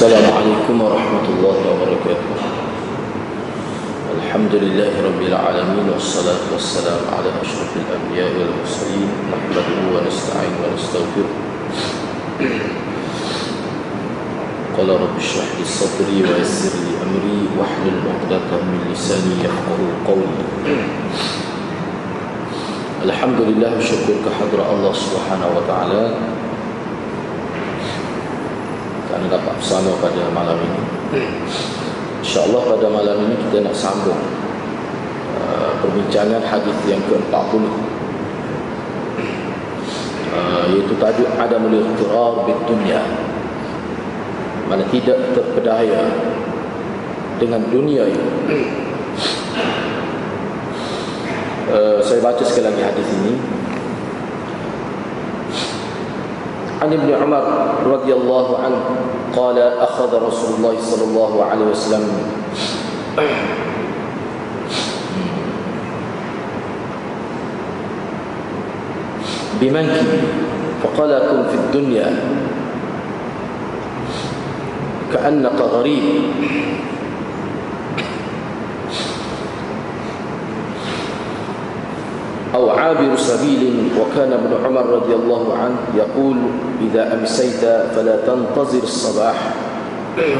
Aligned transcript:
السلام 0.00 0.32
عليكم 0.32 0.80
ورحمة 0.80 1.26
الله 1.28 1.58
وبركاته. 1.60 2.32
الحمد 4.16 4.54
لله 4.64 4.92
رب 4.96 5.20
العالمين 5.28 5.92
والصلاة 5.92 6.44
والسلام 6.52 7.00
على 7.12 7.28
أشرف 7.44 7.70
الأنبياء 7.76 8.32
والمرسلين. 8.32 9.08
نحمده 9.28 9.68
ونستعين 9.92 10.54
ونستغفره. 10.64 11.32
قال 14.72 14.88
رب 14.88 15.16
اشرح 15.20 15.48
لي 15.60 15.64
صدري 15.68 16.18
ويسر 16.24 16.74
لي 16.80 16.92
أمري 17.04 17.40
واحلل 17.60 18.00
عقدة 18.00 18.50
من 18.56 18.80
لساني 18.88 19.44
يفقه 19.44 19.80
قولي. 20.08 20.44
الحمد 23.04 23.40
لله 23.52 23.72
kehadrat 24.24 24.64
Allah 24.64 24.96
Subhanahu 24.96 25.60
wa 25.60 25.64
taala 25.68 26.02
kerana 29.10 29.26
dapat 29.26 29.52
bersama 29.58 29.90
pada 29.98 30.22
malam 30.30 30.54
ini. 30.62 30.80
InsyaAllah 32.22 32.62
pada 32.62 32.86
malam 32.86 33.16
ini 33.26 33.34
kita 33.42 33.66
nak 33.66 33.74
sambung 33.74 34.22
uh, 35.34 35.70
perbincangan 35.82 36.38
hadis 36.46 36.78
yang 36.86 37.02
ke-40 37.10 37.64
uh, 40.30 40.62
iaitu 40.70 40.94
tajuk 41.02 41.26
Adam 41.42 41.66
al-Iqtirar 41.66 42.46
bid-dunya 42.46 43.02
mana 44.70 44.86
tidak 44.94 45.18
terpedaya 45.34 46.06
dengan 47.42 47.66
dunia 47.66 48.06
ini. 48.06 48.30
Uh, 51.66 51.98
saya 52.06 52.22
baca 52.22 52.42
sekali 52.46 52.70
lagi 52.70 52.82
hadis 52.86 53.08
ini 53.18 53.34
عن 56.80 56.92
ابن 56.92 57.08
عمر 57.22 57.44
رضي 57.86 58.12
الله 58.12 58.58
عنه 58.58 58.80
قال 59.36 59.58
أخذ 59.58 60.10
رسول 60.26 60.50
الله 60.56 60.74
صلى 60.80 61.04
الله 61.04 61.44
عليه 61.44 61.64
وسلم. 61.64 62.04
بمنكب 69.60 70.08
فقال 70.82 71.10
كن 71.18 71.40
في 71.52 71.56
الدنيا. 71.60 72.08
كأنك 75.12 75.58
غريب. 75.60 76.04
أو 82.54 82.70
عابر 82.70 83.16
سبيل 83.16 83.88
وكان 84.00 84.32
ابن 84.32 84.64
عمر 84.64 84.86
رضي 84.86 85.14
الله 85.14 85.56
عنه 85.56 85.76
يقول 85.96 86.36
إذا 86.90 87.14
أمسيت 87.14 87.60
فلا 87.94 88.16
تنتظر 88.26 88.82
الصباح 88.82 89.54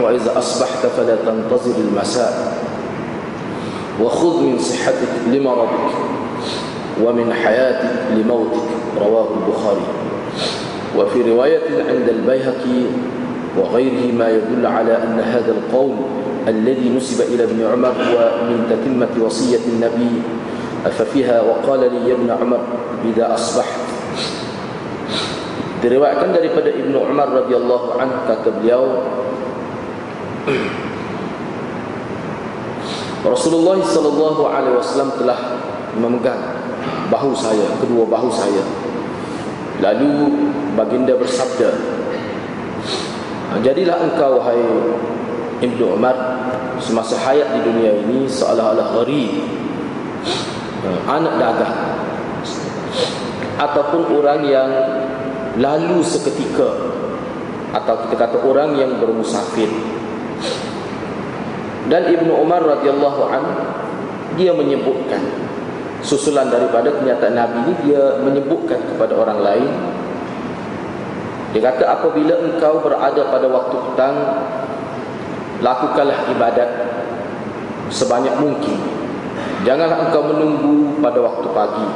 وإذا 0.03 0.39
أصبحت 0.39 0.87
فلا 0.87 1.17
تنتظر 1.17 1.75
المساء. 1.79 2.55
وخذ 4.03 4.43
من 4.43 4.59
صحتك 4.59 5.13
لمرضك 5.33 5.91
ومن 7.05 7.33
حياتك 7.33 7.91
لموتك 8.17 8.69
رواه 9.01 9.29
البخاري. 9.37 9.87
وفي 10.99 11.31
رواية 11.31 11.61
عند 11.89 12.09
البيهقي 12.09 12.83
وغيره 13.59 14.13
ما 14.19 14.29
يدل 14.29 14.67
على 14.67 14.97
أن 14.97 15.21
هذا 15.21 15.53
القول 15.53 15.95
الذي 16.49 16.89
نسب 16.97 17.35
إلى 17.35 17.45
ابن 17.45 17.67
عمر 17.73 17.89
هو 17.89 18.31
من 18.49 18.67
تتمة 18.71 19.25
وصية 19.27 19.61
النبي 19.73 20.23
ففيها 20.90 21.42
وقال 21.42 21.80
لي 21.80 22.10
يا 22.10 22.14
ابن 22.14 22.30
عمر 22.30 22.62
إذا 23.06 23.34
أصبحت 23.34 23.86
diriwayatkan 25.86 26.34
daripada 26.34 26.74
Ibnu 26.74 26.98
Umar 26.98 27.30
radhiyallahu 27.30 28.02
anhu 28.02 28.18
kata 28.26 28.50
beliau 28.58 29.06
Rasulullah 33.22 33.78
sallallahu 33.86 34.50
alaihi 34.50 34.82
wasallam 34.82 35.14
telah 35.14 35.38
memegang 35.94 36.42
bahu 37.14 37.38
saya 37.38 37.70
kedua 37.78 38.02
bahu 38.10 38.34
saya 38.34 38.66
lalu 39.78 40.34
baginda 40.74 41.14
bersabda 41.22 41.70
jadilah 43.62 44.10
engkau 44.10 44.42
wahai 44.42 44.66
Ibnu 45.62 46.02
Umar 46.02 46.18
semasa 46.82 47.14
hayat 47.14 47.46
di 47.56 47.60
dunia 47.62 47.94
ini 47.94 48.26
seolah-olah 48.26 48.90
gharib 49.02 49.32
anak 51.09 51.35
dagang 51.37 51.77
ataupun 53.61 54.03
orang 54.17 54.41
yang 54.49 54.71
lalu 55.61 56.01
seketika. 56.01 56.89
Atau 57.71 58.03
kita 58.03 58.19
kata 58.19 58.43
orang 58.43 58.75
yang 58.75 58.99
bermusafir. 58.99 59.71
Dan 61.87 62.03
Ibnu 62.11 62.35
Umar 62.35 62.67
radhiyallahu 62.67 63.23
an 63.31 63.45
dia 64.35 64.51
menyebutkan 64.51 65.23
susulan 66.03 66.51
daripada 66.51 66.91
kenyataan 66.97 67.37
Nabi 67.37 67.59
ini 67.67 67.75
dia 67.87 68.03
menyebutkan 68.23 68.81
kepada 68.95 69.13
orang 69.21 69.41
lain 69.43 69.71
dia 71.51 71.61
kata 71.67 71.83
apabila 71.83 72.41
engkau 72.41 72.79
berada 72.81 73.23
pada 73.29 73.47
waktu 73.51 73.77
petang 73.91 74.17
lakukanlah 75.61 76.19
ibadat 76.31 76.71
sebanyak 77.91 78.33
mungkin 78.39 79.00
janganlah 79.67 80.09
engkau 80.09 80.23
menunggu 80.25 81.01
pada 81.01 81.19
waktu 81.21 81.49
pagi. 81.53 81.89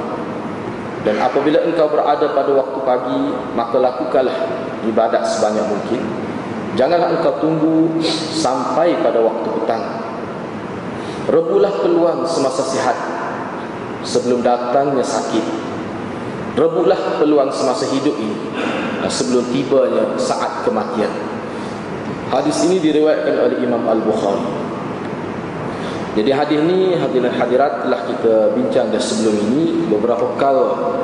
Dan 1.05 1.21
apabila 1.21 1.61
engkau 1.69 1.93
berada 1.93 2.33
pada 2.33 2.49
waktu 2.49 2.81
pagi 2.81 3.21
Maka 3.53 3.77
lakukanlah 3.77 4.39
ibadat 4.89 5.23
sebanyak 5.29 5.69
mungkin. 5.69 6.01
Janganlah 6.75 7.21
engkau 7.21 7.39
tunggu 7.45 8.01
sampai 8.33 8.99
pada 9.05 9.21
waktu 9.21 9.49
petang. 9.61 9.85
Rebulah 11.29 11.85
peluang 11.85 12.25
semasa 12.25 12.65
sihat 12.65 12.97
Sebelum 14.05 14.41
datangnya 14.41 15.05
sakit. 15.05 15.45
Rebulah 16.57 17.21
peluang 17.21 17.53
semasa 17.53 17.85
hidup 17.89 18.17
ini 18.17 18.37
Sebelum 19.05 19.45
tibanya 19.53 20.17
saat 20.17 20.65
kematian. 20.65 21.13
Hadis 22.33 22.65
ini 22.65 22.81
diriwayatkan 22.81 23.37
oleh 23.37 23.57
Imam 23.61 23.85
Al-Bukhari 23.85 24.64
jadi 26.15 26.31
hadis 26.31 26.63
ni 26.63 26.95
hadirin 26.95 27.35
hadirat 27.35 27.83
telah 27.83 28.07
kita 28.07 28.55
bincang 28.55 28.87
dah 28.95 29.03
sebelum 29.03 29.35
ini 29.51 29.91
beberapa 29.91 30.39
kal 30.39 30.59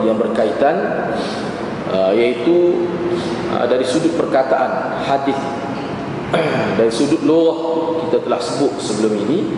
yang 0.06 0.14
berkaitan 0.14 1.10
uh, 1.90 2.14
iaitu 2.14 2.86
uh, 3.50 3.66
dari 3.66 3.82
sudut 3.82 4.14
perkataan 4.14 5.02
hadis. 5.02 5.38
Dari 6.78 6.86
sudut 6.94 7.26
luah 7.26 7.58
kita 8.06 8.22
telah 8.22 8.38
sebut 8.38 8.78
sebelum 8.78 9.18
ini. 9.26 9.50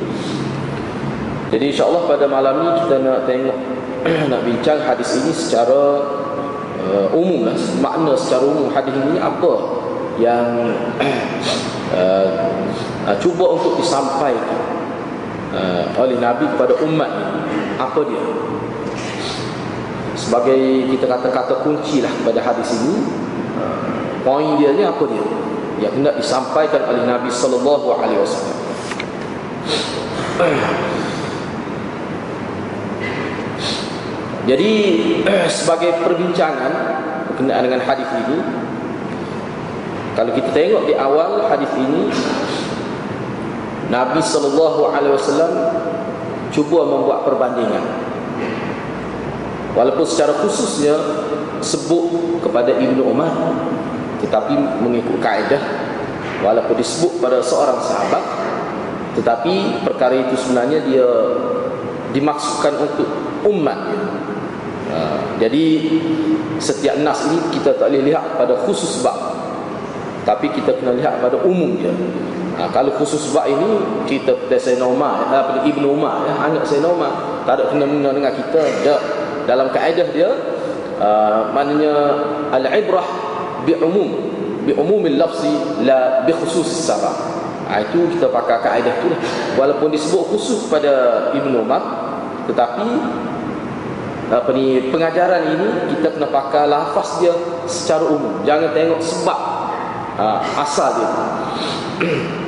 Jadi 1.52 1.68
insya-Allah 1.68 2.08
pada 2.08 2.24
malam 2.24 2.64
ni 2.64 2.68
kita 2.80 2.96
nak 3.04 3.28
tengok 3.28 3.58
nak 4.32 4.40
bincang 4.40 4.80
hadis 4.80 5.20
ini 5.20 5.36
secara 5.36 6.00
uh, 6.80 7.12
umum 7.12 7.44
lah. 7.44 7.52
Makna 7.76 8.16
secara 8.16 8.48
umum 8.48 8.72
hadis 8.72 8.96
ini 8.96 9.20
apa 9.20 9.52
yang 10.16 10.72
uh, 12.00 12.48
uh, 13.04 13.16
cuba 13.20 13.52
untuk 13.52 13.76
disampaikan 13.76 14.81
uh, 15.52 15.84
oleh 16.00 16.16
Nabi 16.18 16.48
kepada 16.50 16.74
umat 16.82 17.10
apa 17.78 18.00
dia? 18.08 18.24
Sebagai 20.16 20.88
kita 20.92 21.06
kata-kata 21.08 21.64
kunci 21.64 22.00
lah 22.04 22.12
pada 22.24 22.40
hadis 22.40 22.72
ini 22.82 22.96
uh, 23.60 24.18
poin 24.26 24.56
dia 24.58 24.72
ni 24.72 24.82
apa 24.84 25.04
dia? 25.08 25.24
Yang 25.82 25.92
hendak 26.00 26.14
disampaikan 26.18 26.82
oleh 26.88 27.04
Nabi 27.04 27.30
sallallahu 27.30 27.86
alaihi 27.96 28.20
wasallam. 28.20 28.56
Jadi 34.50 34.72
sebagai 35.62 36.02
perbincangan 36.02 36.72
berkenaan 37.32 37.62
dengan 37.64 37.80
hadis 37.82 38.08
ini 38.12 38.38
kalau 40.12 40.30
kita 40.36 40.52
tengok 40.52 40.84
di 40.84 40.94
awal 40.94 41.40
hadis 41.48 41.72
ini 41.74 42.12
Nabi 43.92 44.24
sallallahu 44.24 44.88
alaihi 44.88 45.12
wasallam 45.12 45.52
cuba 46.48 46.80
membuat 46.88 47.28
perbandingan. 47.28 47.84
Walaupun 49.76 50.04
secara 50.08 50.32
khususnya 50.40 50.96
sebut 51.60 52.40
kepada 52.40 52.72
Ibnu 52.72 53.04
Umar 53.04 53.32
tetapi 54.24 54.54
mengikut 54.80 55.18
kaedah 55.18 55.62
walaupun 56.42 56.78
disebut 56.78 57.18
pada 57.22 57.42
seorang 57.42 57.78
sahabat 57.82 58.24
tetapi 59.18 59.82
perkara 59.86 60.14
itu 60.26 60.34
sebenarnya 60.38 60.78
dia 60.86 61.06
dimaksudkan 62.14 62.76
untuk 62.82 63.08
umat 63.50 63.78
ha, 64.90 64.98
jadi 65.42 65.64
setiap 66.62 67.02
nas 67.02 67.26
ini 67.30 67.38
kita 67.50 67.74
tak 67.78 67.90
boleh 67.90 68.14
lihat 68.14 68.38
pada 68.38 68.54
khusus 68.62 69.02
bab 69.02 69.16
tapi 70.22 70.54
kita 70.54 70.78
kena 70.78 70.94
lihat 70.94 71.18
pada 71.18 71.42
umum 71.42 71.74
dia 71.78 71.90
Ha, 72.52 72.68
kalau 72.68 72.92
khusus 73.00 73.32
bab 73.32 73.48
ini 73.48 73.80
kita 74.04 74.36
pada 74.36 74.60
Sayyidina 74.60 74.84
Umar 74.84 75.24
ya, 75.32 75.40
pada 75.40 75.60
Ibnu 75.64 75.88
Umar 75.88 76.28
ya, 76.28 76.36
anak 76.36 76.68
Sayyidina 76.68 76.92
Umar 76.92 77.12
tak 77.48 77.58
ada 77.58 77.64
kena-mena 77.72 78.12
dengan 78.12 78.28
kita 78.28 78.60
tak. 78.84 79.00
dalam 79.48 79.72
kaedah 79.72 80.08
dia 80.12 80.30
uh, 81.00 81.48
maknanya 81.56 81.92
al-ibrah 82.52 83.08
bi 83.64 83.72
umum 83.80 84.10
bi 84.68 84.76
umumil 84.76 85.16
lafzi 85.16 85.80
la 85.82 86.28
bi 86.28 86.32
khusus 86.36 86.68
sabab 86.68 87.16
ha, 87.72 87.80
itu 87.80 88.04
kita 88.14 88.28
pakai 88.28 88.60
kaedah 88.60 88.94
tu 89.00 89.08
lah. 89.08 89.20
Walaupun 89.56 89.88
disebut 89.88 90.36
khusus 90.36 90.68
pada 90.68 91.28
Ibn 91.32 91.52
Umar 91.56 91.82
tetapi 92.52 92.88
apa 94.28 94.48
ni 94.56 94.92
pengajaran 94.92 95.56
ini 95.56 95.68
kita 95.96 96.16
kena 96.16 96.28
pakai 96.28 96.68
lafaz 96.68 97.20
dia 97.20 97.32
secara 97.64 98.04
umum. 98.08 98.44
Jangan 98.44 98.76
tengok 98.76 99.00
sebab 99.00 99.40
ha, 100.20 100.40
asal 100.60 101.00
dia 101.00 101.10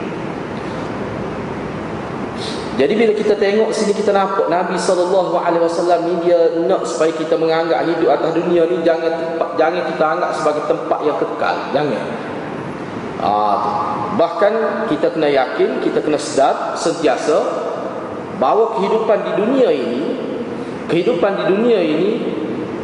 jadi 2.75 2.93
bila 2.99 3.13
kita 3.15 3.39
tengok 3.39 3.71
sini 3.71 3.95
kita 3.95 4.11
nampak 4.11 4.51
Nabi 4.51 4.75
wasallam 4.75 6.01
ni 6.11 6.15
dia 6.27 6.59
nak 6.67 6.83
supaya 6.83 7.15
kita 7.15 7.39
menganggap 7.39 7.87
hidup 7.87 8.19
atas 8.19 8.35
dunia 8.35 8.67
ni 8.67 8.83
jangan 8.83 9.15
tempat 9.15 9.49
jangan 9.55 9.83
kita 9.95 10.05
anggap 10.05 10.31
sebagai 10.35 10.63
tempat 10.67 10.99
yang 11.07 11.17
kekal. 11.23 11.57
Jangan. 11.71 12.03
Ah, 13.23 13.57
bahkan 14.19 14.53
kita 14.91 15.07
kena 15.15 15.31
yakin, 15.31 15.87
kita 15.87 16.03
kena 16.03 16.19
sedar 16.19 16.75
sentiasa 16.75 17.39
bahawa 18.43 18.75
kehidupan 18.79 19.19
di 19.23 19.33
dunia 19.39 19.71
ini 19.71 20.03
kehidupan 20.91 21.33
di 21.39 21.45
dunia 21.55 21.79
ini 21.79 22.11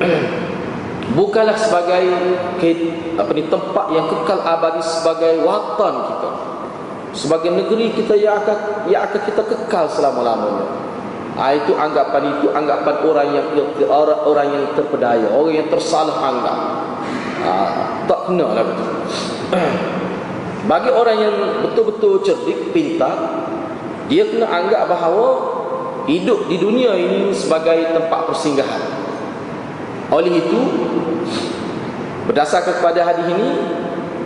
bukanlah 1.18 1.58
sebagai 1.58 2.04
apa 3.18 3.30
ni 3.34 3.42
tempat 3.50 3.86
yang 3.90 4.06
kekal 4.06 4.38
abadi 4.38 4.82
sebagai 4.86 5.42
watan 5.42 5.94
kita 6.14 6.49
sebagai 7.10 7.50
negeri 7.50 7.90
kita 7.94 8.14
yang 8.14 8.38
akan 8.42 8.86
yang 8.86 9.02
akan 9.06 9.20
kita 9.26 9.42
kekal 9.42 9.86
selama-lamanya. 9.90 10.66
Ha, 11.38 11.56
itu 11.56 11.72
anggapan 11.72 12.36
itu 12.36 12.52
anggapan 12.52 12.94
orang 13.06 13.28
yang 13.32 13.46
orang, 13.86 14.20
orang 14.26 14.46
yang 14.50 14.64
terpedaya, 14.76 15.26
orang 15.30 15.54
yang 15.56 15.68
tersalah 15.70 16.16
anggap. 16.20 16.58
Ha, 17.40 17.52
tak 18.04 18.20
kena 18.28 18.46
lah 18.50 18.64
betul. 18.66 18.90
Bagi 20.70 20.90
orang 20.92 21.16
yang 21.16 21.34
betul-betul 21.64 22.20
cerdik, 22.20 22.76
pintar, 22.76 23.16
dia 24.12 24.28
kena 24.28 24.46
anggap 24.46 24.90
bahawa 24.90 25.28
hidup 26.04 26.50
di 26.50 26.60
dunia 26.60 26.92
ini 26.98 27.32
sebagai 27.32 27.94
tempat 27.96 28.28
persinggahan. 28.28 28.82
Oleh 30.10 30.42
itu, 30.42 30.60
berdasarkan 32.28 32.82
kepada 32.82 33.00
hadis 33.06 33.26
ini, 33.30 33.48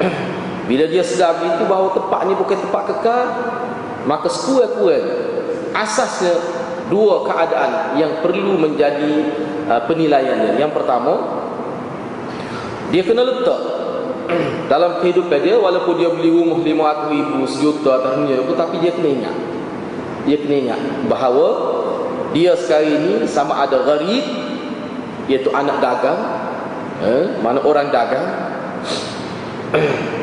Bila 0.65 0.85
dia 0.89 1.05
sedar 1.05 1.37
begitu 1.41 1.69
bahawa 1.69 1.93
tempat 1.93 2.21
ni 2.25 2.33
bukan 2.37 2.57
tempat 2.57 2.83
kekal 2.89 3.27
Maka 4.09 4.29
sekurang-kurang 4.33 5.07
Asasnya 5.75 6.35
dua 6.87 7.25
keadaan 7.27 7.99
yang 7.99 8.21
perlu 8.21 8.61
menjadi 8.61 9.27
uh, 9.67 9.83
penilaiannya. 9.89 10.57
Yang 10.57 10.73
pertama 10.73 11.13
Dia 12.89 13.03
kena 13.05 13.27
letak 13.29 13.61
Dalam 14.73 15.05
kehidupan 15.05 15.41
dia 15.45 15.57
Walaupun 15.61 16.01
dia 16.01 16.09
beli 16.09 16.33
rumah 16.33 16.61
lima 16.65 16.83
ratus 16.93 17.09
ribu 17.13 17.39
Sejuta 17.45 18.01
atau 18.01 18.25
dunia 18.25 18.41
Tetapi 18.41 18.75
dia 18.81 18.93
kena 18.97 19.09
ingat. 19.21 19.37
Dia 20.25 20.37
kena 20.41 20.57
ingat 20.57 20.81
bahawa 21.13 21.49
Dia 22.33 22.57
sekarang 22.57 22.89
ini 22.89 23.15
sama 23.29 23.69
ada 23.69 23.85
gharib 23.85 24.25
Iaitu 25.29 25.49
anak 25.53 25.81
dagang. 25.81 26.21
Eh, 27.05 27.25
Mana 27.45 27.61
orang 27.65 27.93
dagang 27.93 28.29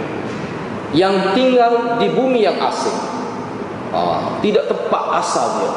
yang 0.91 1.35
tinggal 1.35 1.97
di 1.99 2.07
bumi 2.11 2.43
yang 2.43 2.59
asing. 2.59 2.95
Ah, 3.91 4.39
tidak 4.39 4.67
tempat 4.71 5.03
asal 5.19 5.59
dia. 5.59 5.71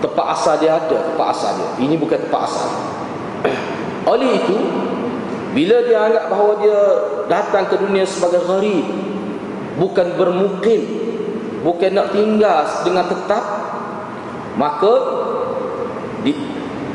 Tempat 0.00 0.26
asal 0.36 0.54
dia 0.60 0.76
ada, 0.76 0.96
tempat 1.12 1.26
asal 1.32 1.50
dia. 1.56 1.68
Ini 1.84 1.94
bukan 1.96 2.18
tempat 2.28 2.42
asal. 2.48 2.68
Oleh 4.12 4.40
itu, 4.40 4.56
bila 5.56 5.76
dia 5.84 5.98
anggap 6.04 6.24
bahawa 6.28 6.52
dia 6.60 6.80
datang 7.32 7.64
ke 7.68 7.80
dunia 7.80 8.04
sebagai 8.04 8.44
gharib, 8.44 8.86
bukan 9.80 10.06
bermukim, 10.16 10.82
bukan 11.64 11.90
nak 11.96 12.12
tinggal 12.12 12.64
dengan 12.84 13.04
tetap, 13.08 13.44
maka 14.56 14.94
di, 16.24 16.32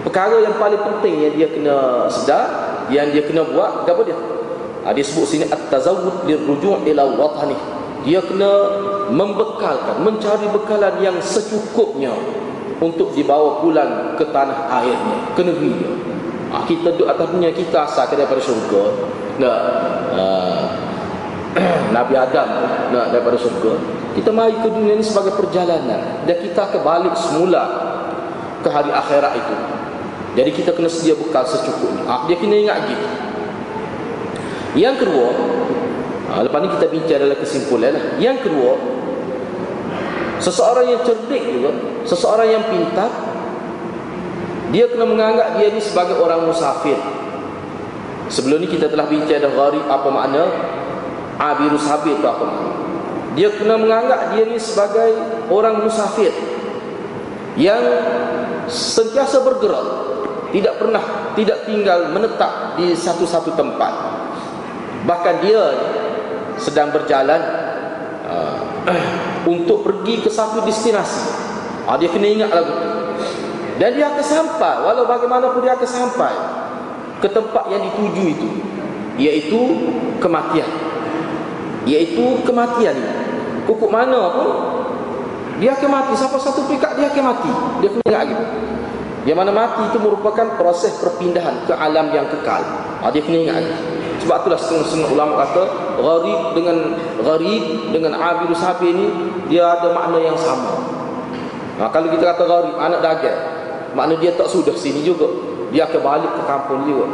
perkara 0.05 0.41
yang 0.45 0.57
paling 0.57 0.81
penting 0.81 1.15
yang 1.25 1.33
dia 1.37 1.47
kena 1.49 1.77
sedar, 2.09 2.45
yang 2.89 3.09
dia 3.13 3.25
kena 3.25 3.45
buat, 3.49 3.85
apa 3.85 4.01
dia? 4.05 4.17
Ha, 4.91 4.95
dia 4.95 5.05
sebut 5.07 5.23
sini 5.23 5.47
at-tazawwud 5.47 6.27
liruju' 6.27 6.83
ila 6.91 7.03
watani 7.15 7.55
dia 8.03 8.19
kena 8.19 8.51
membekalkan 9.13 10.03
mencari 10.03 10.51
bekalan 10.51 10.99
yang 10.99 11.15
secukupnya 11.23 12.11
untuk 12.81 13.13
dibawa 13.15 13.61
pulang 13.61 14.17
ke 14.17 14.25
tanah 14.33 14.67
airnya 14.81 15.17
ke 15.37 15.41
negeri 15.45 15.71
dia. 15.79 15.93
Ha, 16.51 16.67
kita 16.67 16.97
duduk 16.97 17.07
atas 17.07 17.27
dunia 17.31 17.53
kita 17.53 17.87
asal 17.87 18.09
daripada 18.11 18.41
syurga 18.43 18.83
nak 19.39 19.57
ha, 20.17 20.25
Nabi 21.95 22.13
Adam 22.17 22.49
nak 22.91 23.05
daripada 23.13 23.37
syurga. 23.37 23.77
Kita 24.11 24.33
mari 24.33 24.59
ke 24.59 24.67
dunia 24.67 24.97
ini 24.97 25.05
sebagai 25.05 25.37
perjalanan 25.39 26.25
dan 26.27 26.35
kita 26.41 26.67
kembali 26.73 27.15
semula 27.15 27.63
ke 28.59 28.67
hari 28.67 28.91
akhirat 28.91 29.39
itu. 29.39 29.55
Jadi 30.31 30.51
kita 30.51 30.71
kena 30.73 30.89
sedia 30.89 31.13
bekal 31.13 31.45
secukupnya. 31.45 32.01
Ha, 32.09 32.25
dia 32.25 32.35
kena 32.35 32.55
ingat 32.57 32.77
gitu 32.89 33.30
yang 34.71 34.95
kedua, 34.95 35.35
ha, 36.31 36.39
lepas 36.47 36.59
ni 36.63 36.69
kita 36.71 36.87
bincang 36.87 37.19
dalam 37.27 37.37
kesimpulan 37.39 37.91
lah. 37.91 38.05
Yang 38.23 38.47
kedua, 38.47 38.71
seseorang 40.39 40.85
yang 40.87 41.01
cerdik 41.03 41.43
juga, 41.43 41.71
seseorang 42.07 42.47
yang 42.47 42.63
pintar, 42.71 43.11
dia 44.71 44.87
kena 44.87 45.03
menganggap 45.03 45.59
dia 45.59 45.67
ni 45.75 45.83
sebagai 45.83 46.15
orang 46.23 46.47
musafir. 46.47 46.95
Sebelum 48.31 48.63
ni 48.63 48.67
kita 48.71 48.87
telah 48.87 49.11
bincang 49.11 49.43
dah 49.43 49.51
gharib 49.51 49.83
apa 49.91 50.07
makna 50.07 50.43
abirus 51.35 51.83
habib 51.91 52.23
tu 52.23 52.27
apa 52.31 52.43
makna. 52.47 52.71
Dia 53.35 53.51
kena 53.51 53.75
menganggap 53.75 54.31
dia 54.31 54.47
ni 54.47 54.55
sebagai 54.55 55.19
orang 55.51 55.83
musafir 55.83 56.31
yang 57.59 57.83
sentiasa 58.71 59.43
bergerak, 59.43 59.83
tidak 60.55 60.79
pernah 60.79 61.03
tidak 61.35 61.67
tinggal 61.67 62.07
menetap 62.15 62.79
di 62.79 62.95
satu-satu 62.95 63.51
tempat. 63.59 64.20
Bahkan 65.01 65.35
dia 65.41 65.63
sedang 66.61 66.93
berjalan 66.93 67.41
uh, 68.29 68.61
untuk 69.49 69.81
pergi 69.81 70.21
ke 70.21 70.29
satu 70.29 70.61
destinasi. 70.61 71.25
Uh, 71.89 71.97
dia 71.97 72.09
kena 72.13 72.29
ingat 72.29 72.53
lagu 72.53 72.69
itu. 72.69 72.89
Dan 73.81 73.97
dia 73.97 74.13
akan 74.13 74.21
sampai, 74.21 74.85
walau 74.85 75.09
bagaimanapun 75.09 75.65
dia 75.65 75.73
akan 75.73 75.89
sampai 75.89 76.33
ke 77.17 77.27
tempat 77.33 77.65
yang 77.73 77.81
dituju 77.81 78.23
itu. 78.29 78.49
Iaitu 79.17 79.61
kematian. 80.21 80.69
Iaitu 81.89 82.45
kematian. 82.45 82.93
Kukuk 83.65 83.89
mana 83.89 84.37
pun, 84.37 84.49
dia 85.57 85.73
akan 85.73 85.89
mati. 85.89 86.13
Siapa 86.13 86.37
satu 86.37 86.69
pikat 86.69 86.93
dia 86.93 87.09
akan 87.09 87.23
mati. 87.25 87.51
Dia 87.81 87.89
kena 87.89 88.05
ingat 88.05 88.23
gitu. 88.29 88.45
Yang 89.21 89.37
mana 89.37 89.51
mati 89.53 89.81
itu 89.89 89.97
merupakan 89.97 90.57
proses 90.57 90.93
perpindahan 91.01 91.65
ke 91.65 91.73
alam 91.73 92.13
yang 92.13 92.29
kekal. 92.29 92.61
Uh, 93.01 93.09
dia 93.09 93.25
kena 93.25 93.49
ingat 93.49 93.65
gitu. 93.65 94.00
Sebab 94.21 94.45
itulah 94.45 94.59
setengah-setengah 94.61 95.09
ulama 95.17 95.33
kata 95.41 95.63
Gharib 95.97 96.41
dengan 96.53 96.77
Gharib 97.25 97.63
dengan 97.89 98.13
Abidu 98.21 98.53
Sabi 98.53 98.93
ini 98.93 99.07
Dia 99.49 99.81
ada 99.81 99.89
makna 99.89 100.21
yang 100.21 100.37
sama. 100.37 100.77
Nah, 101.81 101.89
Kalau 101.89 102.07
kita 102.13 102.29
kata 102.29 102.43
Gharib 102.45 102.77
Anak 102.77 103.01
dagang 103.01 103.39
Makna 103.97 104.15
dia 104.21 104.31
tak 104.37 104.47
sudah 104.47 104.71
sini 104.77 105.03
juga. 105.03 105.27
Dia 105.73 105.83
akan 105.89 105.99
balik 105.99 106.31
ke 106.31 106.41
kampung 106.47 106.85
juga. 106.85 107.09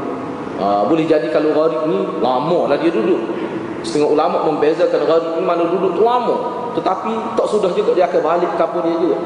Ha, 0.60 0.84
Boleh 0.84 1.08
jadi 1.08 1.32
kalau 1.32 1.56
Gharib 1.56 1.88
ni 1.88 2.00
Lama 2.20 2.60
lah 2.68 2.76
dia 2.76 2.92
duduk. 2.92 3.40
Setengah 3.88 4.12
ulama 4.12 4.44
membezakan 4.44 5.08
Gharib 5.08 5.32
ni 5.40 5.44
Mana 5.48 5.64
duduk 5.64 5.96
tu 5.96 6.04
lama. 6.04 6.36
Tetapi 6.76 7.40
tak 7.40 7.48
sudah 7.48 7.72
juga 7.72 7.96
Dia 7.96 8.12
akan 8.12 8.20
balik 8.20 8.52
ke 8.52 8.58
kampung 8.60 8.84
dia 8.84 9.00
juga. 9.00 9.18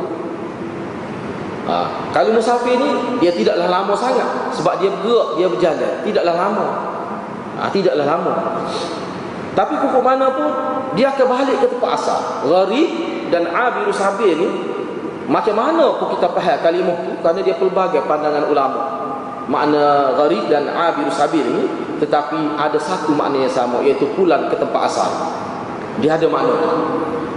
Ha, 1.61 1.77
kalau 2.13 2.37
musafir 2.37 2.77
ni 2.77 2.89
dia 3.25 3.33
tidaklah 3.33 3.65
lama 3.65 3.93
sangat. 3.97 4.53
Sebab 4.53 4.77
dia 4.77 4.93
bergerak 4.93 5.29
dia 5.41 5.47
berjalan. 5.49 5.93
Tidaklah 6.05 6.35
lama 6.37 6.67
ha, 7.61 7.69
Tidaklah 7.69 8.05
lama. 8.05 8.33
Tapi 9.53 9.73
pokok 9.77 10.03
mana 10.03 10.25
pun 10.33 10.49
Dia 10.97 11.13
akan 11.13 11.27
balik 11.29 11.61
ke 11.61 11.67
tempat 11.69 11.91
asal. 11.93 12.19
Gharib 12.49 12.89
dan 13.29 13.47
Abiru 13.53 13.93
Sabir 13.93 14.33
ni 14.35 14.49
Macam 15.29 15.55
mana 15.55 15.95
pun 16.01 16.17
kita 16.17 16.27
faham 16.33 16.57
kalimah 16.65 16.97
tu? 17.05 17.11
Kerana 17.21 17.39
dia 17.45 17.55
pelbagai 17.55 18.01
pandangan 18.09 18.49
ulama. 18.49 18.81
Makna 19.45 20.17
Gharib 20.17 20.49
dan 20.49 20.71
Abiru 20.73 21.13
Sabir 21.13 21.45
ni 21.45 21.69
Tetapi 22.01 22.57
ada 22.57 22.79
satu 22.81 23.13
makna 23.13 23.45
yang 23.45 23.53
sama 23.53 23.85
Iaitu 23.85 24.09
pulang 24.17 24.49
ke 24.49 24.55
tempat 24.57 24.81
asal. 24.89 25.11
Dia 26.01 26.17
ada 26.17 26.25
makna. 26.25 26.57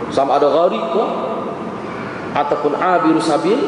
Sama 0.09 0.41
ada 0.41 0.49
Gharib 0.49 0.85
pun 0.95 1.09
Ataupun 2.35 2.73
Abiru 2.75 3.21
Sabir 3.21 3.59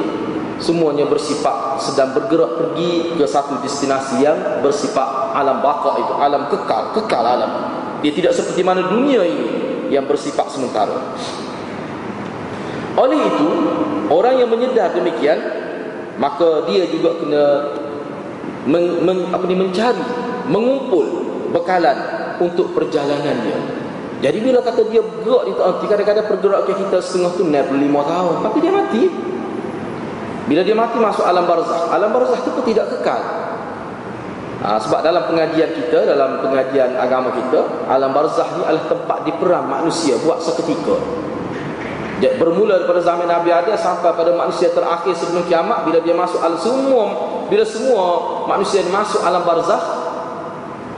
semuanya 0.56 1.04
bersifat 1.04 1.80
sedang 1.84 2.16
bergerak 2.16 2.56
pergi 2.56 3.12
ke 3.16 3.24
satu 3.28 3.60
destinasi 3.60 4.24
yang 4.24 4.36
bersifat 4.64 5.36
alam 5.36 5.60
baka 5.60 6.00
itu 6.00 6.12
alam 6.16 6.48
kekal 6.48 6.96
kekal 6.96 7.24
alam. 7.24 7.52
Dia 8.00 8.12
tidak 8.12 8.32
seperti 8.36 8.64
mana 8.64 8.84
dunia 8.88 9.24
ini 9.24 9.48
yang 9.92 10.04
bersifat 10.08 10.48
sementara. 10.52 11.16
Oleh 12.96 13.20
itu 13.20 13.48
orang 14.08 14.40
yang 14.40 14.48
menyedar 14.48 14.96
demikian 14.96 15.36
maka 16.16 16.64
dia 16.64 16.88
juga 16.88 17.20
kena 17.20 17.44
men, 18.64 19.04
men, 19.04 19.18
apa 19.28 19.44
ni 19.44 19.56
mencari 19.56 20.00
mengumpul 20.48 21.04
bekalan 21.52 21.96
untuk 22.40 22.72
perjalanannya. 22.72 23.84
Jadi 24.24 24.38
bila 24.40 24.64
kata 24.64 24.80
dia 24.88 25.04
bergerak 25.04 25.44
tahun 25.52 25.84
kadang-kadang 25.84 26.26
pergerakan 26.26 26.74
kita 26.88 26.96
setengah 27.04 27.30
tu 27.36 27.44
65 27.44 28.12
tahun 28.12 28.34
tapi 28.40 28.56
dia 28.64 28.72
mati. 28.72 29.02
Bila 30.46 30.62
dia 30.62 30.78
mati 30.78 30.96
masuk 31.02 31.26
alam 31.26 31.42
barzah. 31.46 31.90
Alam 31.90 32.14
barzah 32.14 32.38
itu 32.38 32.50
pun 32.54 32.62
tidak 32.62 32.86
kekal. 32.94 33.22
Ha, 34.62 34.78
sebab 34.80 35.02
dalam 35.02 35.26
pengajian 35.28 35.74
kita, 35.74 36.06
dalam 36.06 36.40
pengajian 36.40 36.96
agama 36.96 37.34
kita, 37.34 37.86
alam 37.90 38.14
barzah 38.14 38.46
ni 38.56 38.62
adalah 38.62 38.86
tempat 38.86 39.18
diperang 39.26 39.66
manusia 39.66 40.16
buat 40.22 40.38
seketika. 40.40 40.96
Dia 42.16 42.40
bermula 42.40 42.80
daripada 42.80 43.04
zaman 43.04 43.28
Nabi 43.28 43.52
Adam 43.52 43.76
sampai 43.76 44.16
pada 44.16 44.32
manusia 44.32 44.72
terakhir 44.72 45.12
sebelum 45.12 45.44
kiamat 45.44 45.84
bila 45.84 46.00
dia 46.00 46.16
masuk 46.16 46.40
alam 46.40 46.56
semua 46.56 47.04
bila 47.52 47.60
semua 47.60 48.04
manusia 48.48 48.80
masuk 48.88 49.20
alam 49.20 49.44
barzah 49.44 49.76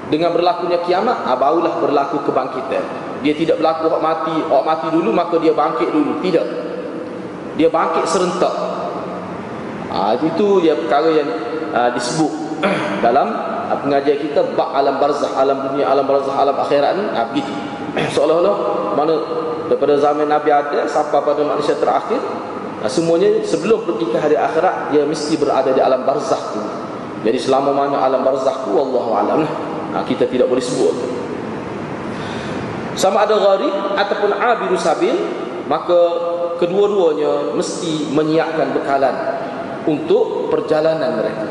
dengan 0.09 0.31
berlakunya 0.31 0.79
kiamat 0.87 1.27
ha, 1.27 1.35
barulah 1.35 1.83
berlaku 1.83 2.23
kebangkitan 2.23 2.87
dia 3.27 3.35
tidak 3.35 3.59
berlaku 3.59 3.91
orang 3.91 4.05
mati 4.07 4.37
orang 4.47 4.67
mati 4.71 4.87
dulu 4.95 5.11
maka 5.11 5.37
dia 5.43 5.53
bangkit 5.53 5.91
dulu 5.91 6.23
tidak 6.23 6.47
dia 7.59 7.67
bangkit 7.67 8.07
serentak 8.07 8.55
ha, 9.93 10.15
itu 10.17 10.47
dia 10.63 10.77
perkara 10.77 11.09
yang 11.13 11.29
ha, 11.73 11.91
disebut 11.93 12.33
dalam 13.05 13.29
ha, 13.69 13.73
pengajian 13.81 14.19
kita 14.21 14.41
bak 14.55 14.71
alam 14.73 15.01
barzah 15.01 15.33
alam 15.37 15.73
dunia 15.73 15.89
alam 15.89 16.05
barzah 16.05 16.35
alam 16.37 16.57
akhirat 16.57 16.93
ni 16.97 17.05
ha, 17.13 17.21
begitu. 17.29 17.53
Seolah-olah 18.15 18.57
mana 18.95 19.15
daripada 19.69 19.97
zaman 20.01 20.29
Nabi 20.29 20.51
ada 20.53 20.89
sampai 20.89 21.21
pada 21.21 21.43
manusia 21.45 21.77
terakhir 21.77 22.21
ha, 22.81 22.87
semuanya 22.89 23.43
sebelum 23.45 23.85
pergi 23.89 24.07
ke 24.09 24.19
hari 24.21 24.37
akhirat 24.37 24.93
dia 24.93 25.03
mesti 25.05 25.35
berada 25.41 25.71
di 25.73 25.81
alam 25.81 26.05
barzah 26.05 26.41
tu. 26.53 26.61
Jadi 27.19 27.39
selama 27.41 27.75
mana 27.75 27.99
alam 27.99 28.23
barzah 28.23 28.63
tu 28.63 28.73
Allahu 28.77 29.11
alam. 29.13 29.43
Lah 29.43 29.53
ha, 29.95 30.05
kita 30.05 30.29
tidak 30.29 30.47
boleh 30.49 30.63
sebut. 30.63 30.95
Sama 32.99 33.23
ada 33.23 33.39
gharib 33.39 33.95
ataupun 33.95 34.31
abiru 34.35 34.75
sabil 34.75 35.15
maka 35.71 36.01
kedua-duanya 36.59 37.55
mesti 37.55 38.11
menyiapkan 38.11 38.75
bekalan 38.75 39.15
untuk 39.89 40.53
perjalanan 40.53 41.17
mereka 41.17 41.49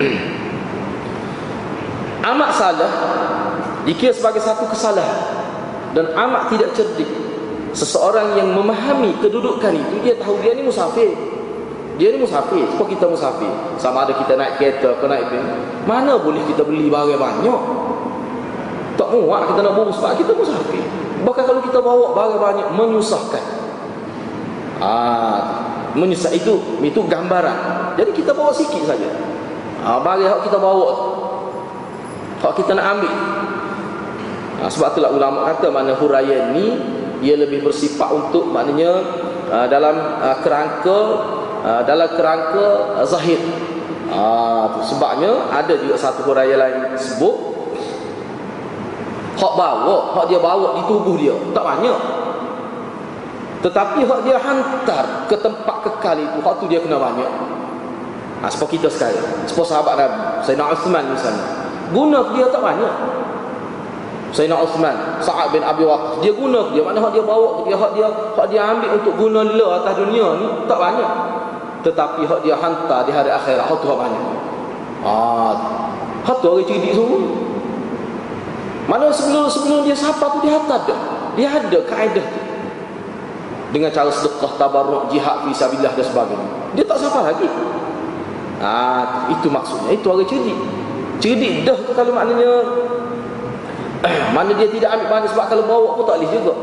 amat 2.30 2.50
salah 2.54 2.92
dikira 3.82 4.14
sebagai 4.14 4.38
satu 4.38 4.70
kesalahan 4.70 5.42
dan 5.90 6.14
amat 6.14 6.54
tidak 6.54 6.70
cerdik 6.78 7.10
seseorang 7.74 8.38
yang 8.38 8.54
memahami 8.54 9.18
kedudukan 9.18 9.74
itu 9.74 9.94
dia 10.06 10.14
tahu 10.14 10.38
dia 10.38 10.54
ni 10.54 10.62
musafir 10.62 11.10
dia 12.00 12.16
ni 12.16 12.24
musafir, 12.24 12.64
sebab 12.64 12.88
kita 12.88 13.04
musafir. 13.04 13.52
Sama 13.76 14.08
ada 14.08 14.16
kita 14.16 14.32
naik 14.32 14.56
kereta 14.56 14.96
ke 14.96 15.04
naik 15.04 15.28
bin. 15.28 15.44
Mana 15.84 16.16
boleh 16.16 16.40
kita 16.48 16.64
beli 16.64 16.88
barang 16.88 17.20
banyak? 17.20 17.60
Tak 18.96 19.08
muat 19.12 19.52
kita 19.52 19.60
nak 19.60 19.76
bawa 19.76 19.92
sebab 19.92 20.16
kita 20.16 20.32
musafir. 20.32 20.80
Bahkan 21.28 21.44
kalau 21.44 21.60
kita 21.60 21.76
bawa 21.84 22.16
barang 22.16 22.40
banyak 22.40 22.68
menyusahkan. 22.72 23.44
Ah, 24.80 25.69
menyusah 25.96 26.32
itu 26.34 26.80
itu 26.82 27.00
gambaran. 27.06 27.94
Jadi 27.98 28.10
kita 28.14 28.34
bawa 28.34 28.50
sikit 28.54 28.82
saja. 28.86 29.10
Ah, 29.80 29.98
barang 30.00 30.22
yang 30.22 30.42
kita 30.44 30.60
bawa 30.60 31.18
Hak 32.40 32.56
kita 32.56 32.72
nak 32.72 32.96
ambil. 32.96 33.14
Ah, 34.60 34.70
sebab 34.72 34.96
itulah 34.96 35.12
ulama 35.12 35.48
kata 35.52 35.68
mana 35.68 35.92
huraian 35.96 36.56
ni 36.56 36.66
ia 37.20 37.36
lebih 37.36 37.60
bersifat 37.60 38.08
untuk 38.16 38.48
maknanya 38.48 38.96
uh, 39.52 39.68
dalam 39.68 39.92
uh, 40.24 40.40
kerangka 40.40 41.00
Ah, 41.60 41.84
dalam 41.84 42.08
kerangka 42.16 42.96
uh, 42.96 43.04
zahir. 43.04 43.36
Ah 44.10 44.72
tu 44.74 44.80
sebabnya 44.82 45.52
ada 45.52 45.76
juga 45.76 45.94
satu 45.94 46.26
huraian 46.26 46.56
lain 46.58 46.98
sebut 46.98 47.36
hak 49.38 49.54
bawa, 49.54 50.18
hak 50.18 50.24
dia 50.26 50.40
bawa 50.42 50.80
di 50.80 50.82
tubuh 50.88 51.14
dia 51.20 51.36
tak 51.52 51.62
banyak. 51.62 52.00
Tetapi 53.60 54.08
hak 54.08 54.20
dia 54.24 54.40
hantar 54.40 55.28
ke 55.28 55.36
tempat 55.36 55.76
kekal 55.84 56.16
itu, 56.16 56.38
hak 56.40 56.54
tu 56.56 56.64
dia 56.64 56.80
kena 56.80 56.96
banyak. 56.96 57.28
Ha, 58.40 58.48
sebab 58.48 58.72
kita 58.72 58.88
sekarang, 58.88 59.44
sebab 59.44 59.64
sahabat 59.68 60.00
Nabi, 60.00 60.16
Sayyidina 60.40 60.72
Uthman 60.72 61.04
misalnya. 61.12 61.44
Guna 61.92 62.24
dia 62.32 62.48
tak 62.48 62.64
banyak. 62.64 62.94
Sayyidina 64.32 64.56
Uthman, 64.64 64.96
Sa'ad 65.20 65.52
bin 65.52 65.60
Abi 65.60 65.84
Waqqas, 65.84 66.24
dia 66.24 66.32
guna 66.32 66.72
dia, 66.72 66.80
mana 66.80 67.04
hak 67.04 67.12
dia 67.12 67.20
bawa 67.20 67.60
dia, 67.68 67.76
hak 67.76 67.92
dia, 67.92 68.08
hak 68.08 68.46
dia 68.48 68.60
ambil 68.64 68.90
untuk 68.96 69.14
guna 69.20 69.44
la 69.44 69.66
atas 69.84 69.92
dunia 70.00 70.26
ni 70.40 70.48
tak 70.64 70.78
banyak. 70.80 71.12
Tetapi 71.84 72.20
hak 72.24 72.40
dia 72.40 72.56
hantar 72.56 73.04
di 73.04 73.12
hari 73.12 73.28
akhirat 73.28 73.64
hak 73.68 73.76
tu 73.76 73.86
hak 73.92 73.98
banyak. 74.00 74.24
Ah 75.04 75.52
hak 76.24 76.36
tu 76.40 76.48
orang 76.48 76.64
cerdik 76.64 76.92
semua. 76.96 77.20
Mana 78.88 79.12
sebelum 79.12 79.48
sebelum 79.52 79.84
dia 79.84 79.96
sapa 79.96 80.32
tu 80.32 80.48
dia 80.48 80.56
hantar 80.56 80.88
dah. 80.88 81.00
Dia 81.36 81.48
ada 81.60 81.78
kaedah 81.84 82.24
tu 82.24 82.49
dengan 83.70 83.90
cara 83.94 84.10
sedekah 84.10 84.52
tabarruk 84.58 85.10
jihad 85.14 85.46
fi 85.46 85.50
sabilillah 85.54 85.94
dan 85.94 86.06
sebagainya 86.06 86.48
dia 86.74 86.84
tak 86.86 86.98
sapa 86.98 87.30
lagi 87.30 87.48
ah 88.60 89.30
itu 89.32 89.46
maksudnya 89.48 89.90
itu 89.94 90.06
orang 90.10 90.28
cerdik 90.28 90.58
cerdik 91.22 91.54
dah 91.64 91.78
tu 91.78 91.92
kalau 91.94 92.12
maknanya 92.12 92.50
mana 94.36 94.50
dia 94.56 94.68
tidak 94.68 94.96
ambil 94.96 95.08
barang 95.12 95.30
sebab 95.32 95.44
kalau 95.48 95.64
bawa 95.64 95.88
pun 95.96 96.04
tak 96.08 96.16
boleh 96.20 96.32
juga 96.32 96.54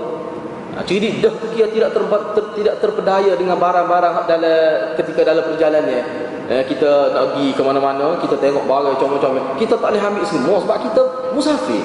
Ha, 0.77 0.85
jadi 0.85 1.09
dah 1.25 1.33
tu 1.41 1.49
dia 1.57 1.65
tidak 1.73 1.89
ter, 1.89 2.05
ter, 2.37 2.45
tidak 2.61 2.75
terpedaya 2.77 3.33
dengan 3.33 3.57
barang-barang 3.57 4.29
dalam 4.29 4.93
ketika 4.93 5.25
dalam 5.25 5.49
perjalanannya. 5.49 6.05
Eh, 6.53 6.63
kita 6.69 7.17
nak 7.17 7.33
pergi 7.33 7.49
ke 7.57 7.61
mana-mana, 7.65 8.13
kita 8.21 8.37
tengok 8.37 8.69
barang 8.69 9.01
comel-comel. 9.01 9.57
Kita 9.57 9.73
tak 9.73 9.89
boleh 9.89 10.03
ambil 10.05 10.25
semua 10.29 10.61
sebab 10.61 10.77
kita 10.85 11.01
musafir. 11.33 11.81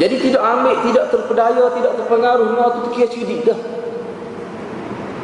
Jadi 0.00 0.16
tidak 0.24 0.42
ambil, 0.42 0.74
tidak 0.88 1.04
terpedaya, 1.12 1.64
tidak 1.76 1.92
terpengaruh 2.00 2.46
dengan 2.48 2.68
tu 2.80 2.90
kira 2.96 3.08
cerdik 3.12 3.40
dah. 3.44 3.58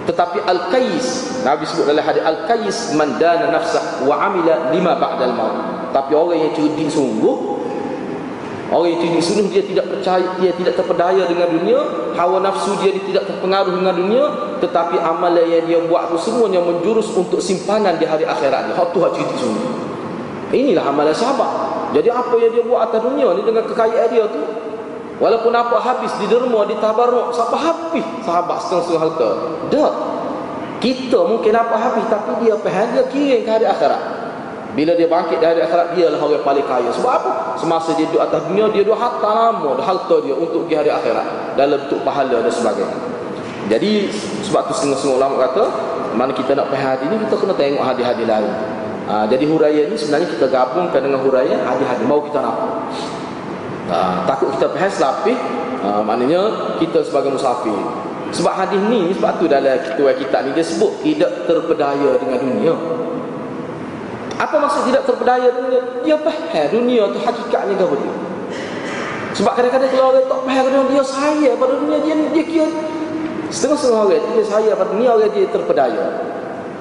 Tetapi 0.08 0.38
Al-Qais, 0.40 1.06
Nabi 1.44 1.68
sebut 1.68 1.84
dalam 1.88 2.04
hadis 2.04 2.24
Al-Qais 2.24 2.76
man 2.96 3.20
dana 3.20 3.52
nafsah 3.52 4.04
wa 4.08 4.16
amila 4.24 4.72
lima 4.72 4.96
ba'dal 4.96 5.36
maut. 5.36 5.56
Tapi 5.92 6.12
orang 6.12 6.48
yang 6.48 6.52
cerdik 6.52 6.88
sungguh 6.88 7.58
Orang 8.68 9.00
yang 9.00 9.16
disuruh 9.16 9.48
dia 9.48 9.64
tidak 9.64 9.88
percaya, 9.88 10.28
dia 10.36 10.52
tidak 10.52 10.76
terpedaya 10.76 11.24
dengan 11.24 11.48
dunia, 11.48 11.80
hawa 12.12 12.44
nafsu 12.44 12.76
dia, 12.84 12.92
dia 12.92 13.00
tidak 13.00 13.24
terpengaruh 13.32 13.72
dengan 13.72 13.96
dunia, 13.96 14.24
tetapi 14.60 15.00
amalan 15.00 15.48
yang 15.48 15.64
dia 15.64 15.80
buat 15.88 16.12
itu 16.12 16.28
semuanya 16.28 16.60
menjurus 16.60 17.08
untuk 17.16 17.40
simpanan 17.40 17.96
di 17.96 18.04
hari 18.04 18.28
akhirat. 18.28 18.76
Hak 18.76 18.92
tu 18.92 19.00
hak 19.00 19.16
cerita 19.16 19.40
sungguh. 19.40 19.72
Inilah 20.52 20.84
amalan 20.84 21.16
sahabat. 21.16 21.48
Jadi 21.96 22.12
apa 22.12 22.34
yang 22.36 22.52
dia 22.52 22.60
buat 22.68 22.92
atas 22.92 23.00
dunia 23.08 23.32
ni 23.40 23.42
dengan 23.48 23.64
kekayaan 23.64 24.08
dia 24.12 24.24
tu, 24.28 24.40
walaupun 25.18 25.52
apa 25.54 25.76
habis 25.82 26.14
di 26.18 26.26
derma, 26.30 26.66
di 26.66 26.74
tabarruk, 26.78 27.34
siapa 27.34 27.54
habis 27.58 28.06
sahabat 28.22 28.58
setengah-setengah 28.62 29.02
harta. 29.02 29.30
Tak. 29.70 29.92
Kita 30.78 31.26
mungkin 31.26 31.52
apa 31.58 31.74
habis 31.74 32.06
tapi 32.06 32.46
dia 32.46 32.54
faham 32.54 32.86
dia 32.94 33.04
kira 33.10 33.36
ke 33.42 33.50
hari 33.50 33.66
akhirat. 33.66 34.02
Bila 34.78 34.94
dia 34.94 35.10
bangkit 35.10 35.42
dari 35.42 35.58
akhirat 35.58 35.98
dia 35.98 36.06
lah 36.06 36.22
orang 36.22 36.46
paling 36.46 36.62
kaya. 36.62 36.86
Sebab 36.94 37.10
apa? 37.10 37.30
Semasa 37.58 37.98
dia 37.98 38.06
duduk 38.06 38.22
atas 38.22 38.46
dunia 38.46 38.70
dia 38.70 38.86
duduk 38.86 38.94
harta 38.94 39.26
lama, 39.26 39.74
harta 39.82 40.16
dia 40.22 40.38
untuk 40.38 40.70
di 40.70 40.78
hari 40.78 40.94
akhirat 40.94 41.58
dalam 41.58 41.82
bentuk 41.82 41.98
pahala 42.06 42.38
dan 42.38 42.52
sebagainya. 42.54 42.94
Jadi 43.68 44.06
sebab 44.46 44.70
tu 44.70 44.72
setengah-setengah 44.78 45.18
ulama 45.18 45.34
kata 45.50 45.64
mana 46.14 46.32
kita 46.32 46.56
nak 46.56 46.72
pergi 46.72 46.84
hadis 46.84 47.06
ni 47.10 47.16
kita 47.26 47.34
kena 47.36 47.54
tengok 47.58 47.82
hadis-hadis 47.84 48.24
lain. 48.24 48.52
Ha, 49.08 49.24
jadi 49.24 49.44
huraian 49.48 49.86
ni 49.88 49.96
sebenarnya 49.96 50.28
kita 50.30 50.46
gabungkan 50.52 51.00
dengan 51.00 51.20
huraian 51.24 51.58
hadis-hadis 51.64 52.04
mau 52.06 52.22
kita 52.22 52.38
nak. 52.38 52.56
Ha, 53.88 54.28
takut 54.28 54.52
kita 54.52 54.68
pergi 54.68 55.00
selapih 55.00 55.36
ha, 55.80 56.04
maknanya 56.04 56.76
kita 56.76 57.00
sebagai 57.00 57.32
musafir. 57.32 57.72
Sebab 58.28 58.52
hadis 58.52 58.80
ni 58.92 59.08
sebab 59.16 59.40
tu 59.40 59.48
dalam 59.48 59.80
kitab 59.80 60.12
kita 60.12 60.36
ni 60.44 60.50
dia 60.52 60.64
sebut 60.64 60.92
tidak 61.00 61.48
terpedaya 61.48 62.20
dengan 62.20 62.38
dunia. 62.44 62.74
Apa 64.36 64.54
maksud 64.60 64.92
tidak 64.92 65.08
terpedaya 65.08 65.48
dunia? 65.50 65.80
Dia 66.04 66.16
faham 66.20 66.66
dunia 66.70 67.02
tu 67.10 67.18
hakikatnya 67.24 67.74
ke 67.74 67.86
betul. 67.88 68.16
Sebab 69.34 69.52
kadang-kadang 69.56 69.90
kalau 69.90 70.12
orang 70.12 70.26
tak 70.28 70.40
faham 70.44 70.64
dunia, 70.68 70.90
dia 70.92 71.04
saya 71.04 71.50
pada 71.56 71.74
dunia, 71.78 71.98
dia, 72.04 72.14
dia 72.36 72.44
kira 72.44 72.66
setengah-setengah 73.48 74.02
orang 74.04 74.24
dia 74.36 74.44
saya 74.44 74.70
pada 74.76 74.90
dunia, 74.92 75.08
orang 75.16 75.32
dia 75.32 75.46
terpedaya. 75.48 76.04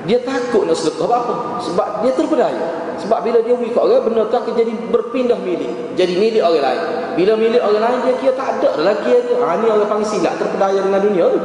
Dia 0.08 0.24
takut 0.24 0.64
nak 0.64 0.80
sedekah 0.80 1.06
apa? 1.12 1.34
Sebab 1.68 1.88
dia 2.00 2.12
terpedaya. 2.16 2.66
Sebab 2.98 3.20
bila 3.28 3.44
dia 3.44 3.54
wikak 3.54 3.84
orang, 3.84 4.08
benda 4.08 4.24
tu 4.32 4.40
akan 4.40 4.54
jadi 4.56 4.74
berpindah 4.90 5.38
milik. 5.44 5.70
Jadi 6.00 6.14
milik 6.16 6.42
orang 6.42 6.64
lain. 6.64 6.82
Bila 7.20 7.32
milik 7.36 7.62
orang 7.62 7.84
lain, 7.84 7.98
dia 8.08 8.14
kira 8.24 8.34
tak 8.40 8.48
ada 8.58 8.70
lelaki 8.80 9.12
dia. 9.28 9.36
Ha, 9.44 9.60
ni 9.60 9.68
orang 9.68 9.90
panggil 9.92 10.08
silap 10.08 10.34
terpedaya 10.40 10.80
dengan 10.80 11.02
dunia 11.04 11.26
tu. 11.28 11.40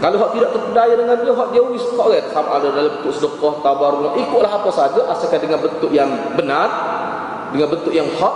Kalau 0.00 0.16
hak 0.16 0.30
tidak 0.32 0.50
terpedaya 0.56 0.94
dengan 0.96 1.16
dia, 1.20 1.32
hak 1.36 1.48
dia 1.52 1.60
kau 1.60 2.08
kan 2.08 2.24
sama 2.32 2.48
ada 2.56 2.68
dalam 2.72 2.92
bentuk 2.98 3.12
sedekah, 3.12 3.54
tabarruk, 3.60 4.16
ikutlah 4.16 4.52
apa 4.56 4.70
saja 4.72 5.00
asalkan 5.12 5.44
dengan 5.44 5.60
bentuk 5.60 5.92
yang 5.92 6.08
benar, 6.40 6.68
dengan 7.52 7.68
bentuk 7.68 7.92
yang 7.92 8.08
hak, 8.08 8.34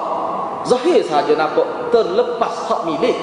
zahir 0.69 1.01
saja 1.01 1.33
nampak 1.33 1.65
terlepas 1.89 2.55
hak 2.69 2.81
milik. 2.85 3.17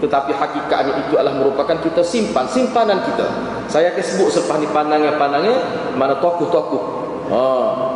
Tetapi 0.00 0.32
hakikatnya 0.32 1.06
itu 1.06 1.20
adalah 1.20 1.36
merupakan 1.36 1.76
kita 1.76 2.00
simpan, 2.00 2.48
simpanan 2.48 3.04
kita. 3.04 3.28
Saya 3.68 3.92
akan 3.92 4.02
sebut 4.02 4.28
selepas 4.32 4.56
ni 4.58 4.66
pandangan-pandangan 4.72 5.56
mana 5.94 6.16
tokoh-tokoh. 6.18 6.82
Ha, 7.30 7.42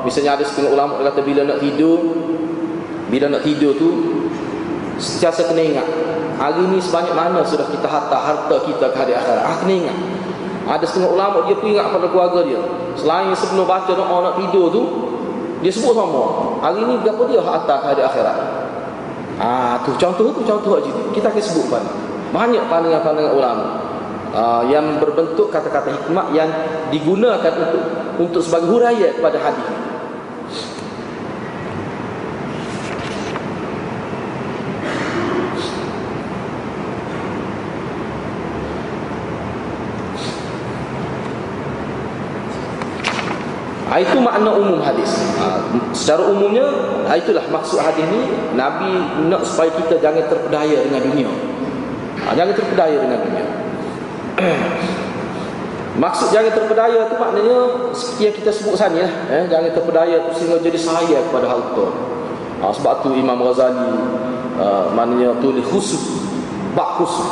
misalnya 0.06 0.38
ada 0.38 0.44
setengah 0.46 0.78
ulama 0.78 1.02
kata 1.02 1.24
bila 1.26 1.42
nak 1.42 1.58
tidur, 1.58 1.98
bila 3.10 3.26
nak 3.30 3.42
tidur 3.42 3.74
tu 3.74 3.88
Sentiasa 4.94 5.50
kena 5.50 5.62
ingat 5.62 5.86
Hari 6.38 6.66
ini 6.70 6.78
sebanyak 6.78 7.14
mana 7.14 7.42
sudah 7.46 7.66
kita 7.66 7.86
harta 7.86 8.14
Harta 8.14 8.56
kita 8.66 8.90
ke 8.90 8.96
hari 8.98 9.14
akhirat. 9.14 9.42
Ah, 9.42 9.54
Kena 9.62 9.74
ingat. 9.86 9.96
Ada 10.64 10.84
setengah 10.88 11.14
ulama 11.14 11.46
dia 11.46 11.54
pun 11.60 11.70
ingat 11.70 11.92
pada 11.92 12.06
keluarga 12.10 12.40
dia. 12.42 12.58
Selain 12.98 13.30
sebelum 13.36 13.68
baca 13.68 13.92
doa 13.92 14.16
nak 14.22 14.34
tidur 14.40 14.66
tu 14.72 14.82
Dia 15.62 15.70
sebut 15.70 15.94
sama. 15.94 16.22
Hari 16.62 16.78
ini 16.82 16.94
berapa 17.06 17.22
dia 17.30 17.42
harta 17.42 17.74
ke 17.82 17.86
hari 17.90 18.02
akhirat 18.02 18.63
Ah 19.38 19.82
tu 19.82 19.90
contoh 19.98 20.30
tu 20.30 20.42
contoh 20.46 20.78
aja. 20.78 20.90
Kita 21.10 21.30
akan 21.30 21.42
sebut 21.42 21.66
pada 21.70 21.90
banyak 22.34 22.66
pandangan-pandangan 22.66 23.34
ulama 23.34 23.66
uh, 24.34 24.62
yang 24.66 24.98
berbentuk 24.98 25.54
kata-kata 25.54 25.94
hikmah 25.94 26.34
yang 26.34 26.50
digunakan 26.90 27.54
untuk 27.54 27.82
untuk 28.18 28.42
sebagai 28.42 28.68
huraian 28.74 29.14
kepada 29.14 29.38
hadis. 29.38 29.93
Ah, 43.94 44.02
itu 44.02 44.18
makna 44.18 44.50
umum 44.50 44.82
hadis. 44.82 45.06
Ha, 45.38 45.62
secara 45.94 46.26
umumnya, 46.26 46.66
ha, 47.06 47.14
itulah 47.14 47.46
maksud 47.46 47.78
hadis 47.78 48.02
ni 48.10 48.26
Nabi 48.58 48.90
nak 49.30 49.46
supaya 49.46 49.70
kita 49.70 50.02
jangan 50.02 50.26
terpedaya 50.26 50.82
dengan 50.82 50.98
dunia. 50.98 51.30
Ha, 52.26 52.34
jangan 52.34 52.58
terpedaya 52.58 52.98
dengan 52.98 53.22
dunia. 53.22 53.46
maksud 56.02 56.34
jangan 56.34 56.58
terpedaya 56.58 57.06
tu 57.06 57.14
maknanya 57.22 57.58
seperti 57.94 58.22
yang 58.26 58.34
kita 58.34 58.50
sebut 58.50 58.74
sana 58.74 58.98
lah. 58.98 59.14
Eh, 59.30 59.46
jangan 59.46 59.70
terpedaya 59.70 60.26
tu 60.26 60.42
sehingga 60.42 60.58
jadi 60.58 60.74
sahaya 60.74 61.18
kepada 61.30 61.54
hal 61.54 61.62
itu. 61.62 61.86
Ha, 62.66 62.74
sebab 62.74 63.06
tu 63.06 63.14
Imam 63.14 63.38
Ghazali 63.46 63.94
uh, 64.58 64.90
maknanya 64.90 65.38
tulis 65.38 65.62
khusus 65.70 66.18
bak 66.74 66.98
khusus 66.98 67.30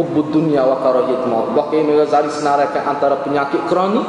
hubud 0.00 0.32
dunia 0.32 0.64
wa 0.64 0.80
karahiyat 0.80 1.28
maut. 1.28 1.52
Bahkan 1.52 1.84
Imam 1.84 2.00
Ghazali 2.00 2.32
senaraikan 2.32 2.96
antara 2.96 3.20
penyakit 3.20 3.60
kronik 3.68 4.08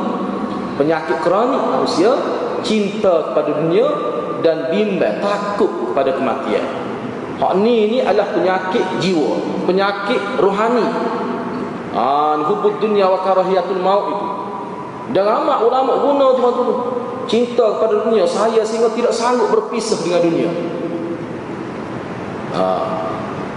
penyakit 0.76 1.18
kronik 1.22 1.62
manusia 1.62 2.12
cinta 2.64 3.32
kepada 3.32 3.62
dunia 3.62 3.88
dan 4.42 4.72
bimbang 4.74 5.24
takut 5.24 5.92
kepada 5.92 6.16
kematian. 6.16 6.66
Hak 7.38 7.54
ni 7.60 7.90
ni 7.90 7.98
adalah 8.00 8.30
penyakit 8.32 8.86
jiwa 9.02 9.42
penyakit 9.66 10.22
rohani. 10.40 10.86
Ah 11.94 12.42
hubud 12.42 12.82
dunia 12.82 13.06
wa 13.10 13.22
karahiyatul 13.22 13.82
maut 13.82 14.06
itu. 14.10 14.28
Dan 15.14 15.24
ramai 15.28 15.62
ulama 15.62 15.94
guna 16.00 16.26
tu 16.34 16.42
tu. 16.42 16.76
Cinta 17.24 17.80
kepada 17.80 18.04
dunia 18.04 18.28
saya 18.28 18.68
sehingga 18.68 18.92
tidak 18.92 19.16
sanggup 19.16 19.48
berpisah 19.54 20.00
dengan 20.04 20.22
dunia. 20.28 20.52
Ah 22.54 23.13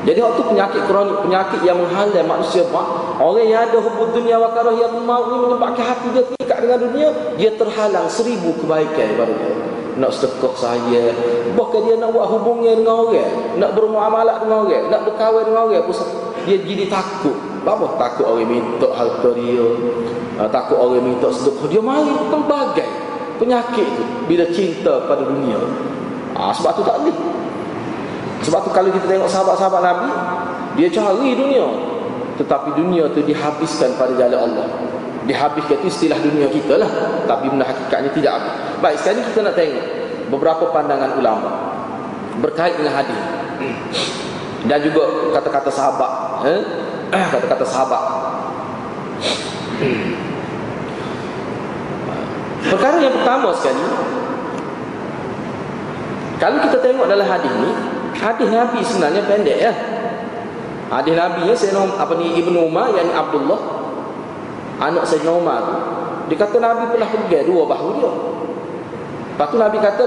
jadi 0.06 0.22
waktu 0.22 0.42
penyakit 0.46 0.86
kronik, 0.86 1.18
penyakit 1.26 1.60
yang 1.66 1.82
menghalang 1.82 2.30
manusia 2.30 2.62
buat. 2.70 3.18
Orang 3.18 3.42
yang 3.42 3.66
ada 3.66 3.82
hubud 3.82 4.14
dunia 4.14 4.38
wa 4.38 4.54
karahiyatul 4.54 5.02
maut 5.02 5.34
ni 5.34 5.36
menyebabkan 5.42 5.82
hati 5.82 6.06
dia 6.14 6.22
terikat 6.22 6.58
dengan 6.62 6.78
dunia, 6.78 7.08
dia 7.34 7.50
terhalang 7.58 8.06
seribu 8.06 8.54
kebaikan 8.62 9.18
baru 9.18 9.34
dia. 9.34 9.54
Nak 9.98 10.12
sedekah 10.14 10.54
saya, 10.54 11.10
bahkan 11.58 11.82
dia 11.90 11.98
nak 11.98 12.14
buat 12.14 12.28
hubungan 12.38 12.86
dengan 12.86 12.96
orang, 13.02 13.32
nak 13.58 13.70
bermuamalah 13.74 14.36
dengan 14.46 14.70
orang, 14.70 14.84
nak 14.94 15.00
berkahwin 15.10 15.44
dengan 15.50 15.62
orang, 15.74 15.82
dia 16.46 16.56
jadi 16.62 16.84
takut. 16.86 17.36
Apa? 17.66 17.98
Takut 17.98 18.30
orang 18.30 18.46
minta 18.46 18.86
harta 18.94 19.34
dia, 19.34 19.66
ah, 20.38 20.46
takut 20.46 20.78
orang 20.78 21.02
minta 21.02 21.26
sedekah 21.34 21.66
dia 21.66 21.82
mari 21.82 22.14
pelbagai 22.30 22.90
penyakit 23.42 23.88
tu 23.98 24.04
bila 24.30 24.46
cinta 24.54 25.02
pada 25.10 25.26
dunia. 25.26 25.58
Ah, 26.38 26.54
sebab 26.54 26.78
tu 26.78 26.86
tak 26.86 27.02
boleh. 27.02 27.16
Sebab 28.46 28.62
tu 28.62 28.70
kalau 28.70 28.94
kita 28.94 29.10
tengok 29.10 29.26
sahabat-sahabat 29.26 29.80
Nabi 29.82 30.08
Dia 30.78 30.86
cari 30.86 31.34
dunia. 31.34 31.66
Tetapi 32.38 32.78
dunia 32.78 33.10
tu 33.10 33.26
dihabiskan 33.26 33.98
pada 33.98 34.14
jalan 34.14 34.38
Allah. 34.38 34.66
Dihabiskan 35.26 35.82
itu 35.82 35.90
istilah 35.90 36.18
dunia 36.22 36.46
kita 36.46 36.78
lah. 36.78 36.90
Tapi 37.26 37.50
benda 37.50 37.66
hakikatnya 37.66 38.10
tidak 38.14 38.32
habis. 38.38 38.52
Baik 38.78 38.96
sekarang 39.02 39.24
kita 39.34 39.40
nak 39.42 39.54
tengok 39.58 39.86
Beberapa 40.30 40.64
pandangan 40.70 41.18
ulama 41.18 41.50
Berkait 42.38 42.78
dengan 42.78 42.94
hadis. 42.94 43.18
Dan 44.66 44.78
juga 44.82 45.32
kata-kata 45.34 45.70
sahabat 45.74 46.12
eh? 46.46 46.60
Kata-kata 47.34 47.64
sahabat. 47.66 48.02
Perkara 52.66 52.96
yang 52.98 53.14
pertama 53.14 53.48
sekali 53.54 53.84
Kalau 56.36 56.58
kita 56.62 56.76
tengok 56.82 57.06
dalam 57.08 57.26
hadis 57.26 57.52
ni 57.62 57.95
Hadis 58.16 58.48
Nabi 58.48 58.80
sebenarnya 58.80 59.22
pendek 59.28 59.58
ya. 59.60 59.72
Hadis 60.86 61.14
Nabi 61.18 61.50
ya 61.50 61.54
saya 61.58 61.82
apa 61.82 62.14
ni 62.16 62.38
Ibnu 62.38 62.70
Umar 62.70 62.94
yang 62.94 63.10
Abdullah 63.10 63.58
anak 64.80 65.04
Sayyidina 65.08 65.32
Umar 65.34 65.58
tu. 65.66 65.74
Dia 66.30 66.36
kata 66.42 66.56
Nabi 66.58 66.82
pernah 66.94 67.08
pergi 67.08 67.46
dua 67.46 67.62
bahu 67.66 67.88
dia. 67.98 68.10
Lepas 69.36 69.46
tu 69.52 69.56
Nabi 69.60 69.78
kata 69.78 70.04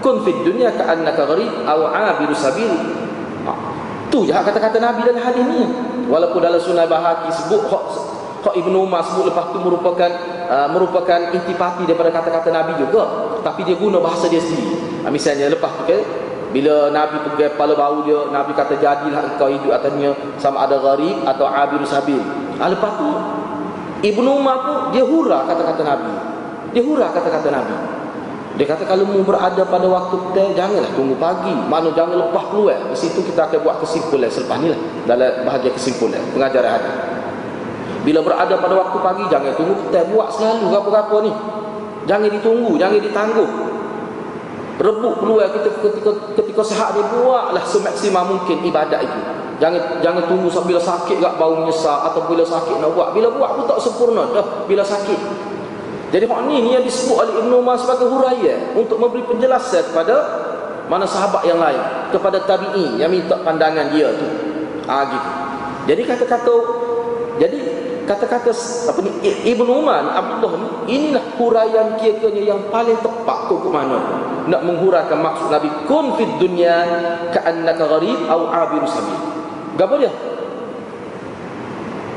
kun 0.00 0.22
fid 0.22 0.38
dunya 0.46 0.70
ka'annaka 0.74 1.22
gharib 1.26 1.52
aw 1.66 1.78
'abiru 1.92 2.34
sabil. 2.34 2.70
Ha. 3.46 3.52
Tu 4.10 4.18
je 4.26 4.32
kata-kata 4.32 4.78
Nabi 4.78 5.06
dalam 5.06 5.22
hadis 5.22 5.44
ni. 5.44 5.62
Walaupun 6.06 6.38
dalam 6.38 6.60
sunnah 6.62 6.86
bahaki 6.86 7.30
sebut 7.34 7.66
hak 7.66 7.84
hak 8.46 8.54
Ibnu 8.62 8.86
Umar 8.86 9.02
sebut 9.02 9.26
lepas 9.26 9.50
tu 9.50 9.58
merupakan 9.58 10.10
uh, 10.46 10.70
merupakan 10.70 11.34
intipati 11.34 11.82
daripada 11.82 12.14
kata-kata 12.14 12.48
Nabi 12.54 12.78
juga. 12.78 13.34
Tapi 13.42 13.66
dia 13.66 13.74
guna 13.74 13.98
bahasa 13.98 14.30
dia 14.30 14.38
sendiri. 14.38 15.02
Ha, 15.02 15.10
misalnya 15.10 15.50
lepas 15.50 15.70
tu 15.82 15.82
ke 15.86 15.98
bila 16.54 16.94
Nabi 16.94 17.16
pergi 17.26 17.50
kepala 17.50 17.74
bau 17.74 18.06
dia, 18.06 18.30
Nabi 18.30 18.54
kata 18.54 18.78
jadilah 18.78 19.34
engkau 19.34 19.50
hidup 19.50 19.74
atasnya 19.74 20.14
sama 20.38 20.66
ada 20.66 20.78
gharib 20.78 21.26
atau 21.26 21.46
abir 21.48 21.82
sabil. 21.82 22.22
Ha, 22.56 22.70
lepas 22.70 22.92
tu 22.96 23.08
Ibnu 24.06 24.28
Umar 24.28 24.56
pun 24.62 24.76
dia 24.94 25.02
hura 25.02 25.42
kata-kata 25.48 25.82
Nabi. 25.82 26.12
Dia 26.70 26.82
hura 26.84 27.10
kata-kata 27.10 27.48
Nabi. 27.50 27.76
Dia 28.56 28.66
kata 28.72 28.88
kalau 28.88 29.04
mu 29.04 29.20
berada 29.20 29.68
pada 29.68 29.84
waktu 29.84 30.16
kita 30.16 30.56
janganlah 30.56 30.92
tunggu 30.96 31.16
pagi. 31.20 31.52
Mana 31.52 31.92
jangan 31.92 32.16
lepas 32.28 32.44
keluar. 32.52 32.78
Di 32.92 32.96
situ 32.96 33.20
kita 33.24 33.50
akan 33.50 33.58
buat 33.60 33.76
kesimpulan 33.84 34.30
selepas 34.30 34.56
ni 34.62 34.68
lah. 34.72 34.80
Dalam 35.04 35.44
bahagian 35.44 35.72
kesimpulan 35.76 36.22
pengajaran 36.32 36.80
hadis. 36.80 36.94
Bila 38.06 38.22
berada 38.22 38.54
pada 38.54 38.74
waktu 38.78 38.98
pagi 39.02 39.24
jangan 39.28 39.52
tunggu 39.58 39.74
kita 39.88 40.08
buat 40.14 40.28
selalu 40.30 40.72
apa-apa 40.72 41.16
ni. 41.26 41.32
Jangan 42.06 42.28
ditunggu, 42.30 42.78
jangan 42.78 43.02
ditangguh 43.02 43.50
rebut 44.76 45.14
keluar 45.24 45.48
kita 45.52 45.68
ketika 45.80 46.10
ketika 46.36 46.62
sehat 46.64 46.92
ni 46.96 47.02
buatlah 47.16 47.64
semaksimal 47.64 48.24
mungkin 48.28 48.60
ibadat 48.60 49.00
itu. 49.00 49.20
Jangan 49.56 50.04
jangan 50.04 50.22
tunggu 50.28 50.52
sampai 50.52 50.76
bila 50.76 50.82
sakit 50.84 51.16
gak 51.16 51.40
baru 51.40 51.64
menyesal 51.64 52.12
atau 52.12 52.28
bila 52.28 52.44
sakit 52.44 52.76
nak 52.76 52.92
buat. 52.92 53.16
Bila 53.16 53.32
buat 53.32 53.56
pun 53.56 53.64
tak 53.64 53.80
sempurna. 53.80 54.28
Dah 54.36 54.68
bila 54.68 54.84
sakit. 54.84 55.20
Jadi 56.12 56.24
hak 56.28 56.40
ni 56.46 56.62
ni 56.62 56.70
yang 56.76 56.84
disebut 56.84 57.16
oleh 57.18 57.34
Ibn 57.40 57.52
Umar 57.56 57.76
sebagai 57.80 58.06
huraya 58.06 58.76
untuk 58.76 59.00
memberi 59.00 59.26
penjelasan 59.26 59.90
kepada 59.90 60.14
mana 60.86 61.08
sahabat 61.08 61.42
yang 61.48 61.58
lain. 61.58 61.80
Kepada 62.12 62.44
tabi'i 62.44 63.00
yang 63.00 63.10
minta 63.10 63.34
pandangan 63.40 63.90
dia 63.90 64.12
tu. 64.12 64.28
Ah 64.86 65.08
gitu. 65.08 65.30
Jadi 65.88 66.02
kata-kata 66.04 66.54
jadi 67.36 67.58
kata-kata 68.06 68.54
apa 68.86 68.98
ni 69.02 69.10
Ibnu 69.26 69.82
Umar 69.82 70.06
Abdullah 70.14 70.54
ni 70.62 70.68
inilah 70.94 71.24
huraian 71.36 71.98
kira-kiranya 71.98 72.54
yang 72.54 72.60
paling 72.70 72.96
tepat 73.02 73.50
tu 73.50 73.58
ke 73.58 73.68
mana? 73.68 73.98
Nak 74.46 74.62
menghuraikan 74.62 75.18
maksud 75.18 75.50
Nabi 75.50 75.68
kun 75.90 76.14
fid 76.14 76.30
dunya 76.38 76.86
ka'annaka 77.34 77.82
gharib 77.84 78.20
au 78.30 78.46
abir 78.46 78.86
sabil. 78.86 79.18
Gapo 79.74 79.98
dia? 79.98 80.14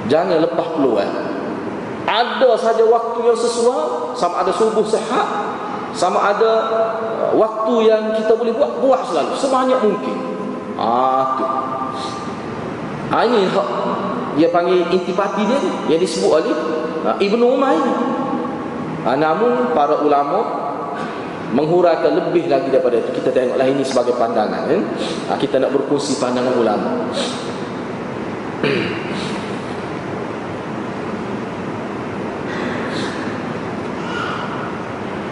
Jangan 0.08 0.46
lepas 0.46 0.68
peluang. 0.78 1.14
Ada 2.10 2.50
saja 2.58 2.86
waktu 2.86 3.20
yang 3.26 3.38
sesuai 3.38 4.18
sama 4.18 4.42
ada 4.42 4.52
subuh 4.54 4.86
sehat 4.86 5.28
sama 5.94 6.34
ada 6.34 6.52
uh, 6.70 7.32
waktu 7.34 7.90
yang 7.90 8.14
kita 8.14 8.34
boleh 8.38 8.54
buat 8.54 8.82
buat 8.82 9.02
selalu 9.10 9.34
sebanyak 9.38 9.80
mungkin. 9.82 10.18
Ah 10.78 11.38
tu. 11.38 11.46
Ah, 13.10 13.26
ini 13.26 13.50
dia 14.38 14.50
panggil 14.54 14.86
intipati 14.94 15.42
dia 15.46 15.60
yang 15.96 16.00
disebut 16.02 16.30
oleh 16.30 16.54
ha, 17.06 17.16
Ibnu 17.18 17.48
ini. 17.58 17.94
Ha, 19.08 19.16
namun 19.16 19.72
para 19.72 20.04
ulama 20.04 20.40
menghuraikan 21.56 22.14
lebih 22.14 22.46
lagi 22.52 22.70
daripada 22.70 23.00
itu. 23.02 23.10
Kita 23.18 23.34
tengoklah 23.34 23.66
ini 23.66 23.82
sebagai 23.82 24.14
pandangan. 24.20 24.70
Eh? 24.70 24.82
Ha, 25.32 25.40
kita 25.40 25.58
nak 25.58 25.74
berkongsi 25.74 26.22
pandangan 26.22 26.54
ulama. 26.54 26.92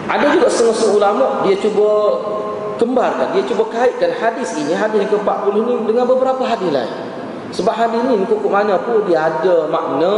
Ada 0.07 0.39
juga 0.39 0.47
setengah-setengah 0.47 0.95
ulama 0.95 1.25
dia 1.43 1.59
cuba 1.59 1.89
kembarkan, 2.79 3.35
dia 3.35 3.43
cuba 3.43 3.67
kaitkan 3.67 4.15
hadis 4.15 4.55
ini, 4.55 4.71
hadis 4.71 5.03
yang 5.03 5.11
ke-40 5.11 5.53
ini 5.67 5.73
dengan 5.83 6.07
beberapa 6.07 6.47
hadis 6.47 6.71
lain. 6.71 7.06
Sebab 7.57 7.73
hadis 7.73 8.05
ni 8.05 8.21
kok 8.29 8.45
mana 8.45 8.77
pun 8.77 9.01
dia 9.09 9.25
ada 9.25 9.65
makna, 9.65 10.13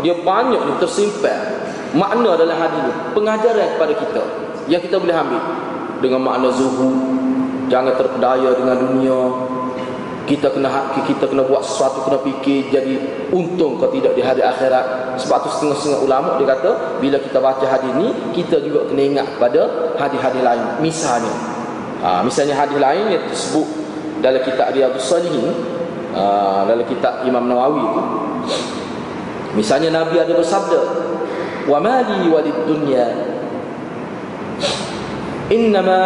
dia 0.00 0.16
banyak 0.16 0.56
ni 0.56 0.72
tersimpan. 0.80 1.60
Makna 1.92 2.32
dalam 2.40 2.56
hadis 2.56 2.80
ni 2.80 2.92
pengajaran 3.12 3.76
kepada 3.76 3.92
kita 3.92 4.22
yang 4.72 4.80
kita 4.80 4.96
boleh 4.96 5.16
ambil 5.16 5.42
dengan 6.00 6.20
makna 6.24 6.48
zuhud, 6.52 6.96
jangan 7.68 7.92
terpedaya 7.96 8.56
dengan 8.56 8.76
dunia. 8.80 9.20
kita 10.28 10.52
kena 10.52 10.68
ha-, 10.68 10.92
kita 10.92 11.24
kena 11.24 11.40
buat 11.48 11.64
sesuatu 11.64 12.04
kena 12.04 12.20
fikir 12.20 12.68
jadi 12.68 13.00
untung 13.32 13.80
kau 13.80 13.88
tidak 13.88 14.12
di 14.12 14.20
hari 14.20 14.44
akhirat 14.44 15.16
sebab 15.16 15.40
tu 15.40 15.48
setengah-setengah 15.48 16.04
ulama 16.04 16.36
dia 16.36 16.52
kata 16.52 17.00
bila 17.00 17.16
kita 17.16 17.40
baca 17.40 17.64
hadis 17.64 17.88
ni 17.96 18.12
kita 18.36 18.60
juga 18.60 18.84
kena 18.92 19.08
ingat 19.08 19.24
pada 19.40 19.96
hadis-hadis 19.96 20.44
lain 20.44 20.84
misalnya 20.84 21.32
ha, 22.04 22.20
misalnya 22.20 22.60
hadis 22.60 22.76
lain 22.76 23.04
yang 23.08 23.24
disebut 23.24 23.66
dalam 24.20 24.44
kitab 24.44 24.68
Riyadhus 24.76 25.08
Salihin 25.08 25.48
ha, 26.17 26.63
dalam 26.67 26.85
kitab 26.87 27.25
Imam 27.25 27.45
Nawawi 27.47 27.83
tu 27.93 28.01
misalnya 29.53 29.93
Nabi 29.93 30.17
ada 30.19 30.33
bersabda 30.33 30.79
wa 31.69 31.77
mali 31.79 32.27
walid 32.29 32.57
dunya 32.67 33.05
innama 35.51 36.01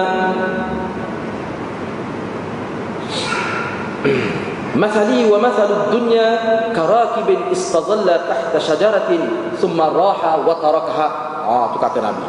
مثلي 4.78 5.26
ومثل 5.26 5.69
الدنيا 5.73 6.30
كراكب 6.69 7.30
استظل 7.52 8.08
تحت 8.30 8.54
شجرة 8.62 9.10
ثم 9.58 9.78
راح 9.82 10.21
وتركها 10.47 11.08
ah 11.47 11.71
tu 11.71 11.80
kata 11.80 12.04
Nabi 12.04 12.28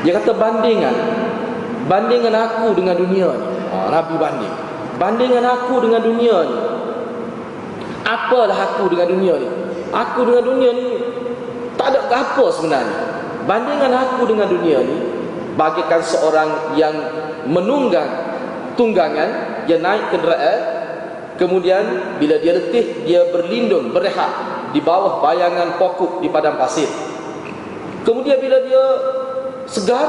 dia 0.00 0.16
kata 0.16 0.32
bandingan 0.32 0.96
bandingan 1.84 2.32
aku 2.32 2.72
dengan 2.72 2.96
dunia 2.96 3.28
ni 3.36 3.46
ah, 3.68 3.92
Nabi 3.92 4.16
banding 4.16 4.54
bandingan 4.99 5.45
aku 5.47 5.79
dengan 5.81 6.03
dunia 6.03 6.37
ni. 6.45 6.57
Apalah 8.03 8.57
aku 8.57 8.91
dengan 8.91 9.07
dunia 9.07 9.33
ni? 9.39 9.49
Aku 9.89 10.19
dengan 10.27 10.43
dunia 10.43 10.69
ni 10.75 10.87
tak 11.79 11.95
ada 11.95 11.99
apa 12.11 12.45
sebenarnya. 12.51 12.97
Bandingan 13.47 13.93
aku 13.95 14.27
dengan 14.27 14.51
dunia 14.51 14.83
ni 14.83 14.97
bagikan 15.55 16.03
seorang 16.03 16.75
yang 16.75 16.93
menunggang 17.47 18.07
tunggangan 18.75 19.63
dia 19.65 19.79
naik 19.79 20.11
kenderaan 20.11 20.59
kemudian 21.39 22.15
bila 22.19 22.35
dia 22.39 22.55
letih 22.59 23.07
dia 23.07 23.27
berlindung 23.31 23.95
berehat 23.95 24.29
di 24.75 24.83
bawah 24.83 25.23
bayangan 25.23 25.79
pokok 25.79 26.19
di 26.19 26.27
padang 26.27 26.59
pasir. 26.59 26.87
Kemudian 28.03 28.37
bila 28.37 28.59
dia 28.67 28.85
segar 29.65 30.07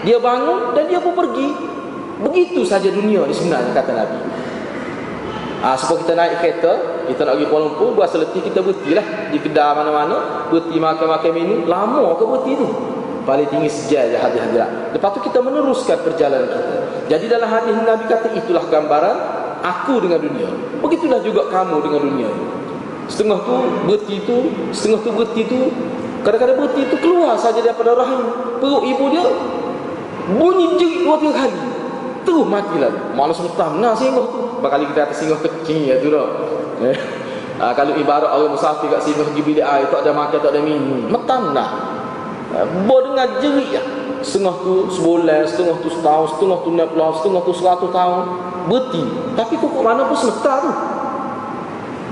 dia 0.00 0.16
bangun 0.16 0.72
dan 0.72 0.88
dia 0.88 1.00
pun 1.02 1.12
pergi 1.12 1.48
begitu 2.20 2.60
saja 2.64 2.88
dunia 2.92 3.24
ni 3.24 3.34
sebenarnya 3.34 3.72
kata 3.72 3.92
Nabi 3.96 4.20
Ah, 5.60 5.76
sebab 5.76 6.08
kita 6.08 6.16
naik 6.16 6.40
kereta, 6.40 7.04
kita 7.04 7.20
nak 7.20 7.36
pergi 7.36 7.46
Kuala 7.52 7.64
Lumpur, 7.68 7.92
berasa 7.92 8.16
letih 8.16 8.40
kita 8.40 8.64
berhenti 8.64 8.96
lah 8.96 9.04
di 9.28 9.36
kedai 9.36 9.76
mana-mana, 9.76 10.48
berhenti 10.48 10.80
makan-makan 10.80 11.32
minum, 11.36 11.68
lama 11.68 12.16
ke 12.16 12.24
berhenti 12.24 12.52
tu? 12.56 12.68
Paling 13.28 13.44
tinggi 13.52 13.68
sejak 13.68 14.08
je 14.08 14.16
hadis-hadis. 14.16 14.96
Lepas 14.96 15.12
tu 15.12 15.20
kita 15.20 15.44
meneruskan 15.44 16.00
perjalanan 16.00 16.48
kita. 16.48 16.76
Jadi 17.12 17.24
dalam 17.28 17.44
hadis 17.52 17.76
Nabi 17.76 18.04
kata 18.08 18.32
itulah 18.32 18.64
gambaran 18.72 19.16
aku 19.60 20.00
dengan 20.00 20.24
dunia. 20.24 20.48
Begitulah 20.80 21.20
juga 21.20 21.52
kamu 21.52 21.76
dengan 21.84 22.00
dunia. 22.08 22.30
Setengah 23.12 23.38
tu 23.44 23.56
berhenti 23.84 24.16
tu, 24.24 24.36
setengah 24.72 25.04
tu 25.04 25.12
berhenti 25.12 25.42
tu. 25.44 25.60
Kadang-kadang 26.24 26.56
berhenti 26.56 26.82
tu 26.88 26.96
keluar 27.04 27.36
saja 27.36 27.60
daripada 27.60 27.92
rahim 28.00 28.24
perut 28.64 28.80
ibu 28.88 29.04
dia. 29.12 29.28
Bunyi 30.40 30.80
jerit 30.80 31.04
dua 31.04 31.20
tiga 31.20 31.34
kali. 31.44 31.60
Terus 32.22 32.46
mati 32.46 32.76
lah. 32.76 32.92
Malas 33.16 33.40
mutam. 33.40 33.80
Nah 33.80 33.92
singgah 33.96 34.26
tu. 34.28 34.40
Bakal 34.60 34.84
kita 34.92 35.08
kata 35.08 35.14
singgah 35.16 35.40
kecil 35.40 35.88
ya 35.88 35.96
tu 36.00 36.12
dah. 36.12 36.28
Ha, 37.60 37.72
kalau 37.78 37.96
ibarat 37.96 38.28
orang 38.28 38.56
musafir 38.56 38.88
kat 38.88 39.04
sini 39.04 39.20
pergi 39.20 39.42
bilik 39.44 39.64
air 39.64 39.86
tak 39.88 40.04
ada 40.04 40.12
makan 40.12 40.38
tak 40.40 40.52
ada 40.52 40.60
minum. 40.60 41.08
Metam 41.08 41.52
lah. 41.56 41.68
Bo 42.84 42.98
dengar 43.06 43.38
jerit 43.38 43.70
ya 43.70 43.82
setengah 44.20 44.54
tu 44.60 44.88
sebulan, 44.92 45.48
setengah 45.48 45.76
tu 45.80 45.88
setahun, 45.88 46.36
setengah 46.36 46.58
tu 46.60 46.68
enam 46.76 46.88
puluh, 46.92 47.12
setengah 47.16 47.40
tu 47.44 47.52
seratus 47.56 47.90
tahun 47.90 48.22
berhenti. 48.68 49.02
Tapi 49.36 49.54
pokok 49.56 49.82
mana 49.82 50.04
pun 50.06 50.16
sementara 50.16 50.60
tu. 50.60 50.72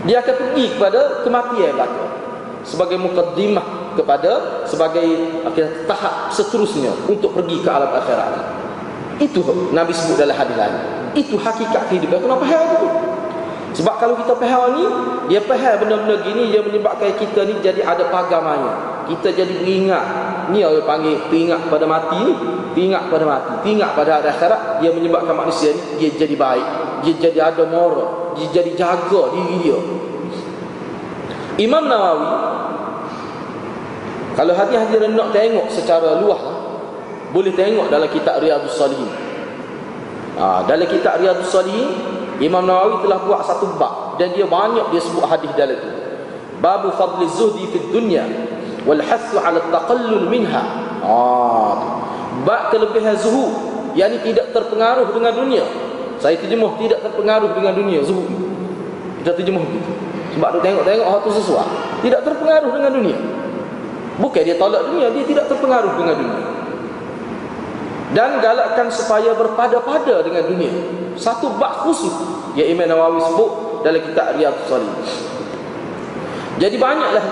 Dia 0.09 0.25
akan 0.25 0.35
pergi 0.41 0.65
kepada 0.79 1.01
kematian 1.27 1.73
belaka. 1.77 2.05
Sebagai 2.65 2.97
mukaddimah 3.01 3.97
kepada 3.97 4.63
sebagai 4.65 5.09
akhir 5.43 5.89
tahap 5.91 6.31
seterusnya 6.31 6.93
untuk 7.09 7.35
pergi 7.35 7.61
ke 7.61 7.69
alam 7.69 7.93
akhirat. 7.93 8.33
Itu 9.19 9.43
Nabi 9.75 9.91
sebut 9.91 10.17
dalam 10.19 10.35
hadis 10.35 10.55
lain. 10.55 10.77
Itu 11.19 11.35
hakikat 11.39 11.91
kehidupan. 11.91 12.23
Kenapa 12.23 12.45
hal 12.47 12.63
itu? 12.79 12.89
Sebab 13.83 13.95
kalau 14.01 14.15
kita 14.19 14.35
faham 14.39 14.63
ni, 14.79 14.85
dia 15.31 15.43
faham 15.45 15.75
benda-benda 15.83 16.23
gini 16.25 16.51
dia 16.51 16.63
menyebabkan 16.63 17.15
kita 17.19 17.47
ni 17.47 17.59
jadi 17.61 17.83
ada 17.83 18.07
pagamanya. 18.09 19.05
Kita 19.11 19.33
jadi 19.35 19.55
beringat 19.61 20.05
ni 20.53 20.65
orang 20.65 20.85
panggil 20.85 21.17
teringat 21.29 21.69
pada 21.69 21.85
mati 21.85 22.17
ni 22.25 22.33
teringat 22.73 23.13
pada 23.13 23.25
mati 23.29 23.53
teringat 23.65 23.91
pada 23.93 24.25
akhirat 24.25 24.81
dia 24.81 24.91
menyebabkan 24.93 25.37
manusia 25.37 25.77
ni 25.77 25.83
dia 26.01 26.09
jadi 26.17 26.35
baik 26.37 26.67
dia 27.05 27.15
jadi 27.21 27.39
ada 27.53 27.65
moral 27.69 28.33
dia 28.37 28.49
jadi 28.53 28.73
jaga 28.75 29.23
diri 29.33 29.57
dia 29.69 29.79
Imam 31.59 31.85
Nawawi 31.85 32.31
kalau 34.39 34.55
hati-hati 34.55 34.97
nak 35.11 35.29
tengok 35.35 35.67
secara 35.69 36.23
luas 36.23 36.43
boleh 37.33 37.53
tengok 37.53 37.93
dalam 37.93 38.09
kitab 38.09 38.41
Riyadhus 38.41 38.77
Salihin. 38.77 39.11
Ha, 40.39 40.65
dalam 40.65 40.87
kitab 40.89 41.21
Riyadhus 41.21 41.51
Salihin 41.51 41.91
Imam 42.39 42.63
Nawawi 42.63 43.03
telah 43.05 43.19
buat 43.27 43.43
satu 43.45 43.75
bab. 43.77 44.17
Dan 44.19 44.35
dia 44.35 44.47
banyak 44.47 44.91
dia 44.91 45.01
sebut 45.03 45.23
hadis 45.27 45.51
dalam 45.55 45.79
itu 45.79 45.91
babu 46.59 46.91
fadli 46.99 47.23
zuhdi 47.31 47.71
fi 47.71 47.79
dunya 47.95 48.27
wal 48.83 48.99
hasu 48.99 49.39
ala 49.39 49.63
taqallul 49.71 50.27
minha. 50.27 50.63
Ah 51.03 52.03
bab 52.43 52.71
kelebihan 52.75 53.15
zuhud 53.15 53.51
yang 53.95 54.11
tidak 54.23 54.51
terpengaruh 54.51 55.11
dengan 55.15 55.33
dunia. 55.35 55.65
Saya 56.19 56.35
terjemah 56.35 56.75
tidak 56.83 56.99
terpengaruh 57.07 57.55
dengan 57.55 57.79
dunia 57.79 58.03
zuhud. 58.03 58.27
Kita 59.23 59.39
terjemah 59.39 59.63
begitu 59.63 59.93
sebab 60.35 60.55
tu 60.55 60.59
tengok-tengok 60.63 61.07
hal 61.09 61.19
tu 61.25 61.31
sesuai 61.35 61.67
tidak 62.03 62.21
terpengaruh 62.23 62.71
dengan 62.75 62.91
dunia. 62.95 63.19
Bukan 64.19 64.43
dia 64.43 64.59
tolak 64.59 64.83
dunia 64.91 65.15
dia 65.15 65.25
tidak 65.27 65.47
terpengaruh 65.47 65.95
dengan 65.95 66.15
dunia 66.19 66.58
dan 68.17 68.41
galakkan 68.41 68.89
supaya 68.89 69.37
berpada-pada 69.37 70.25
dengan 70.25 70.49
dunia 70.49 70.73
satu 71.19 71.53
bab 71.61 71.85
khusus 71.85 72.13
yang 72.57 72.73
Imam 72.73 72.89
Nawawi 72.89 73.21
sebut 73.21 73.51
dalam 73.85 74.01
kitab 74.01 74.37
Riyadhus 74.39 74.65
Shalihin 74.69 75.07
jadi 76.59 76.77
banyaklah 76.77 77.25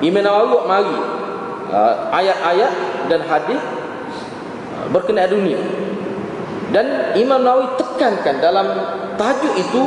Imam 0.00 0.24
Nawawi 0.24 0.46
buat 0.52 0.64
mari 0.68 0.96
uh, 1.72 1.94
ayat-ayat 2.12 2.72
dan 3.08 3.20
hadis 3.24 3.60
uh, 4.76 4.86
berkenaan 4.92 5.32
dunia. 5.32 5.60
Dan 6.72 7.16
Imam 7.16 7.40
Nawawi 7.40 7.78
tekankan 7.78 8.42
dalam 8.42 8.66
tajuk 9.16 9.54
itu 9.56 9.82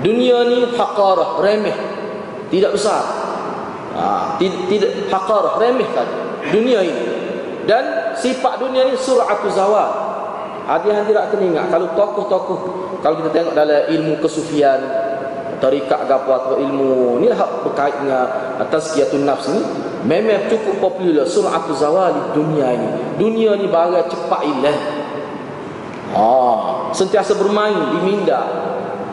dunia 0.00 0.46
ni 0.48 0.58
haqarah, 0.72 1.42
remeh, 1.42 1.76
tidak 2.48 2.72
besar. 2.72 3.02
Ha, 3.92 4.40
tidak 4.40 5.12
haqarah, 5.12 5.60
remeh 5.60 5.84
tadi. 5.92 6.16
Dunia 6.48 6.80
ini. 6.80 7.04
Dan 7.68 7.84
sifat 8.22 8.62
dunia 8.62 8.86
ni 8.86 8.94
suratul 8.94 9.50
zawal. 9.50 9.90
Hadiah-hadiah 10.62 11.26
kena 11.34 11.42
ingat. 11.42 11.66
Kalau 11.74 11.90
tokoh-tokoh 11.98 12.58
kalau 13.02 13.18
kita 13.18 13.30
tengok 13.34 13.54
dalam 13.58 13.82
ilmu 13.90 14.22
kesufian 14.22 14.78
tarikat 15.58 16.06
apa 16.06 16.30
atau 16.42 16.58
ilmu 16.58 17.18
ni 17.22 17.30
lah 17.30 17.38
berkait 17.66 17.94
dengan 17.98 18.30
tazkiyatun 18.70 19.26
nafs 19.26 19.50
ni. 19.50 19.62
Memang 20.06 20.46
cukup 20.50 20.78
popular 20.78 21.26
suratul 21.26 21.74
zawali 21.74 22.34
dunia 22.34 22.66
ini. 22.78 22.88
Dunia 23.18 23.58
ni 23.58 23.66
barang 23.66 24.06
cepat 24.06 24.42
hilang. 24.46 24.80
Ha, 26.12 26.28
sentiasa 26.92 27.32
bermain 27.34 27.78
di 27.96 27.98
minda 28.04 28.44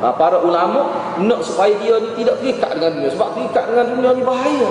ha, 0.03 0.11
para 0.19 0.43
ulama 0.43 1.15
nak 1.23 1.41
supaya 1.41 1.71
dia 1.79 1.97
ni 1.97 2.13
tidak 2.21 2.45
terikat 2.45 2.77
dengan 2.77 2.91
dunia. 2.97 3.09
Sebab 3.13 3.29
terikat 3.33 3.63
dengan 3.73 3.85
dunia 3.89 4.09
ni 4.13 4.21
bahaya 4.21 4.69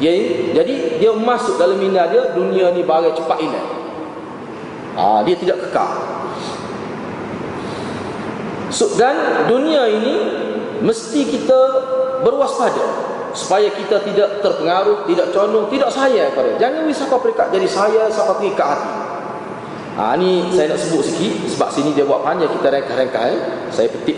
ya, 0.00 0.12
jadi 0.56 0.98
dia 0.98 1.12
masuk 1.12 1.60
dalam 1.60 1.76
minda 1.76 2.08
dia 2.08 2.32
dunia 2.32 2.72
ni 2.72 2.82
barang 2.82 3.14
cepat 3.14 3.38
hilang 3.38 3.68
ha, 4.96 5.20
dia 5.22 5.36
tidak 5.36 5.68
kekal 5.68 6.10
So, 8.70 8.86
dan 8.94 9.50
dunia 9.50 9.82
ini 9.90 10.14
mesti 10.78 11.26
kita 11.26 11.58
berwaspada 12.22 13.10
supaya 13.34 13.66
kita 13.66 13.98
tidak 14.06 14.38
terpengaruh, 14.42 15.10
tidak 15.10 15.34
condong, 15.34 15.66
tidak 15.74 15.90
sayang 15.90 16.30
pada. 16.32 16.54
Jangan 16.54 16.86
wisata 16.86 17.18
perikat 17.18 17.50
jadi 17.50 17.66
saya 17.66 18.02
sampai 18.06 18.46
terikat 18.46 18.66
hati. 18.78 18.92
Ha, 19.98 20.14
ni 20.16 20.48
saya 20.54 20.70
nak 20.70 20.80
sebut 20.80 21.02
sikit 21.02 21.50
sebab 21.50 21.68
sini 21.74 21.90
dia 21.92 22.06
buat 22.06 22.22
panjang 22.22 22.46
kita 22.46 22.70
rengkas-rengkas 22.70 23.24
eh. 23.26 23.40
Saya 23.74 23.88
petik 23.90 24.16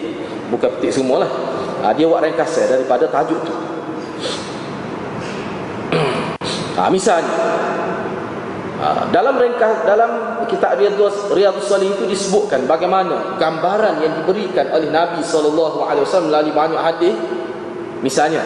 bukan 0.53 0.69
petik 0.79 1.01
semualah. 1.01 1.33
Ha, 1.81 1.97
dia 1.97 2.05
buat 2.05 2.21
ringkasan 2.21 2.77
daripada 2.77 3.09
tajuk 3.09 3.41
tu. 3.43 3.55
Ha, 6.73 6.89
misalnya 6.89 7.37
Ha, 8.83 9.15
dalam 9.15 9.39
ringkas 9.39 9.87
dalam 9.87 10.43
kitab 10.51 10.75
Riyadhus 10.75 11.31
Riyadhus 11.31 11.71
Salih 11.71 11.95
itu 11.95 12.03
disebutkan 12.03 12.67
bagaimana 12.67 13.39
gambaran 13.39 14.03
yang 14.03 14.19
diberikan 14.19 14.75
oleh 14.75 14.91
Nabi 14.91 15.23
wasallam 15.23 16.27
melalui 16.27 16.51
banyak 16.51 16.83
hadis. 16.83 17.15
Misalnya, 18.03 18.43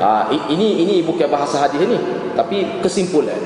ha, 0.00 0.32
ini 0.32 0.88
ini 0.88 1.04
bukan 1.04 1.28
bahasa 1.28 1.60
hadis 1.60 1.84
ini, 1.84 2.00
tapi 2.32 2.80
kesimpulan. 2.80 3.36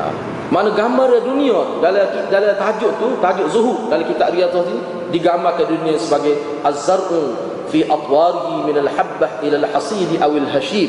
Ha. 0.00 0.08
Mana 0.48 0.72
gambar 0.72 1.20
dunia 1.20 1.76
dalam 1.84 2.08
dalam 2.32 2.56
tajuk 2.56 2.96
tu, 2.96 3.20
tajuk 3.20 3.52
zuhud 3.52 3.92
dalam 3.92 4.08
kitab 4.08 4.32
Riyadhah 4.32 4.64
ni 4.64 4.80
digambarkan 5.12 5.68
dunia 5.68 6.00
sebagai 6.00 6.40
az-zar'u 6.64 7.36
fi 7.68 7.84
atwarihi 7.84 8.64
min 8.64 8.80
al-habbah 8.80 9.44
ila 9.44 9.56
al-hasid 9.60 10.08
aw 10.24 10.32
al-hashib. 10.32 10.88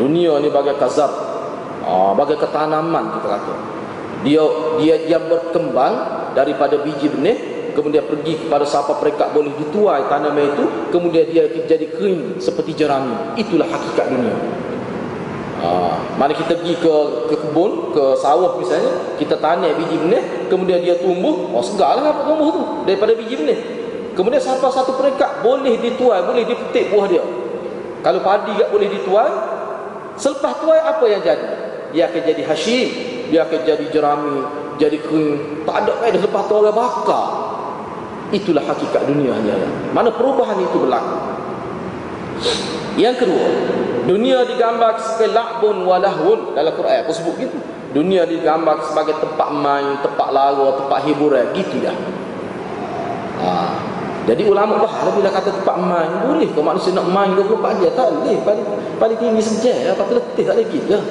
Dunia 0.00 0.40
ni 0.40 0.48
bagai 0.48 0.80
kazar. 0.80 1.23
Ah, 1.84 2.16
bagai 2.16 2.40
ketanaman 2.40 3.12
kita 3.20 3.28
kata. 3.28 3.54
Dia 4.24 4.42
dia 4.80 4.94
dia 5.04 5.18
berkembang 5.20 5.94
daripada 6.32 6.80
biji 6.80 7.12
benih 7.12 7.54
kemudian 7.74 8.06
pergi 8.06 8.38
kepada 8.46 8.62
siapa 8.62 8.96
perekat 9.02 9.34
boleh 9.34 9.50
dituai 9.58 10.06
tanaman 10.06 10.54
itu 10.54 10.64
kemudian 10.94 11.26
dia 11.26 11.50
jadi 11.66 11.90
kering 11.90 12.38
seperti 12.38 12.72
jerami 12.78 13.34
itulah 13.34 13.66
hakikat 13.66 14.14
dunia 14.14 14.38
Ha, 15.54 15.96
mana 16.20 16.36
kita 16.36 16.60
pergi 16.60 16.76
ke 16.76 16.94
ke 17.32 17.40
kebun, 17.40 17.88
ke 17.96 18.20
sawah 18.20 18.60
misalnya, 18.60 19.16
kita 19.16 19.40
tanam 19.40 19.72
biji 19.80 19.96
benih, 19.96 20.20
kemudian 20.52 20.76
dia 20.84 21.00
tumbuh, 21.00 21.48
oh 21.56 21.64
segarlah 21.64 22.04
apa 22.04 22.20
tumbuh 22.28 22.52
tu 22.52 22.62
daripada 22.84 23.16
biji 23.16 23.32
benih. 23.40 23.58
Kemudian 24.12 24.44
sampai 24.44 24.68
satu 24.68 24.92
peringkat 24.92 25.40
boleh 25.40 25.80
dituai, 25.80 26.20
boleh 26.20 26.44
dipetik 26.44 26.92
buah 26.92 27.08
dia. 27.08 27.24
Kalau 28.04 28.20
padi 28.20 28.52
tak 28.60 28.68
boleh 28.76 28.92
dituai, 28.92 29.32
selepas 30.20 30.52
tuai 30.60 30.84
apa 30.84 31.04
yang 31.08 31.24
jadi? 31.24 31.63
Dia 31.94 32.10
akan 32.10 32.20
jadi 32.26 32.42
hashim, 32.42 32.88
dia 33.30 33.46
akan 33.46 33.60
jadi 33.62 33.84
jerami, 33.94 34.38
jadi 34.82 34.98
kering. 34.98 35.62
Tak 35.62 35.86
ada 35.86 35.92
faedah 36.02 36.20
lepas 36.20 36.42
tu 36.50 36.54
orang 36.58 36.74
bakar. 36.74 37.26
Itulah 38.34 38.66
hakikat 38.66 39.06
dunia 39.06 39.30
hanya. 39.30 39.54
Mana 39.94 40.10
perubahan 40.10 40.58
itu 40.58 40.74
berlaku. 40.74 41.16
Yang 42.98 43.26
kedua, 43.26 43.46
dunia 44.06 44.46
digambar 44.46 44.98
sebagai 45.02 45.34
la'bun 45.34 45.86
walahun 45.86 46.58
dalam 46.58 46.72
Quran. 46.74 47.06
Apa 47.06 47.12
sebut 47.14 47.34
gitu? 47.38 47.58
Dunia 47.94 48.26
digambar 48.26 48.82
sebagai 48.90 49.18
tempat 49.22 49.48
main, 49.54 50.02
tempat 50.02 50.28
lara, 50.34 50.82
tempat 50.82 50.98
hiburan, 51.06 51.46
gitu 51.54 51.78
dah. 51.78 51.94
Ha. 53.38 53.50
Jadi 54.24 54.42
ulama 54.48 54.80
bahagia 54.80 55.10
bila 55.14 55.30
kata 55.30 55.50
tempat 55.52 55.76
main, 55.78 56.10
boleh 56.26 56.48
ke 56.48 56.60
manusia 56.62 56.90
nak 56.96 57.06
main 57.12 57.38
24 57.38 57.82
jam? 57.82 57.92
Tak 57.92 58.08
boleh. 58.08 58.38
Paling, 58.40 58.66
paling 58.98 59.18
tinggi 59.20 59.42
sejam, 59.42 59.94
apa 59.94 60.02
letih 60.10 60.44
tak 60.48 60.56
lagi 60.58 60.78
dah. 60.90 61.02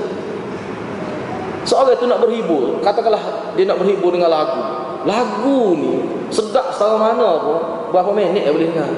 Seorang 1.63 1.95
itu 1.95 2.05
nak 2.11 2.19
berhibur, 2.19 2.83
katakanlah 2.83 3.53
dia 3.55 3.63
nak 3.63 3.79
berhibur 3.79 4.11
dengan 4.11 4.31
lagu. 4.31 4.61
Lagu 5.03 5.75
ni 5.79 5.93
sedap 6.31 6.71
setara 6.75 6.99
mana 6.99 7.39
pun, 7.39 7.59
berapa 7.91 8.11
minit 8.11 8.43
dia 8.47 8.51
boleh 8.51 8.67
dengar. 8.71 8.91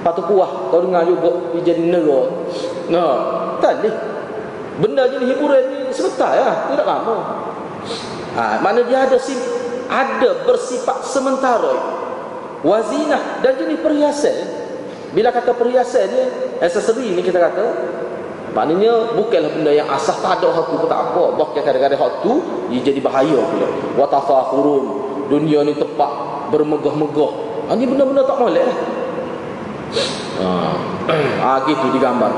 Patut 0.00 0.24
puas 0.30 0.50
kau 0.72 0.80
dengar 0.80 1.04
juga 1.04 1.52
dia 1.52 1.72
jadi 1.74 1.84
nera. 1.88 2.20
Nah, 2.88 3.14
tak 3.60 3.82
boleh. 3.82 3.96
Benda 4.78 5.10
jadi 5.10 5.26
hiburan 5.34 5.62
ni 5.74 5.80
sebentar 5.90 6.38
ya, 6.38 6.70
tidak 6.70 6.86
lama. 6.86 7.16
Ha, 8.38 8.62
mana 8.62 8.86
dia 8.86 9.10
ada 9.10 9.18
sim, 9.18 9.36
ada 9.90 10.46
bersifat 10.46 11.02
sementara. 11.02 11.74
Wazinah 12.62 13.42
dan 13.42 13.58
jenis 13.58 13.82
perhiasan. 13.82 14.36
Bila 15.12 15.34
kata 15.34 15.50
perhiasan 15.56 16.06
ni, 16.14 16.22
aksesori 16.62 17.18
ni 17.18 17.22
kita 17.26 17.42
kata, 17.42 17.64
maknanya 18.56 19.14
bukanlah 19.16 19.50
benda 19.52 19.72
yang 19.72 19.88
asah 19.88 20.16
tak 20.18 20.40
ada 20.40 20.48
hak 20.52 20.66
tu 20.72 20.86
tak 20.88 21.00
apa. 21.12 21.24
Bahkan 21.36 21.62
kadang-kadang 21.62 22.00
hak 22.00 22.12
tu 22.24 22.32
dia 22.72 22.80
jadi 22.80 23.00
bahaya 23.02 23.38
pula. 23.38 23.68
Wa 23.94 24.06
tafakhurun. 24.08 24.84
Dunia 25.28 25.60
ni 25.64 25.76
tepat 25.76 26.10
bermegah-megah. 26.48 27.32
Ha, 27.68 27.76
ni 27.76 27.84
benda-benda 27.84 28.24
tak 28.24 28.40
molek 28.40 28.64
lah. 28.64 28.78
Ah, 30.38 30.76
ha, 31.44 31.48
gitu 31.68 31.86
digambar. 31.92 32.30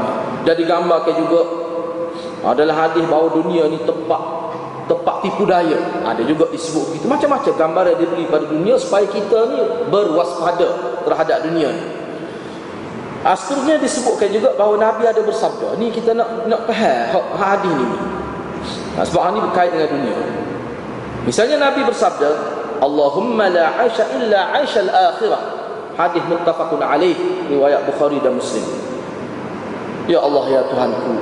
Jadi 0.42 0.62
gambarkan 0.66 1.14
juga 1.20 1.40
adalah 2.40 2.88
hadis 2.88 3.04
bahawa 3.04 3.28
dunia 3.36 3.68
ni 3.68 3.78
tempat 3.84 4.40
tempat 4.90 5.22
tipu 5.22 5.46
daya. 5.46 5.78
Ada 6.02 6.26
juga 6.26 6.50
disebut 6.50 6.90
begitu. 6.90 7.06
Macam-macam 7.06 7.52
gambar 7.54 7.84
yang 7.94 7.98
diberi 8.02 8.24
pada 8.26 8.44
dunia 8.50 8.74
supaya 8.74 9.06
kita 9.06 9.38
ni 9.54 9.60
berwaspada 9.86 10.68
terhadap 11.06 11.38
dunia 11.46 11.68
ni. 11.70 11.84
Akhirnya 13.20 13.76
disebutkan 13.76 14.32
juga 14.32 14.56
bahawa 14.56 14.80
Nabi 14.80 15.04
ada 15.04 15.20
bersabda. 15.20 15.76
Ni 15.76 15.92
kita 15.92 16.16
nak 16.16 16.48
nak 16.48 16.64
faham 16.64 17.24
hadis 17.36 17.72
ni. 17.72 17.86
Nah, 18.96 19.04
sebab 19.04 19.22
ini 19.36 19.40
berkait 19.44 19.70
dengan 19.76 19.88
dunia. 19.92 20.18
Misalnya 21.28 21.56
Nabi 21.60 21.84
bersabda, 21.84 22.30
Allahumma 22.80 23.52
la 23.52 23.76
aisha 23.84 24.08
illa 24.16 24.56
aisha 24.56 24.80
al-akhirah 24.88 25.60
hadis 26.00 26.24
muttafaqun 26.24 26.80
alaih 26.80 27.12
riwayat 27.52 27.84
Bukhari 27.84 28.16
dan 28.24 28.40
Muslim 28.40 28.64
ya 30.08 30.18
Allah 30.24 30.44
ya 30.48 30.62
Tuhanku 30.64 31.14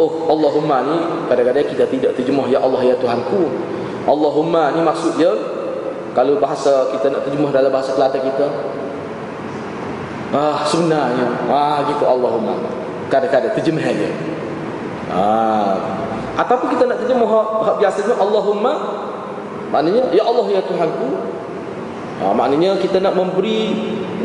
oh 0.00 0.10
Allahumma 0.32 0.80
ni 0.88 0.98
kadang-kadang 1.28 1.68
kita 1.68 1.84
tidak 1.84 2.10
terjemah 2.16 2.48
ya 2.48 2.64
Allah 2.64 2.80
ya 2.80 2.96
Tuhanku 2.96 3.44
Allahumma 4.08 4.72
ni 4.72 4.80
maksud 4.80 5.20
dia 5.20 5.30
kalau 6.16 6.40
bahasa 6.40 6.90
kita 6.96 7.12
nak 7.12 7.28
terjemah 7.28 7.52
dalam 7.52 7.70
bahasa 7.70 7.94
Kelantan 7.94 8.24
kita 8.24 8.46
ah 10.30 10.62
sebenarnya 10.66 11.26
ah 11.50 11.82
gitu 11.90 12.04
Allahumma 12.06 12.54
kadang-kadang 13.10 13.52
terjemahan 13.58 13.94
dia 13.94 14.12
ah 15.10 15.74
ataupun 16.38 16.72
kita 16.72 16.86
nak 16.86 16.98
terjemah 17.02 17.28
hak 17.66 17.76
biasanya 17.82 18.14
Allahumma 18.16 18.72
maknanya 19.74 20.08
ya 20.14 20.22
Allah 20.24 20.46
ya 20.50 20.62
Tuhanku 20.64 21.40
Ha, 22.20 22.36
maknanya 22.36 22.76
kita 22.76 23.00
nak 23.00 23.16
memberi 23.16 23.72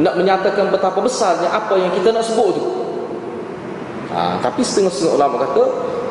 nak 0.04 0.20
menyatakan 0.20 0.68
betapa 0.68 1.00
besarnya 1.00 1.48
apa 1.48 1.80
yang 1.80 1.96
kita 1.96 2.12
nak 2.12 2.28
sebut 2.28 2.52
tu. 2.52 2.64
Ha, 4.12 4.36
tapi 4.44 4.68
setengah-setengah 4.68 5.16
ulama 5.16 5.36
kata 5.48 5.64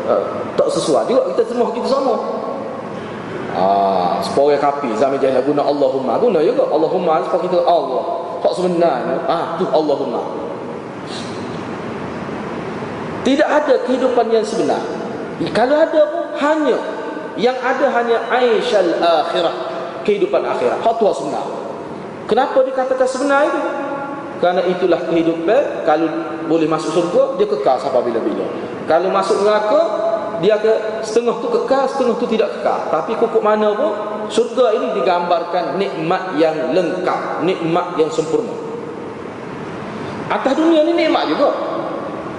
uh, 0.09 0.23
tak 0.57 0.69
sesuai 0.73 1.05
juga 1.13 1.29
kita 1.37 1.43
semua 1.45 1.69
kita 1.77 1.89
sama. 1.93 2.17
Ha, 3.53 3.65
supaya 4.25 4.57
kapi 4.57 4.97
zaman 4.97 5.21
jahil 5.21 5.45
guna 5.45 5.61
Allahumma 5.61 6.17
guna 6.17 6.41
juga 6.41 6.65
Allahumma 6.73 7.21
supaya 7.29 7.53
kita 7.53 7.61
Allah. 7.69 8.24
Tak 8.45 8.53
sebenarnya 8.53 9.25
ah 9.25 9.57
tu 9.57 9.65
Allahumma. 9.73 10.21
Tidak 13.25 13.49
ada 13.49 13.75
kehidupan 13.89 14.29
yang 14.29 14.45
sebenar. 14.45 14.85
Kalau 15.57 15.81
ada 15.81 16.01
pun 16.13 16.25
hanya 16.45 16.77
yang 17.41 17.57
ada 17.57 17.89
hanya 17.89 18.21
aisyal 18.29 19.01
akhirah 19.01 19.55
kehidupan 20.05 20.45
akhirat. 20.45 20.85
Tu 20.85 21.05
sebenar. 21.17 21.45
Kenapa 22.29 22.61
dikatakan 22.61 23.09
sebenar 23.09 23.49
itu? 23.49 23.61
Kerana 24.45 24.61
itulah 24.67 25.01
kehidupan 25.09 25.87
Kalau 25.87 26.09
boleh 26.51 26.67
masuk 26.67 26.91
surga 26.91 27.39
Dia 27.39 27.47
kekal 27.49 27.79
sampai 27.79 28.03
bila-bila 28.03 28.45
Kalau 28.85 29.09
masuk 29.09 29.47
neraka 29.47 30.04
Dia 30.43 30.59
ke 30.59 31.03
setengah 31.05 31.37
tu 31.39 31.49
kekal 31.51 31.85
Setengah 31.87 32.17
tu 32.19 32.27
tidak 32.31 32.49
kekal. 32.59 32.91
Tapi 32.91 33.13
kukuk 33.19 33.43
mana 33.45 33.71
pun 33.75 33.93
Surga 34.33 34.75
ini 34.79 34.97
digambarkan 34.99 35.77
Nikmat 35.77 36.39
yang 36.41 36.73
lengkap 36.73 37.45
Nikmat 37.45 38.01
yang 38.01 38.11
sempurna. 38.11 38.55
Atas 40.25 40.57
dunia 40.57 40.83
ni 40.89 40.97
nikmat 40.97 41.29
juga. 41.29 41.53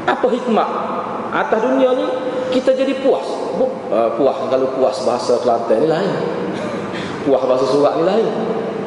Apa 0.09 0.25
hikmat? 0.25 0.69
Atas 1.31 1.59
dunia 1.61 1.93
ni 1.93 2.05
Kita 2.49 2.73
jadi 2.73 2.97
puas. 3.05 3.25
Uh, 3.55 4.09
Puas 4.17 4.37
Kalau 4.49 4.67
puas 4.75 4.97
bahasa 5.05 5.37
Kelantan 5.39 5.85
ni 5.85 5.87
lain. 5.87 6.11
Puas 7.23 7.41
bahasa 7.45 7.65
surat 7.69 8.01
ni 8.01 8.03
lain. 8.03 8.27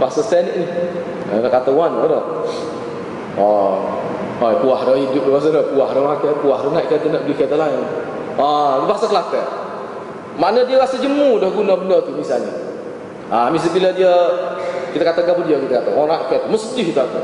Bahasa 0.03 0.21
standard 0.21 0.57
ni. 0.59 0.67
Nak 1.29 1.51
kata 1.53 1.71
one 1.71 1.95
ada. 2.05 2.21
Oh 3.39 3.99
Oh, 4.39 4.55
puah 4.63 4.87
dah 4.87 4.95
hidup 4.95 5.35
bahasa 5.35 5.51
dah 5.51 5.67
puah 5.75 5.91
dah 5.91 5.99
makan 5.99 6.39
puah 6.39 6.63
dah 6.63 6.71
nak 6.71 6.87
kata 6.87 7.11
nak 7.11 7.27
beli 7.27 7.35
kata 7.35 7.59
lain 7.59 7.83
ah 8.39 8.87
bahasa 8.87 9.11
Kelantan 9.11 9.47
mana 10.39 10.63
dia 10.63 10.79
rasa 10.79 10.97
jemu 11.03 11.43
dah 11.43 11.51
guna 11.51 11.75
benda 11.75 11.99
tu 12.07 12.15
misalnya. 12.15 12.55
Ah 13.27 13.51
misalnya 13.51 13.75
bila 13.75 13.89
dia 13.91 14.13
kita 14.95 15.03
kata 15.03 15.21
gapo 15.27 15.43
dia 15.43 15.59
kita 15.59 15.83
kata 15.83 15.91
orang 15.93 16.23
kata 16.31 16.47
mesti 16.47 16.81
kita 16.81 17.03
kata 17.05 17.21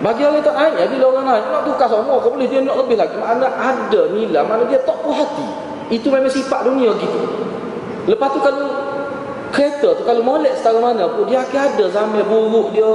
bagi 0.00 0.24
orang 0.24 0.40
naik 0.40 0.74
ya, 0.80 0.84
bila 0.88 1.04
orang 1.12 1.24
naik 1.28 1.44
nak 1.52 1.62
tukar 1.68 1.84
semua 1.84 2.16
kau 2.24 2.32
boleh 2.32 2.48
dia 2.48 2.64
nak 2.64 2.76
lebih 2.80 2.96
lagi. 2.96 3.20
Mana 3.20 3.52
ada 3.52 4.00
nilai 4.12 4.40
mana 4.44 4.64
dia 4.64 4.80
tak 4.80 4.96
puas 5.04 5.20
hati. 5.20 5.44
Itu 5.92 6.08
memang 6.08 6.32
sifat 6.32 6.64
dunia 6.64 6.96
gitu. 6.96 7.20
Lepas 8.08 8.32
tu 8.32 8.40
kalau 8.40 8.64
kereta 9.52 9.92
tu 9.92 10.02
kalau 10.08 10.24
molek 10.24 10.56
setara 10.56 10.80
mana 10.80 11.04
pun 11.04 11.28
dia 11.28 11.44
akan 11.44 11.60
ada 11.72 11.84
zaman 11.92 12.24
buruk 12.24 12.72
dia. 12.72 12.88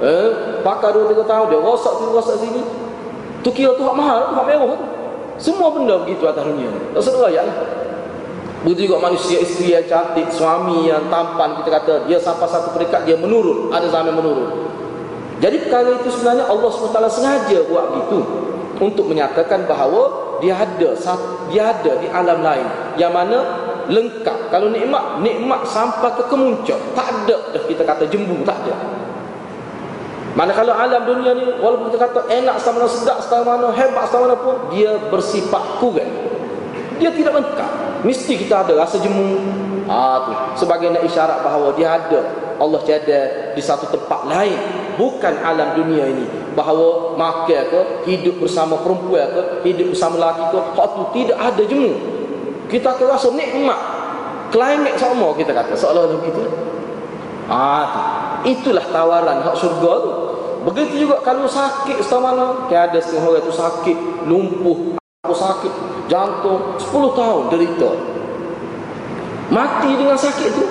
Eh 0.00 0.28
pakai 0.64 0.96
2 0.96 1.12
3 1.12 1.28
tahun 1.28 1.46
dia 1.52 1.60
rosak 1.60 1.92
sini 2.00 2.08
rosak 2.08 2.36
sini. 2.40 2.62
Tu 3.44 3.48
kira 3.52 3.76
tu 3.76 3.84
hak 3.84 3.96
mahal 3.96 4.32
tu 4.32 4.34
hak 4.36 4.46
mewah 4.48 4.76
tu 4.80 4.99
semua 5.40 5.72
benda 5.72 6.04
begitu 6.04 6.28
atas 6.28 6.44
dunia 6.44 6.70
tak 6.92 7.02
sedar 7.02 7.32
ya 7.32 7.44
Begitu 8.60 8.92
juga 8.92 9.08
manusia 9.08 9.40
isteri 9.40 9.72
yang 9.72 9.88
cantik, 9.88 10.28
suami 10.36 10.84
yang 10.84 11.08
tampan 11.08 11.56
kita 11.56 11.80
kata 11.80 11.92
dia 12.04 12.20
sampai 12.20 12.44
satu 12.44 12.76
peringkat 12.76 13.08
dia 13.08 13.16
menurun, 13.16 13.72
ada 13.72 13.88
zaman 13.88 14.12
menurun. 14.12 14.68
Jadi 15.40 15.64
perkara 15.64 15.96
itu 15.96 16.12
sebenarnya 16.12 16.44
Allah 16.44 16.68
SWT 16.68 17.00
sengaja 17.08 17.58
buat 17.72 17.84
begitu. 17.96 18.20
Untuk 18.80 19.08
menyatakan 19.08 19.64
bahawa 19.64 20.36
dia 20.44 20.56
ada 20.56 20.92
dia 21.48 21.62
ada 21.72 21.92
di 22.04 22.08
alam 22.12 22.44
lain. 22.44 22.66
Yang 23.00 23.12
mana 23.12 23.38
lengkap. 23.88 24.52
Kalau 24.52 24.68
nikmat 24.68 25.24
nikmat 25.24 25.64
sampai 25.64 26.12
ke 26.20 26.28
kemuncak. 26.28 26.76
Tak 26.92 27.08
ada 27.08 27.36
dah 27.56 27.64
kita 27.64 27.80
kata 27.80 28.04
jembu 28.12 28.44
tak 28.44 28.60
ada 28.68 28.76
mana 30.30 30.54
kalau 30.54 30.70
alam 30.70 31.02
dunia 31.04 31.34
ni 31.34 31.44
walaupun 31.58 31.90
kita 31.90 32.06
kata 32.06 32.20
enak 32.30 32.56
sama 32.62 32.82
mana 32.82 32.88
sedap 32.90 33.18
sama 33.26 33.58
mana 33.58 33.74
hebat 33.74 34.06
sama 34.06 34.30
mana 34.30 34.36
pun 34.38 34.56
dia 34.70 34.94
bersifat 35.10 35.82
kurang 35.82 36.12
dia 37.00 37.10
tidak 37.10 37.32
lengkap 37.40 37.70
mesti 38.04 38.32
kita 38.36 38.64
ada 38.64 38.72
rasa 38.76 39.00
jemu. 39.00 39.40
Sebagai 40.54 40.92
nak 40.92 41.02
isyarat 41.02 41.42
bahawa 41.42 41.74
dia 41.74 41.98
ada 41.98 42.20
Allah 42.60 42.80
tiada 42.84 43.50
di 43.56 43.62
satu 43.64 43.88
tempat 43.90 44.28
lain. 44.28 44.58
Bukan 45.00 45.34
alam 45.40 45.74
dunia 45.74 46.06
ini. 46.06 46.28
Bahawa 46.52 47.16
makan 47.16 47.62
ke 47.72 47.80
hidup 48.04 48.42
bersama 48.44 48.76
perempuan 48.84 49.26
ke 49.32 49.42
hidup 49.64 49.96
bersama 49.96 50.20
lelaki 50.20 50.44
ke 50.52 50.58
hak 50.76 50.88
tu 50.92 51.04
tidak 51.16 51.38
ada 51.40 51.62
jemu. 51.64 51.92
Kita 52.68 52.94
akan 52.94 53.06
rasa 53.16 53.28
nikmat. 53.32 53.80
Climate 54.52 54.98
sama 55.00 55.32
kita 55.34 55.56
kata. 55.56 55.72
Seolah-olah 55.74 56.20
begitu. 56.20 56.42
Ah 57.50 57.86
itulah 58.46 58.84
tawaran 58.92 59.42
hak 59.42 59.56
surga 59.58 59.92
tu 60.00 60.10
begitu 60.60 61.08
juga 61.08 61.24
kalau 61.24 61.48
sakit 61.48 62.04
setengah 62.04 62.22
mana 62.32 62.44
ada 62.68 62.98
setengah 63.00 63.32
orang 63.32 63.44
tu 63.44 63.52
sakit 63.54 63.96
lumpuh 64.28 65.00
aku 65.24 65.36
sakit 65.36 65.72
jantung 66.10 66.74
10 66.74 66.90
tahun 67.14 67.42
derita. 67.54 67.90
Mati 69.54 69.90
dengan 69.94 70.18
sakit 70.18 70.48
tu 70.58 70.64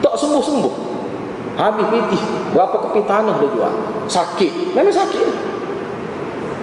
tak 0.00 0.16
sembuh-sembuh. 0.16 0.74
Habis 1.60 1.86
pitih 1.92 2.22
berapa 2.56 2.76
keping 2.88 3.04
tanah 3.04 3.36
dia 3.36 3.48
jual? 3.52 3.72
Sakit. 4.08 4.72
Memang 4.72 4.96
sakit. 4.96 5.26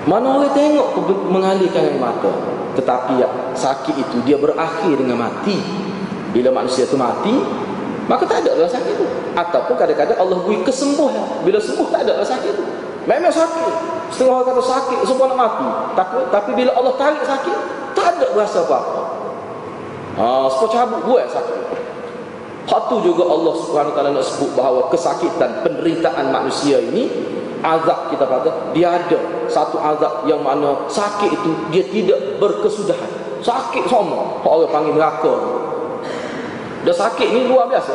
Mana 0.09 0.41
orang 0.41 0.55
tengok 0.57 0.97
mengalihkan 1.29 1.85
air 1.85 2.01
mata. 2.01 2.33
Tetapi 2.73 3.21
ya, 3.21 3.29
sakit 3.53 3.95
itu 4.01 4.17
dia 4.25 4.41
berakhir 4.41 4.97
dengan 4.97 5.21
mati. 5.21 5.61
Bila 6.33 6.49
manusia 6.49 6.89
itu 6.89 6.97
mati 6.97 7.33
maka 8.07 8.23
tak 8.23 8.43
ada 8.43 8.55
rasa 8.55 8.79
sakit 8.79 8.91
itu 8.95 9.05
ataupun 9.35 9.75
kadang-kadang 9.75 10.17
Allah 10.17 10.37
beri 10.43 10.63
kesembuhan 10.63 11.43
bila 11.43 11.59
sembuh 11.59 11.87
tak 11.91 12.07
ada 12.07 12.23
rasa 12.23 12.39
sakit 12.39 12.49
itu 12.55 12.63
memang 13.03 13.31
sakit 13.31 13.73
setengah 14.11 14.33
orang 14.39 14.47
kata 14.51 14.61
sakit 14.63 14.97
semua 15.03 15.25
nak 15.31 15.37
mati 15.37 15.69
tapi, 15.95 16.17
tapi 16.31 16.49
bila 16.55 16.71
Allah 16.75 16.93
tarik 16.95 17.23
sakit 17.27 17.57
tak 17.93 18.17
ada 18.17 18.27
rasa 18.33 18.63
apa-apa 18.63 19.07
Ha, 20.17 20.49
sebab 20.49 20.69
cabut 20.73 21.01
buat 21.05 21.29
sakit. 21.29 21.61
Hak 22.67 22.89
tu 22.89 22.97
juga 23.05 23.23
Allah 23.29 23.53
Subhanahu 23.53 23.93
taala 23.93 24.11
nak 24.17 24.25
sebut 24.25 24.49
bahawa 24.57 24.89
kesakitan 24.89 25.61
penderitaan 25.61 26.33
manusia 26.33 26.81
ini 26.81 27.07
azab 27.61 28.11
kita 28.11 28.25
kata 28.27 28.49
dia 28.73 28.97
ada 28.97 29.47
satu 29.47 29.77
azab 29.79 30.25
yang 30.27 30.41
mana 30.41 30.89
sakit 30.89 31.31
itu 31.31 31.51
dia 31.69 31.85
tidak 31.85 32.19
berkesudahan. 32.41 33.39
Sakit 33.45 33.85
sama. 33.85 34.41
Orang 34.41 34.73
panggil 34.73 34.97
neraka. 34.97 35.56
Dah 36.87 36.95
sakit 36.95 37.27
ni 37.35 37.51
luar 37.51 37.67
biasa. 37.67 37.91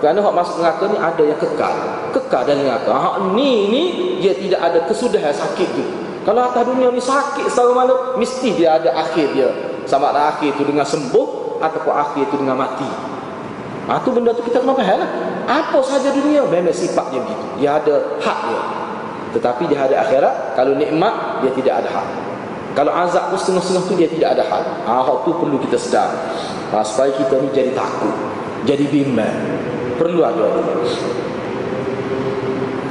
Kerana 0.00 0.24
hak 0.24 0.34
masuk 0.34 0.64
neraka 0.64 0.88
ni 0.88 0.96
ada 0.96 1.22
yang 1.22 1.36
kekal. 1.36 1.74
Kekal 2.16 2.42
dalam 2.48 2.64
neraka. 2.64 2.90
Hak 2.96 3.14
ni 3.36 3.68
ni 3.68 3.82
dia 4.24 4.32
tidak 4.32 4.60
ada 4.64 4.78
kesudahan 4.88 5.36
sakit 5.36 5.68
tu. 5.76 5.84
Kalau 6.24 6.40
atas 6.48 6.64
dunia 6.64 6.88
ni 6.88 7.02
sakit 7.02 7.44
secara 7.52 7.70
mana 7.76 8.16
mesti 8.16 8.56
dia 8.56 8.80
ada 8.80 8.88
akhir 8.96 9.36
dia. 9.36 9.52
Sama 9.84 10.16
ada 10.16 10.32
akhir 10.32 10.56
tu 10.56 10.64
dengan 10.64 10.88
sembuh 10.88 11.60
ataupun 11.60 11.92
akhir 11.92 12.22
itu 12.32 12.36
dengan 12.40 12.56
mati. 12.56 12.88
Ha, 13.90 14.00
tu 14.00 14.14
benda 14.14 14.32
tu 14.32 14.40
kita 14.46 14.64
kena 14.64 14.72
faham 14.72 14.96
lah. 15.02 15.10
Apa 15.44 15.78
sahaja 15.84 16.14
dunia 16.14 16.48
memang 16.48 16.72
sifatnya 16.72 17.20
begitu. 17.20 17.44
Dia 17.60 17.76
ada 17.76 18.16
hak 18.16 18.38
dia. 18.48 18.62
Tetapi 19.36 19.62
di 19.68 19.76
hari 19.76 19.92
akhirat 19.92 20.56
kalau 20.56 20.72
nikmat 20.72 21.44
dia 21.44 21.52
tidak 21.52 21.84
ada 21.84 22.00
hak. 22.00 22.06
Kalau 22.72 22.92
azab 22.92 23.28
pun 23.28 23.36
setengah-setengah 23.36 23.84
tu 23.84 23.94
dia 24.00 24.08
tidak 24.08 24.28
ada 24.38 24.44
hak. 24.48 24.64
Ha, 24.88 24.92
hak 25.04 25.18
tu 25.28 25.30
perlu 25.36 25.60
kita 25.60 25.76
sedar. 25.76 26.08
Ha, 26.72 26.80
supaya 26.80 27.12
kita 27.12 27.36
ni 27.40 27.48
jadi 27.52 27.76
takut. 27.76 28.16
Jadi 28.64 28.88
bimbang. 28.88 29.36
Perlu 30.00 30.24
ada. 30.24 30.48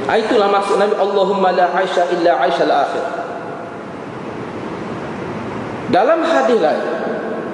Ha, 0.06 0.10
itulah 0.18 0.48
maksud 0.50 0.78
Nabi 0.78 0.94
Allahumma 0.94 1.50
la 1.50 1.66
aisha 1.74 2.06
illa 2.14 2.38
aisha 2.46 2.62
al-akhir. 2.62 3.04
Dalam 5.92 6.24
hadis 6.24 6.58
lain 6.62 7.02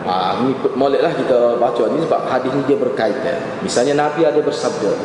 Ha, 0.09 0.41
ni 0.41 0.57
moleklah 0.73 1.13
kita 1.13 1.61
baca 1.61 1.85
ni 1.93 2.01
sebab 2.01 2.33
hadis 2.33 2.49
ni 2.57 2.65
dia 2.65 2.81
berkaitan. 2.81 3.45
Misalnya 3.61 4.09
Nabi 4.09 4.25
ada 4.25 4.41
bersabda, 4.41 4.97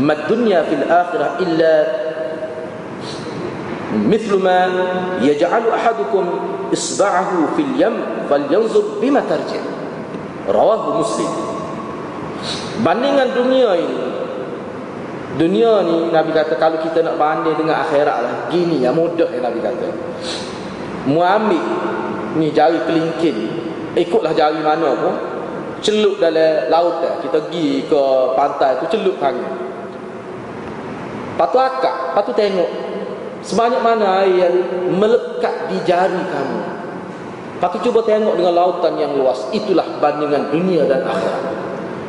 "Mad 0.00 0.24
dunya 0.24 0.64
fil 0.64 0.80
akhirah 0.80 1.44
illa 1.44 1.74
mithlu 3.94 4.42
ma 4.42 4.66
yaj'alu 5.22 5.70
ahadukum 5.70 6.24
isba'ahu 6.74 7.54
fil 7.54 7.72
yam 7.78 8.26
falyanzur 8.26 8.98
bima 8.98 9.22
tarji'." 9.22 9.62
Rawahu 10.44 11.00
Muslim. 11.00 11.30
Bandingan 12.84 13.32
dunia 13.32 13.70
ini 13.80 14.00
Dunia 15.40 15.80
ni 15.86 16.12
Nabi 16.12 16.36
kata 16.36 16.60
kalau 16.60 16.76
kita 16.84 17.00
nak 17.00 17.16
banding 17.16 17.56
dengan 17.56 17.80
akhirat 17.80 18.18
lah 18.20 18.34
Gini 18.52 18.84
ya 18.84 18.92
mudah 18.92 19.30
yang 19.32 19.48
Nabi 19.48 19.64
kata 19.64 19.88
Mu 21.08 21.24
ambil 21.24 21.64
Ni 22.36 22.52
jari 22.52 22.76
kelingkin 22.84 23.64
ikutlah 23.94 24.34
jari 24.34 24.58
mana 24.58 24.90
pun 24.98 25.14
celup 25.78 26.18
dalam 26.18 26.66
laut 26.66 27.04
dah. 27.04 27.22
kita 27.22 27.38
pergi 27.46 27.86
ke 27.86 28.02
pantai 28.34 28.82
tu 28.82 28.98
celup 28.98 29.16
tangan 29.22 29.54
patu 31.38 31.56
akak 31.58 32.14
patu 32.14 32.34
tengok 32.34 32.93
sebanyak 33.44 33.80
mana 33.84 34.24
yang 34.24 34.54
melekat 34.96 35.68
di 35.68 35.78
jari 35.84 36.18
kamu. 36.18 36.60
Patu 37.60 37.80
cuba 37.80 38.04
tengok 38.04 38.36
dengan 38.36 38.52
lautan 38.56 38.98
yang 38.98 39.14
luas. 39.16 39.48
Itulah 39.54 39.84
bandingan 40.02 40.52
dunia 40.52 40.84
dan 40.84 41.06
akhirat. 41.06 41.44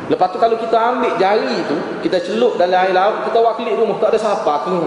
Lepas 0.06 0.28
tu 0.30 0.38
kalau 0.38 0.54
kita 0.58 0.76
ambil 0.76 1.18
jari 1.18 1.66
tu 1.66 1.76
kita 2.06 2.22
celup 2.22 2.54
dalam 2.54 2.78
air 2.78 2.94
laut 2.94 3.26
kita 3.26 3.42
wakil 3.42 3.66
rumah 3.74 3.98
tak 3.98 4.14
ada 4.14 4.18
siapa 4.22 4.62
tu 4.62 4.78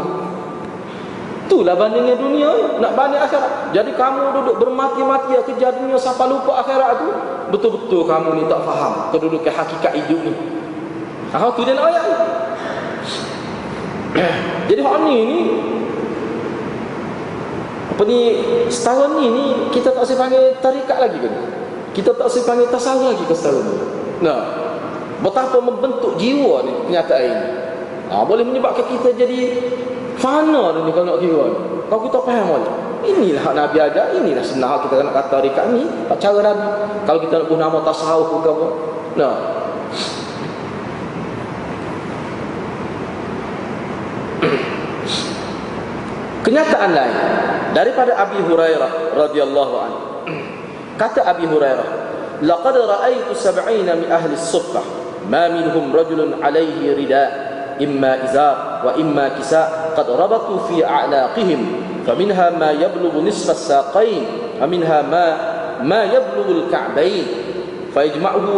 Itulah 1.50 1.74
bandingnya 1.74 2.14
dunia. 2.14 2.78
Nak 2.78 2.94
banding 2.94 3.18
akhirat. 3.18 3.74
Jadi 3.74 3.98
kamu 3.98 4.38
duduk 4.38 4.56
bermati-mati 4.62 5.34
Kerja 5.50 5.74
dunia 5.74 5.98
sampai 5.98 6.30
lupa 6.30 6.62
akhirat 6.62 7.02
tu 7.02 7.10
Betul-betul 7.50 8.06
kamu 8.06 8.38
ni 8.38 8.44
tak 8.46 8.62
faham 8.62 9.10
Kedudukan 9.10 9.50
hakikat 9.50 9.92
hidup 9.98 10.20
ni. 10.30 10.34
Ah, 11.34 11.50
tu 11.50 11.66
dia 11.66 11.74
nak 11.74 11.90
ayat 11.90 12.04
Jadi 14.70 14.82
hak 14.86 14.98
ni 15.10 15.18
ni 15.26 15.40
Apa 18.00 18.08
ni 18.08 18.40
Setahun 18.72 19.20
ni 19.20 19.28
ni 19.28 19.46
Kita 19.76 19.92
tak 19.92 20.08
usah 20.08 20.16
panggil 20.16 20.56
tarikat 20.64 21.04
lagi 21.04 21.20
kan 21.20 21.36
Kita 21.92 22.16
tak 22.16 22.32
usah 22.32 22.48
panggil 22.48 22.72
tasawuf 22.72 23.12
lagi 23.12 23.28
ke 23.28 23.36
setahun 23.36 23.60
ni? 23.60 23.76
Nah 24.24 24.40
Betapa 25.20 25.60
membentuk 25.60 26.16
jiwa 26.16 26.64
ni 26.64 26.72
Kenyataan 26.88 27.28
ini. 27.28 27.48
Ha, 28.08 28.24
Boleh 28.24 28.48
menyebabkan 28.48 28.88
kita 28.88 29.12
jadi 29.20 29.52
Fana 30.16 30.80
ni 30.80 30.96
kalau 30.96 31.12
nak 31.12 31.20
kira 31.20 31.44
Kau 31.92 32.00
kita 32.08 32.24
faham 32.24 32.56
boleh 32.56 32.72
Inilah 33.04 33.44
hak 33.44 33.56
Nabi 33.60 33.78
ajar 33.84 34.16
Inilah 34.16 34.48
sebenarnya 34.48 34.80
kita 34.88 34.96
nak 35.04 35.14
kata 35.20 35.34
hari 35.44 35.52
kami 35.52 35.84
Cara 36.24 36.40
Nabi. 36.40 36.68
Kalau 37.04 37.20
kita 37.20 37.36
nak 37.44 37.48
pun 37.52 37.60
nama 37.60 37.84
tasawuf 37.84 38.32
ke 38.32 38.48
apa 38.48 38.68
Nah 39.20 39.59
Kenyataan 46.40 46.92
lain 46.96 47.18
daripada 47.76 48.16
Abi 48.16 48.40
Hurairah 48.44 49.16
radhiyallahu 49.16 49.74
anhu. 49.76 50.00
Kata 50.96 51.28
Abi 51.28 51.48
Hurairah, 51.48 51.88
"Laqad 52.44 52.76
ra'aytu 52.80 53.36
sab'ina 53.36 53.96
min 54.00 54.08
ahli 54.08 54.36
as-suffah, 54.36 54.84
ma 55.28 55.52
minhum 55.52 55.92
rajulun 55.92 56.40
'alayhi 56.40 56.96
rida' 56.96 57.50
imma 57.80 58.20
izar 58.28 58.84
wa 58.84 58.92
imma 59.00 59.34
kisa 59.40 59.96
qad 59.96 60.08
rabatu 60.12 60.68
fi 60.68 60.84
a'naqihim 60.84 61.62
faminha 62.04 62.52
ma 62.54 62.76
yablughu 62.76 63.24
nisfa 63.24 63.56
as-saqain 63.56 64.60
wa 64.60 64.68
minha 64.68 65.00
ma 65.04 65.26
ma 65.82 66.04
yablughu 66.06 66.68
al-ka'bayn 66.68 67.26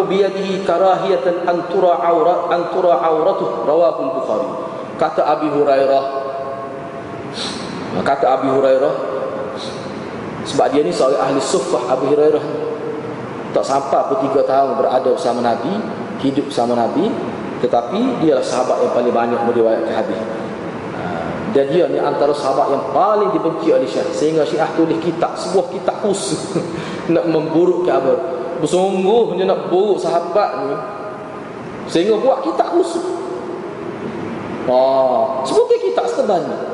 bi 0.09 0.15
yadihi 0.19 0.65
karahiyatan 0.67 1.47
an 1.47 1.57
tura 1.71 2.01
awra 2.01 2.51
an 2.51 2.67
tura 2.73 2.99
awratuhu 2.99 3.63
rawahu 3.63 3.99
al-bukhari 4.09 4.49
kata 4.97 5.21
abi 5.23 5.47
hurairah 5.53 6.03
kata 7.99 8.25
abi 8.39 8.47
hurairah 8.47 9.11
sebab 10.45 10.73
dia 10.73 10.81
ni 10.81 10.89
seorang 10.89 11.21
ahli 11.21 11.39
suffah 11.41 11.93
Abi 11.93 12.09
Hurairah 12.09 12.43
tak 13.51 13.65
sampai 13.67 13.99
pun 14.09 14.17
tiga 14.25 14.41
tahun 14.47 14.79
berada 14.79 15.09
bersama 15.11 15.43
Nabi 15.43 15.75
hidup 16.23 16.49
bersama 16.49 16.73
Nabi 16.73 17.11
tetapi 17.61 18.25
dialah 18.25 18.41
sahabat 18.41 18.81
yang 18.81 18.93
paling 18.95 19.13
banyak 19.13 19.37
meriwayatkan 19.45 19.93
hadis. 19.93 20.17
Ha, 20.97 21.03
dan 21.53 21.69
dia 21.69 21.85
ni 21.85 22.01
antara 22.01 22.33
sahabat 22.33 22.73
yang 22.73 22.83
paling 22.89 23.29
dibenci 23.37 23.69
oleh 23.69 23.85
Syekh 23.85 24.09
sehingga 24.17 24.41
Syekh 24.41 24.65
tulis 24.73 24.97
kitab 24.97 25.37
sebuah 25.37 25.69
kitab 25.69 26.01
khusus 26.01 26.57
nak 27.13 27.29
memburukkan 27.29 27.93
apa 28.01 28.13
bersungguhnya 28.65 29.45
nak 29.45 29.69
buruk 29.69 30.01
sahabat 30.01 30.65
ni 30.65 30.75
sehingga 31.85 32.17
buat 32.17 32.41
kitab 32.45 32.73
khusus 32.73 33.03
Wah, 34.61 35.41
sebuah 35.41 35.81
kitab 35.81 36.05
sebenarnya. 36.05 36.70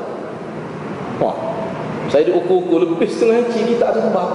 Wah, 1.18 1.34
saya 2.08 2.24
diukur-ukur 2.30 2.86
lebih 2.86 3.10
setengah 3.10 3.46
inci 3.46 3.74
kitab 3.74 3.94
tu 3.94 4.00
tebal. 4.00 4.28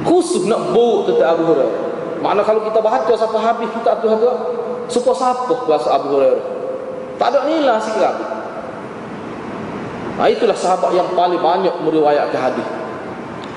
Khusus 0.00 0.48
nak 0.48 0.72
buruk 0.72 1.12
tentang 1.12 1.36
Abu 1.36 1.52
Hurairah. 1.52 1.76
Mana 2.20 2.40
kalau 2.40 2.64
kita 2.64 2.80
baca 2.80 3.12
sampai 3.16 3.40
habis 3.40 3.68
kitab 3.72 4.04
tu 4.04 4.12
tu 4.12 4.32
Supaya 4.92 5.16
siapa 5.16 5.54
kuasa 5.64 5.88
Abu 5.96 6.16
Hurairah? 6.16 6.44
Tak 7.20 7.28
ada 7.32 7.38
nilai 7.48 7.76
sikit 7.80 8.16
Nah, 10.20 10.28
itulah 10.28 10.52
sahabat 10.52 10.92
yang 10.92 11.08
paling 11.16 11.40
banyak 11.40 11.72
meriwayatkan 11.80 12.40
hadis. 12.52 12.68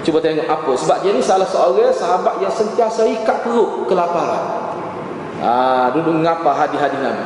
Cuba 0.04 0.24
tengok 0.24 0.48
apa. 0.48 0.72
Sebab 0.80 0.98
dia 1.04 1.12
ni 1.12 1.20
salah 1.20 1.44
seorang 1.44 1.92
sahabat 1.92 2.40
yang 2.40 2.52
sentiasa 2.52 3.04
ikat 3.04 3.44
perut 3.44 3.84
kelaparan. 3.88 4.44
Ah, 5.44 5.92
duduk 5.92 6.24
ngapa 6.24 6.56
hadis-hadis 6.56 7.00
Nabi. 7.04 7.24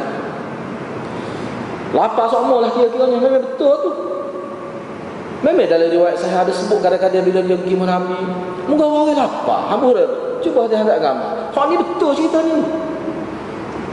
Lapar 1.93 2.25
semua 2.33 2.65
lah 2.65 2.69
kira-kiranya 2.73 3.17
memang 3.21 3.45
betul 3.45 3.73
tu. 3.85 3.91
Memang 5.45 5.69
dalam 5.69 5.89
riwayat 5.93 6.17
saya 6.17 6.41
ada 6.41 6.49
sebut 6.49 6.81
kadang-kadang 6.81 7.21
bila 7.21 7.45
dia 7.45 7.57
pergi 7.57 7.77
Nabi, 7.77 8.19
muka 8.65 8.85
orang 8.89 9.13
lapar. 9.13 9.69
Hamba 9.69 10.01
cuba 10.41 10.65
hadis-hadis 10.65 10.97
agama. 10.97 11.25
Hak 11.53 11.65
ni 11.69 11.75
betul 11.77 12.11
cerita 12.17 12.41
ni. 12.41 12.57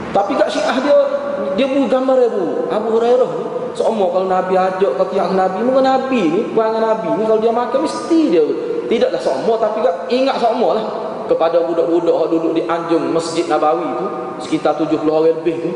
Tapi 0.09 0.31
kat 0.39 0.47
Syiah 0.49 0.77
dia 0.81 0.97
dia 1.53 1.65
buat 1.69 1.87
gambar 1.91 2.15
dia 2.17 2.29
bu. 2.33 2.45
Abu 2.71 2.87
Hurairah 2.97 3.31
ni 3.37 3.45
semua 3.75 4.07
kalau 4.07 4.27
Nabi 4.31 4.55
ajak 4.55 4.91
ke 4.95 5.03
tiang 5.11 5.35
Nabi, 5.35 5.59
muka 5.67 5.83
Nabi 5.83 6.21
ni, 6.31 6.39
perangai 6.55 6.79
Nabi 6.79 7.09
ni 7.19 7.23
kalau 7.27 7.39
dia 7.43 7.51
makan 7.51 7.79
mesti 7.83 8.19
dia 8.31 8.43
tidaklah 8.87 9.21
semua 9.21 9.55
tapi 9.59 9.83
tak 9.83 9.95
ingat 10.07 10.37
semua 10.39 10.69
lah 10.77 10.85
kepada 11.25 11.65
budak-budak 11.65 12.15
yang 12.15 12.29
duduk 12.31 12.51
di 12.53 12.61
anjung 12.69 13.09
Masjid 13.09 13.49
Nabawi 13.49 13.89
tu 13.97 14.05
sekitar 14.45 14.77
70 14.77 15.01
orang 15.09 15.25
lebih 15.33 15.57
tu 15.57 15.71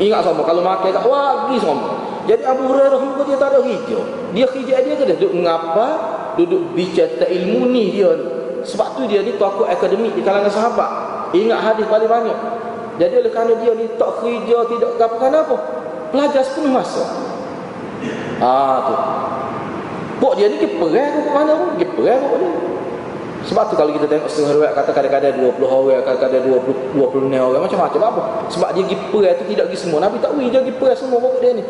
ingat 0.00 0.22
semua 0.22 0.44
kalau 0.46 0.62
makan 0.62 0.88
kat 0.94 1.04
wagi 1.04 1.56
semua 1.58 1.95
jadi 2.26 2.42
Abu 2.42 2.74
Hurairah 2.74 2.98
muka 2.98 3.22
dia 3.22 3.38
tak 3.38 3.54
ada 3.54 3.62
hijau. 3.62 4.02
Dia 4.34 4.46
hijau 4.50 4.78
dia 4.82 4.94
kena 4.98 5.14
duduk 5.14 5.32
mengapa 5.38 5.86
duduk 6.34 6.74
bicara 6.74 7.22
ilmu 7.22 7.70
ni 7.70 7.94
dia 7.94 8.10
ni. 8.18 8.26
Sebab 8.66 8.98
tu 8.98 9.06
dia 9.06 9.22
ni 9.22 9.38
tokoh 9.38 9.62
akademik 9.62 10.10
di 10.18 10.26
kalangan 10.26 10.50
sahabat. 10.50 10.90
Ingat 11.38 11.58
hadis 11.62 11.86
paling 11.86 12.10
banyak. 12.10 12.38
Jadi 12.98 13.14
oleh 13.22 13.30
kerana 13.30 13.54
dia 13.62 13.72
ni 13.78 13.86
tak 13.94 14.10
kerja 14.18 14.58
tidak 14.66 14.90
apa 14.98 15.26
apa 15.30 15.56
pelajar 16.10 16.42
sepenuh 16.42 16.74
masa. 16.74 17.06
Ah 18.42 18.76
tu. 18.90 18.94
Bok 20.16 20.34
dia 20.34 20.50
ni 20.50 20.58
dia 20.58 20.70
perang 20.80 21.12
ke 21.12 21.28
mana 21.28 21.52
pun 21.60 21.76
Dia 21.76 21.88
perang 21.92 22.16
ke 22.16 22.26
mana 22.40 22.48
Sebab 23.44 23.68
tu 23.68 23.76
kalau 23.76 23.92
kita 23.92 24.08
tengok 24.08 24.32
setengah 24.32 24.52
riwayat 24.56 24.72
kata 24.72 24.90
kadang-kadang 24.96 25.36
20 25.36 25.60
orang 25.60 26.00
Kadang-kadang 26.08 26.56
20, 26.56 26.96
20 26.96 27.36
orang 27.36 27.62
Macam-macam 27.68 28.00
apa. 28.00 28.22
Sebab 28.48 28.68
dia 28.72 28.82
pergi 28.88 28.96
perang 29.12 29.34
tu 29.36 29.44
tidak 29.52 29.64
pergi 29.68 29.76
semua. 29.84 29.98
Nabi 30.00 30.16
tak 30.24 30.32
pergi 30.32 30.48
dia 30.48 30.60
pergi 30.64 30.74
perang 30.80 30.96
semua 30.96 31.18
pokok 31.20 31.40
dia 31.44 31.52
ni 31.52 31.64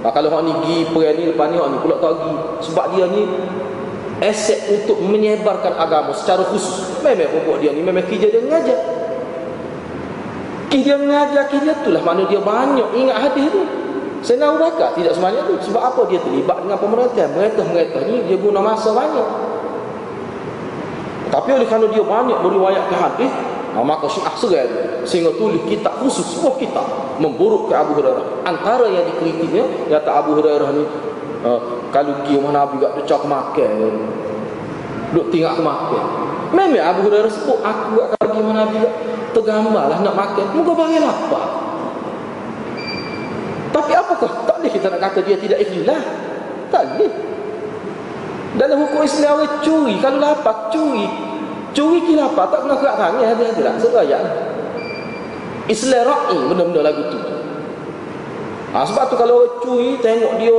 nah, 0.00 0.10
Kalau 0.12 0.28
orang 0.32 0.44
ni 0.48 0.52
pergi 0.56 0.78
perang 0.90 1.14
ni 1.16 1.24
Lepas 1.30 1.46
ni 1.52 1.56
orang 1.56 1.72
ni 1.74 1.78
pula 1.80 1.96
tak 2.00 2.10
pergi 2.16 2.34
Sebab 2.68 2.84
dia 2.94 3.06
ni 3.08 3.22
Aset 4.20 4.68
untuk 4.68 5.00
menyebarkan 5.00 5.80
agama 5.80 6.12
secara 6.12 6.44
khusus. 6.44 7.00
Memang 7.00 7.32
pokok 7.40 7.56
dia 7.64 7.72
ni 7.72 7.80
Memang 7.80 8.04
kerja 8.04 8.28
dia 8.28 8.44
mengajar. 8.44 8.80
Kerja 10.68 10.92
dia 10.92 10.96
mengajar 11.00 11.48
Kerja 11.48 11.72
tu 11.80 11.88
lah 11.88 12.04
mana 12.04 12.28
dia 12.28 12.36
banyak 12.36 12.88
ingat 13.00 13.16
hadis 13.16 13.48
tu. 13.48 13.64
Abu 14.20 14.60
Bakar 14.60 14.92
tidak 14.92 15.16
semuanya 15.16 15.40
tu. 15.48 15.56
Sebab 15.64 15.80
apa 15.80 16.00
dia 16.12 16.20
terlibat 16.20 16.60
dengan 16.60 16.76
pemerintah 16.76 17.24
mereka-mereka 17.32 18.04
ni 18.04 18.20
dia 18.28 18.36
guna 18.36 18.60
masa 18.60 18.92
banyak. 18.92 19.28
Tapi 21.30 21.48
oleh 21.56 21.66
kerana 21.66 21.86
dia 21.88 22.04
banyak 22.04 22.38
meriwayatkan 22.44 22.98
hadis 23.00 23.32
maka 23.78 24.10
syiah 24.10 24.34
serai 24.34 24.68
sehingga 25.06 25.30
tulis 25.38 25.62
kitab 25.70 26.02
khusus 26.02 26.26
sebuah 26.36 26.58
kitab 26.58 26.86
memburuk 27.22 27.70
ke 27.70 27.74
Abu 27.74 27.94
Hurairah. 27.98 28.42
Antara 28.42 28.90
yang 28.90 29.06
dikritiknya 29.06 29.64
kata 29.86 30.10
Abu 30.10 30.34
Hurairah 30.38 30.70
ni 30.74 30.82
uh, 31.46 31.60
kalau 31.94 32.22
pergi 32.22 32.34
rumah 32.38 32.54
Nabi 32.54 32.82
dia 32.82 33.02
cak 33.06 33.22
makan 33.26 33.72
duk 35.10 35.26
tinggal 35.34 35.58
ke 35.58 35.62
makan 35.62 36.04
memang 36.54 36.82
Abu 36.82 37.00
Hurairah 37.06 37.30
sebut 37.30 37.58
aku 37.62 37.94
akan 37.98 38.18
pergi 38.18 38.40
rumah 38.42 38.56
Nabi 38.66 38.78
tergambar 39.32 39.84
lah 39.90 39.98
nak 40.02 40.14
makan. 40.14 40.44
Muka 40.54 40.72
bagi 40.74 40.98
lapar. 40.98 41.46
Tapi 43.70 43.92
apakah 43.94 44.30
tak 44.46 44.56
boleh 44.58 44.72
kita 44.74 44.86
nak 44.90 45.00
kata 45.00 45.18
dia 45.22 45.36
tidak 45.38 45.58
ikhlas? 45.62 46.02
Tak 46.74 46.82
boleh. 46.98 47.12
Dalam 48.58 48.82
hukum 48.82 49.06
Islam 49.06 49.46
curi. 49.62 49.94
Kalau 50.02 50.18
lapar 50.18 50.74
curi. 50.74 51.29
Curi 51.70 52.02
ki 52.02 52.18
lapar 52.18 52.50
tak 52.50 52.66
pernah 52.66 52.78
kerak 52.82 52.96
tangan 52.98 53.22
ada 53.22 53.42
ada 53.46 53.60
tak 53.62 53.76
seraya. 53.78 54.18
Islam 55.70 56.02
ra'i 56.02 56.38
benda-benda 56.50 56.80
lagu 56.82 57.02
tu. 57.06 57.18
Ha, 58.74 58.86
sebab 58.86 59.04
tu 59.10 59.14
kalau 59.14 59.62
curi 59.62 59.98
tengok 60.02 60.34
dia 60.42 60.58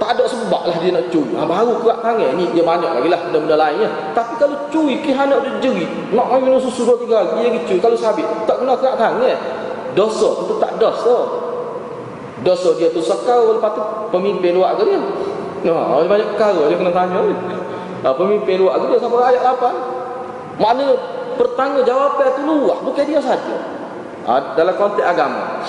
tak 0.00 0.16
ada 0.16 0.24
sebab 0.28 0.68
lah 0.68 0.76
dia 0.80 0.92
nak 0.92 1.08
curi. 1.08 1.32
Ha, 1.36 1.44
baru 1.48 1.80
kerak 1.80 1.98
tangan 2.04 2.30
ni 2.36 2.44
dia 2.52 2.64
banyak 2.64 2.90
lagi 3.00 3.08
lah 3.08 3.20
benda-benda 3.28 3.56
lainnya. 3.56 3.88
Tapi 4.12 4.36
kalau 4.36 4.68
curi 4.68 5.00
ki 5.00 5.10
hanya 5.16 5.40
dia 5.40 5.52
jeri. 5.60 5.88
Nak 6.12 6.36
minum 6.40 6.60
susu 6.60 6.84
dua 6.84 7.00
tiga 7.00 7.24
lagi 7.24 7.48
dia 7.48 7.60
curi. 7.64 7.80
Kalau 7.80 7.96
sabit 7.96 8.28
tak 8.44 8.60
kena 8.60 8.76
kerak 8.76 8.96
tangan. 9.00 9.36
Dosa 9.90 10.46
itu 10.46 10.54
tak 10.62 10.78
dosa 10.78 11.16
dosa 12.40 12.72
dia 12.80 12.88
tu 12.92 13.04
sekal 13.04 13.56
lepas 13.56 13.70
tu 13.76 13.82
pemimpin 14.12 14.56
luar 14.56 14.76
ke 14.80 14.84
dia 14.88 15.00
nah, 15.68 16.00
banyak 16.04 16.28
perkara 16.36 16.72
dia 16.72 16.76
kena 16.76 16.92
tanya 16.92 17.20
nah, 18.00 18.12
pemimpin 18.16 18.64
luar 18.64 18.80
ke 18.80 18.86
dia 18.88 18.98
sampai 19.00 19.36
ayat 19.36 19.42
8 19.44 19.99
mana 20.60 20.92
pertanggungjawaban 21.40 22.36
itu 22.36 22.40
luar 22.44 22.84
bukan 22.84 23.04
dia 23.08 23.20
saja. 23.24 23.56
Ha, 24.28 24.52
dalam 24.52 24.76
konteks 24.76 25.08
agama. 25.08 25.64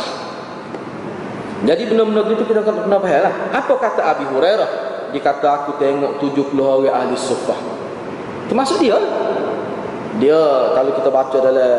Jadi 1.64 1.88
benar-benar 1.88 2.28
itu 2.28 2.44
kita 2.44 2.60
kena 2.68 3.00
faham 3.00 3.24
lah. 3.24 3.34
apa 3.56 3.74
kata 3.80 4.02
Abi 4.04 4.28
Hurairah? 4.28 4.70
Dia 5.16 5.22
kata 5.24 5.48
aku 5.64 5.80
tengok 5.80 6.20
70 6.20 6.60
orang 6.60 6.92
ahli 6.92 7.16
sufah 7.16 7.56
termasuk 8.52 8.84
dia. 8.84 9.00
Dia 10.20 10.40
kalau 10.76 10.92
kita 10.92 11.08
baca 11.08 11.38
dalam 11.40 11.72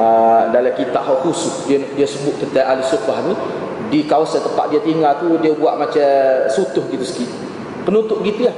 uh, 0.00 0.42
dalam 0.48 0.72
kitab 0.72 1.04
khusus 1.20 1.68
dia 1.68 1.84
dia 1.92 2.08
sebut 2.08 2.40
tentang 2.40 2.72
ahli 2.72 2.84
sufah 2.88 3.20
ni 3.28 3.34
di 3.92 4.00
kawasan 4.08 4.40
tempat 4.48 4.72
dia 4.72 4.80
tinggal 4.80 5.12
tu 5.20 5.36
dia 5.44 5.52
buat 5.52 5.76
macam 5.76 6.08
sutuh 6.48 6.88
gitu 6.88 7.04
sikit. 7.04 7.28
Penutup 7.84 8.24
gitu 8.24 8.48
ya. 8.48 8.54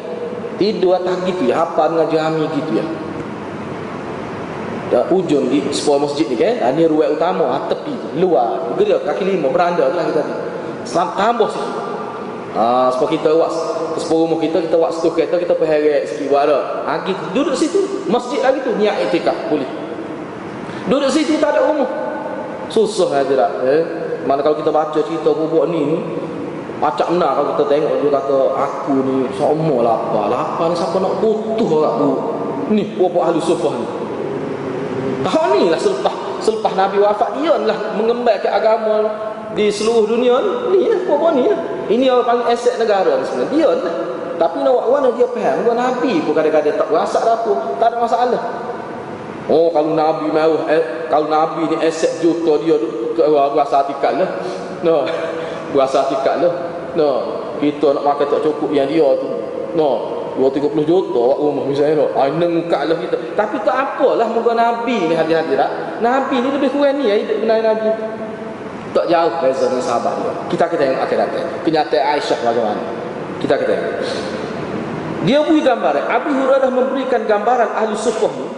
Tidur 0.54 1.00
atas 1.02 1.18
gitu 1.26 1.50
ya. 1.50 1.66
Apa 1.66 1.90
dengan 1.90 2.06
jami 2.06 2.46
gitu 2.54 2.78
ya 2.78 3.09
ujung 5.14 5.46
di 5.46 5.62
sebuah 5.70 6.02
masjid 6.02 6.26
ni 6.26 6.34
kan? 6.34 6.74
Ini 6.74 6.90
ruang 6.90 7.14
utama 7.14 7.46
ha, 7.46 7.56
tepi 7.70 7.94
tu 7.94 8.08
luar. 8.18 8.74
Gerak 8.74 9.06
kaki 9.06 9.22
lima 9.22 9.46
beranda 9.54 9.86
tu 9.86 9.94
lah 9.94 10.04
kita 10.10 10.22
ni 10.26 10.34
Selam, 10.82 11.14
tambah 11.14 11.46
sikit. 11.46 11.74
Ha, 12.50 12.90
sebab 12.90 13.08
kita 13.14 13.30
buat 13.30 13.50
sepuluh 13.94 14.26
rumah 14.26 14.42
kita 14.42 14.58
kita 14.66 14.74
buat 14.74 14.90
setuh 14.90 15.14
kereta 15.14 15.38
kita 15.38 15.54
perheret 15.54 16.10
sikit 16.10 16.34
buat 16.34 16.50
ada 16.50 16.82
ha, 16.82 16.98
gitu. 17.06 17.22
duduk 17.30 17.54
situ 17.54 17.78
masjid 18.10 18.42
lagi 18.42 18.58
tu 18.66 18.74
niat 18.74 19.06
etikah 19.06 19.46
boleh. 19.46 19.70
Duduk 20.90 21.10
situ 21.14 21.38
tak 21.38 21.54
ada 21.54 21.70
rumah. 21.70 21.90
Susah 22.70 23.10
lah 23.10 23.50
eh? 23.66 23.82
Mana 24.26 24.46
kalau 24.46 24.54
kita 24.58 24.70
baca 24.70 24.94
cerita 24.94 25.34
bubuk 25.34 25.66
ni 25.74 25.90
ni 25.90 25.98
Macam 26.78 27.18
mana 27.18 27.34
kalau 27.34 27.58
kita 27.58 27.64
tengok 27.66 27.92
dia 27.98 28.10
kata 28.14 28.38
Aku 28.54 28.94
ni 29.02 29.26
semua 29.34 29.82
lapar 29.82 30.30
Lapar 30.30 30.70
ni 30.70 30.78
siapa 30.78 31.02
nak 31.02 31.18
butuh 31.18 31.68
orang 31.82 31.98
Ni 32.70 32.94
bubuk 32.94 33.26
ahli 33.26 33.42
sufah 33.42 33.74
ni 33.74 33.99
Tahu 35.20 35.44
ni 35.56 35.68
lah 35.68 35.80
selepas 35.80 36.14
Selepas 36.40 36.72
Nabi 36.76 36.96
wafat 37.00 37.30
dia 37.40 37.54
lah 37.56 37.78
Mengembangkan 37.96 38.52
agama 38.52 38.96
di 39.54 39.66
seluruh 39.66 40.06
dunia 40.06 40.34
ni. 40.70 40.86
Lah 40.86 41.00
bubuk 41.06 41.30
ni 41.34 41.50
lah. 41.50 41.58
Ini 41.90 42.06
orang 42.06 42.26
paling 42.26 42.46
aset 42.54 42.78
negara 42.78 43.18
sebenarnya. 43.26 43.50
Dia 43.50 43.70
lah. 43.82 43.94
Tapi 44.38 44.62
nak 44.64 44.72
buat 44.86 45.10
dia 45.18 45.26
faham. 45.26 45.54
Bukan 45.66 45.76
Nabi 45.76 46.12
pun 46.22 46.32
kadang-kadang 46.32 46.76
tak 46.80 46.88
berasa 46.88 47.18
apa 47.20 47.52
Tak 47.76 47.88
ada 47.92 47.96
masalah. 47.98 48.42
Oh 49.50 49.66
kalau 49.74 49.98
Nabi 49.98 50.30
mahu 50.30 50.70
eh, 50.70 51.10
Kalau 51.10 51.26
Nabi 51.26 51.66
ni 51.66 51.76
aset 51.82 52.22
juta 52.22 52.62
dia 52.62 52.78
Berasa 53.18 53.82
atikat 53.82 54.22
lah. 54.22 54.30
No. 54.86 55.02
Berasa 55.74 56.06
atikat 56.06 56.46
lah. 56.46 56.52
No. 56.94 57.10
Kita 57.58 57.92
nak 57.98 58.06
makan 58.06 58.26
tak 58.30 58.40
cukup 58.46 58.70
yang 58.72 58.86
dia 58.86 59.04
tu. 59.18 59.28
No 59.74 60.19
230 60.38 60.86
juta 60.86 61.18
awak 61.18 61.38
rumah 61.40 61.64
misalnya 61.66 62.04
no. 62.04 62.06
Ay, 62.14 62.30
nengkak 62.36 62.82
lah 62.86 62.96
kita 62.98 63.16
Tapi 63.34 63.56
tak 63.66 63.76
apalah 63.76 64.26
Moga 64.30 64.52
Nabi 64.54 65.10
ni 65.10 65.14
hadir-hadir 65.16 65.58
Nabi 65.98 66.36
ni 66.38 66.48
lebih 66.54 66.70
kurang 66.70 67.00
ni 67.00 67.10
ya 67.10 67.16
Hidup 67.18 67.42
benar 67.42 67.58
Nabi. 67.64 67.88
Tak 68.90 69.06
jauh 69.06 69.34
beza 69.38 69.64
dengan 69.70 69.84
sahabat 69.86 70.14
dia. 70.18 70.32
Kita 70.50 70.64
kita 70.66 70.82
yang 70.82 70.98
akan 70.98 71.16
datang 71.16 71.46
Kenyataan 71.62 72.02
Aisyah 72.18 72.38
bagaimana? 72.42 72.82
Kita 73.38 73.54
kita 73.56 73.74
Dia 75.24 75.38
beri 75.44 75.60
gambaran. 75.60 76.04
Abu 76.08 76.30
Hurairah 76.32 76.70
memberikan 76.72 77.22
gambaran 77.28 77.70
Ahli 77.76 77.94
Sufah 77.94 78.32
ni. 78.34 78.48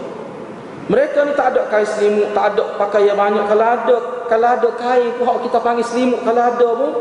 Mereka 0.83 1.23
ni 1.23 1.31
tak 1.39 1.55
ada 1.55 1.71
kain 1.71 1.87
selimut, 1.87 2.35
tak 2.35 2.55
ada 2.55 2.75
pakaian 2.75 3.15
banyak. 3.15 3.47
Kalau 3.47 3.63
ada, 3.63 3.95
kalau 4.27 4.47
ada 4.51 4.69
kain 4.75 5.15
pun 5.15 5.27
kita 5.47 5.57
panggil 5.63 5.85
selimut. 5.87 6.19
Kalau 6.27 6.43
ada 6.43 6.69
pun, 6.75 6.91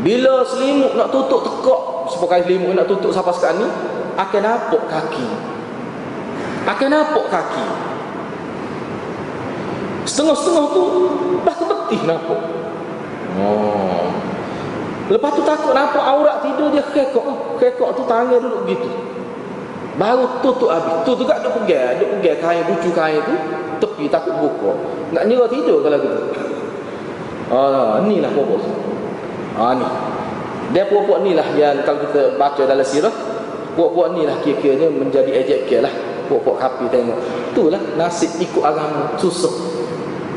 bila 0.00 0.40
selimut 0.48 0.96
nak 0.96 1.12
tutup 1.12 1.44
tekak, 1.44 1.82
sebab 2.22 2.38
kain 2.38 2.46
selimut 2.46 2.78
nak 2.78 2.86
tutup 2.86 3.10
sampai 3.10 3.34
sekarang 3.34 3.66
ni, 3.66 3.68
akan 4.14 4.40
nampak 4.46 4.82
kaki. 4.86 5.26
Akan 6.70 6.86
nampak 6.94 7.26
kaki. 7.34 7.66
Setengah-setengah 10.06 10.66
tu, 10.70 10.82
dah 11.42 11.50
kebetih 11.50 12.00
nampak. 12.06 12.38
Oh. 13.42 14.06
Lepas 15.10 15.34
tu 15.34 15.42
takut 15.42 15.74
nampak 15.74 15.98
aurat 15.98 16.46
tidur 16.46 16.70
dia 16.70 16.86
kekok. 16.94 17.58
Kekok 17.58 17.90
tu 17.98 18.06
tangan 18.06 18.38
duduk 18.38 18.70
gitu. 18.70 18.86
Baru 19.98 20.38
tutup 20.46 20.70
habis. 20.70 21.02
Tu 21.02 21.18
juga 21.18 21.42
duk 21.42 21.58
pegang, 21.58 21.98
duk 21.98 22.22
pegang 22.22 22.38
kain 22.38 22.62
bucu 22.70 22.94
kain 22.94 23.18
tu 23.26 23.34
tepi 23.82 24.06
takut 24.06 24.38
buka. 24.38 24.78
Nak 25.10 25.26
nyerah 25.26 25.50
tidur 25.50 25.82
kalau 25.82 25.98
gitu. 25.98 26.22
Ah, 27.50 27.98
ni 28.06 28.22
lah 28.22 28.30
pokok. 28.30 28.62
Ah 29.58 29.74
ni. 29.74 29.90
Dia 30.72 30.88
pokok 30.88 31.20
ni 31.20 31.36
lah 31.36 31.44
yang 31.52 31.84
kalau 31.84 32.00
kita 32.08 32.40
baca 32.40 32.64
dalam 32.64 32.84
sirah, 32.84 33.12
pokok 33.76 34.16
ni 34.16 34.24
lah 34.24 34.40
kira-kiranya 34.40 34.88
menjadi 34.88 35.30
ejek 35.44 35.68
lah. 35.84 35.92
Pokok 36.32 36.56
kapi 36.56 36.88
tengok. 36.88 37.18
itulah 37.52 37.82
nasib 38.00 38.32
ikut 38.40 38.64
agama. 38.64 39.12
Susah. 39.20 39.52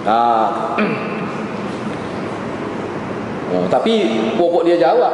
Ha. 0.03 0.19
oh, 3.55 3.65
tapi 3.71 4.19
pokok 4.35 4.67
dia 4.67 4.75
jawab. 4.75 5.13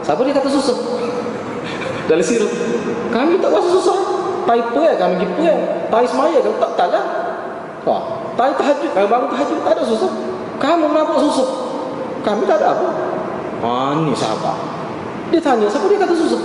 Siapa 0.00 0.24
dia 0.24 0.32
kata 0.32 0.48
susah? 0.48 0.78
Dari 2.08 2.24
sirup 2.24 2.48
kami 3.12 3.36
tak 3.36 3.52
rasa 3.52 3.68
susah. 3.68 3.98
Tai 4.48 4.56
apa 4.64 4.80
ya 4.80 4.96
kami 4.96 5.20
gitu 5.20 5.44
ya 5.44 5.52
tai 5.92 6.08
semaya 6.08 6.40
kami 6.40 6.56
tak 6.56 6.72
tahu 6.72 6.88
lah. 6.88 7.04
Ha. 7.84 7.94
tai 8.32 8.52
tahajud 8.56 8.90
kami 8.96 9.06
bangun 9.12 9.28
tahajud 9.28 9.58
tak 9.60 9.72
ada 9.76 9.84
susah. 9.84 10.08
Kamu 10.56 10.88
kenapa 10.88 11.14
susah. 11.20 11.48
Kami 12.24 12.42
tak 12.48 12.64
ada 12.64 12.72
apa 12.72 12.88
ha, 13.62 13.98
ni 14.02 14.12
sahabat. 14.14 14.58
Dia 15.28 15.40
tanya 15.42 15.66
siapa 15.68 15.86
dia? 15.90 15.98
Kata 16.00 16.14
susah 16.16 16.40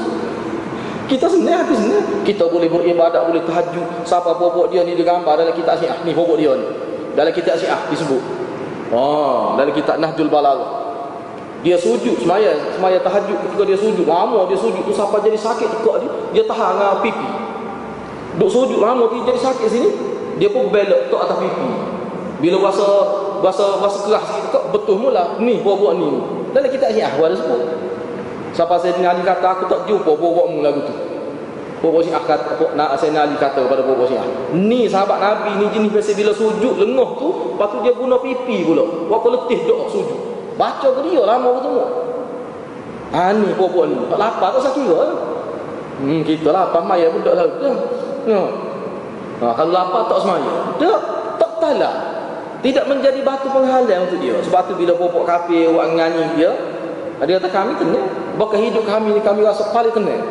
kita 1.04 1.28
senang 1.28 1.60
hati 1.60 1.76
senang 1.76 2.06
kita 2.24 2.48
boleh 2.48 2.72
beribadat 2.72 3.28
boleh 3.28 3.44
tahajud. 3.44 3.86
Siapa 4.08 4.40
pokok 4.40 4.72
dia 4.72 4.88
ni 4.88 4.96
dia 4.96 5.04
gambar 5.04 5.36
dalam 5.36 5.54
kitab 5.54 5.76
syiah. 5.78 6.00
Ni 6.08 6.16
pokok 6.16 6.40
dia 6.40 6.56
ni. 6.56 6.68
Dalam 7.14 7.32
kitab 7.36 7.60
syiah 7.60 7.80
disebut. 7.92 8.24
Oh 8.90 9.54
dalam 9.60 9.76
kitab 9.76 10.00
nahjul 10.00 10.32
balagh. 10.32 10.64
Dia 11.64 11.76
sujud 11.76 12.24
semaya 12.24 12.56
semaya 12.72 12.98
tahajud. 13.04 13.36
Ketika 13.36 13.64
dia 13.68 13.78
sujud 13.78 14.08
lama 14.08 14.48
dia 14.48 14.56
sujud 14.56 14.84
tu 14.84 14.94
sampai 14.96 15.20
jadi 15.22 15.36
sakit 15.36 15.68
tekak 15.70 15.96
dia? 16.02 16.12
Dia 16.40 16.44
tahan 16.48 16.80
dengan 16.80 16.98
pipi. 17.04 17.30
Duk 18.40 18.50
sujud 18.50 18.80
lama 18.80 19.12
dia 19.12 19.28
jadi 19.28 19.40
sakit 19.44 19.68
sini 19.68 19.90
dia 20.40 20.50
pun 20.50 20.72
belok 20.72 21.12
tok 21.12 21.30
atas 21.30 21.38
pipi. 21.44 21.68
Bila 22.40 22.72
rasa 22.72 22.88
rasa 23.44 23.66
rasa 23.84 23.98
keras 24.08 24.24
sikit 24.24 24.42
tekak 24.50 24.64
betul 24.72 24.98
mula 25.04 25.36
ni 25.44 25.60
buat-buat 25.60 25.94
ni 26.00 26.10
dalam 26.54 26.70
kitab 26.70 26.94
syiah 26.94 27.10
ada 27.10 27.36
sebut 27.36 27.84
Sampai 28.54 28.78
saya 28.78 29.10
Ali 29.10 29.26
kata 29.26 29.42
aku 29.50 29.66
tak 29.66 29.90
jumpa 29.90 30.14
bawa 30.14 30.46
mu 30.46 30.62
lagu 30.62 30.86
tu. 30.86 30.94
Bawa 31.82 32.00
Syiah 32.06 32.22
kata 32.22 32.78
nak 32.78 32.94
saya 33.02 33.26
Ali 33.26 33.34
kata 33.34 33.66
kepada 33.66 33.82
bawa 33.82 34.06
Syiah. 34.06 34.24
Ni 34.54 34.86
sahabat 34.86 35.18
Nabi 35.18 35.58
ni 35.58 35.66
jenis 35.74 35.90
biasa 35.90 36.14
bila 36.14 36.32
sujud 36.32 36.78
lengah 36.78 37.10
tu, 37.18 37.58
lepas 37.58 37.68
tu 37.74 37.78
dia 37.82 37.98
guna 37.98 38.22
pipi 38.22 38.62
pula. 38.62 38.86
Waktu 39.10 39.28
letih 39.34 39.60
doa 39.66 39.90
sujud. 39.90 40.20
Baca 40.54 40.86
ke 40.86 41.02
dia 41.10 41.26
lama 41.26 41.50
ketemu. 41.58 41.86
Ha 43.10 43.22
ni 43.34 43.50
bawa 43.58 43.82
ni. 43.90 43.98
Tak 44.14 44.20
lapar 44.22 44.50
tak 44.54 44.62
saya 44.70 44.74
kira. 44.78 45.02
Hmm 45.98 46.22
kita 46.22 46.50
lapar 46.54 46.82
maya 46.86 47.10
budak 47.10 47.34
lah. 47.34 47.46
Ya. 48.30 48.42
Ha, 49.42 49.46
kalau 49.58 49.74
lapar 49.74 50.06
tak 50.14 50.22
semaya. 50.22 50.78
Tak 50.78 51.02
tak 51.42 51.52
talah. 51.58 52.13
Tidak 52.64 52.88
menjadi 52.88 53.20
batu 53.28 53.52
penghalang 53.52 54.08
untuk 54.08 54.24
dia. 54.24 54.40
Sebab 54.40 54.72
tu 54.72 54.80
bila 54.80 54.96
bawa 54.96 55.28
kafir 55.28 55.68
orang 55.68 56.00
nyanyi 56.00 56.40
dia, 56.40 56.56
dia 57.28 57.36
kata 57.36 57.52
kami 57.52 57.76
tenang. 57.76 58.08
Bahkan 58.40 58.60
hidup 58.72 58.88
kami 58.88 59.12
ni 59.14 59.20
kami 59.20 59.44
rasa 59.44 59.68
paling 59.76 59.92
tenang. 59.92 60.24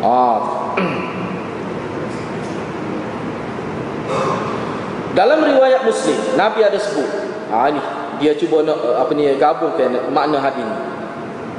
Ah. 0.00 0.40
Dalam 5.14 5.44
riwayat 5.44 5.84
Muslim, 5.84 6.16
Nabi 6.34 6.64
ada 6.64 6.80
sebut. 6.80 7.06
Ah 7.52 7.68
ni 7.70 7.78
dia 8.18 8.34
cuba 8.34 8.62
nak 8.62 8.78
apa 8.82 9.14
ni 9.14 9.34
gabungkan 9.36 10.10
makna 10.10 10.40
hadis 10.40 10.64
ni. 10.64 10.93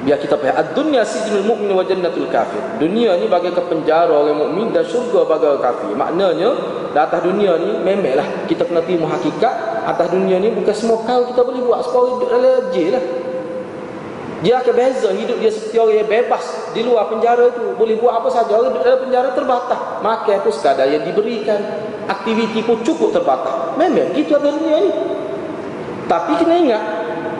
Biar 0.05 0.21
kita 0.21 0.37
faham 0.37 0.53
ad-dunya 0.53 1.01
sijnul 1.01 1.49
mu'min 1.49 1.73
wa 1.73 1.81
jannatul 1.81 2.29
kafir. 2.29 2.61
Dunia 2.77 3.17
ni 3.17 3.25
bagai 3.25 3.57
penjara 3.57 4.13
orang 4.13 4.37
mukmin 4.37 4.69
dan 4.69 4.85
syurga 4.85 5.25
bagi 5.25 5.49
orang 5.49 5.63
kafir. 5.65 5.91
Maknanya 5.97 6.49
di 6.93 6.99
atas 7.01 7.19
dunia 7.25 7.57
ni 7.57 7.73
memanglah 7.81 8.45
kita 8.45 8.69
kena 8.69 8.85
terima 8.85 9.09
hakikat 9.09 9.53
atas 9.81 10.07
dunia 10.13 10.37
ni 10.37 10.53
bukan 10.53 10.75
semua 10.77 11.01
kau 11.01 11.25
kita 11.33 11.41
boleh 11.41 11.61
buat 11.65 11.81
sebab 11.89 12.03
hidup 12.05 12.29
dalam 12.29 12.63
je 12.69 12.85
lah. 12.93 13.05
Dia 14.45 14.61
akan 14.61 14.73
beza 14.77 15.09
hidup 15.09 15.41
dia 15.41 15.49
seperti 15.49 15.77
orang 15.81 15.97
yang 16.05 16.09
bebas 16.11 16.43
di 16.77 16.81
luar 16.85 17.09
penjara 17.09 17.49
itu. 17.49 17.65
Boleh 17.73 17.97
buat 17.97 18.13
apa 18.21 18.29
saja. 18.29 18.53
Orang 18.53 18.77
dalam 18.77 19.01
penjara 19.09 19.33
terbatas. 19.33 20.05
Makan 20.05 20.37
pun 20.45 20.53
sekadar 20.53 20.85
yang 20.85 21.01
diberikan. 21.01 21.57
Aktiviti 22.05 22.61
pun 22.61 22.77
cukup 22.85 23.09
terbatas. 23.09 23.73
Memang 23.81 24.13
gitu 24.13 24.37
dunia 24.37 24.85
ni. 24.85 24.91
Tapi 26.05 26.31
kena 26.37 26.55
ingat. 26.61 26.83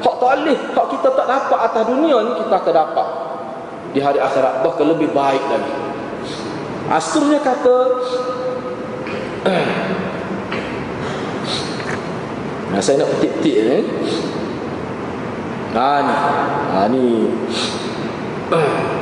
Hak 0.06 0.16
tak 0.22 0.38
boleh. 0.38 0.54
Hak 0.78 0.86
kita 0.94 1.10
tak 1.18 1.26
dapat 1.26 1.60
atas 1.66 1.84
dunia 1.90 2.22
ni 2.22 2.38
kita 2.38 2.54
akan 2.62 2.74
dapat. 2.78 3.08
Di 3.98 4.00
hari 4.06 4.22
akhirat. 4.22 4.62
Bahkan 4.62 4.86
lebih 4.86 5.10
baik 5.10 5.42
lagi. 5.50 5.74
Astrulnya 6.94 7.42
kata. 7.42 7.78
nah, 12.70 12.82
saya 12.86 13.02
nak 13.02 13.10
petik-petik 13.18 13.58
ni. 13.66 13.82
Ha 15.74 16.06
ni. 16.06 16.14
Ha 16.70 16.86
ni. 16.94 17.06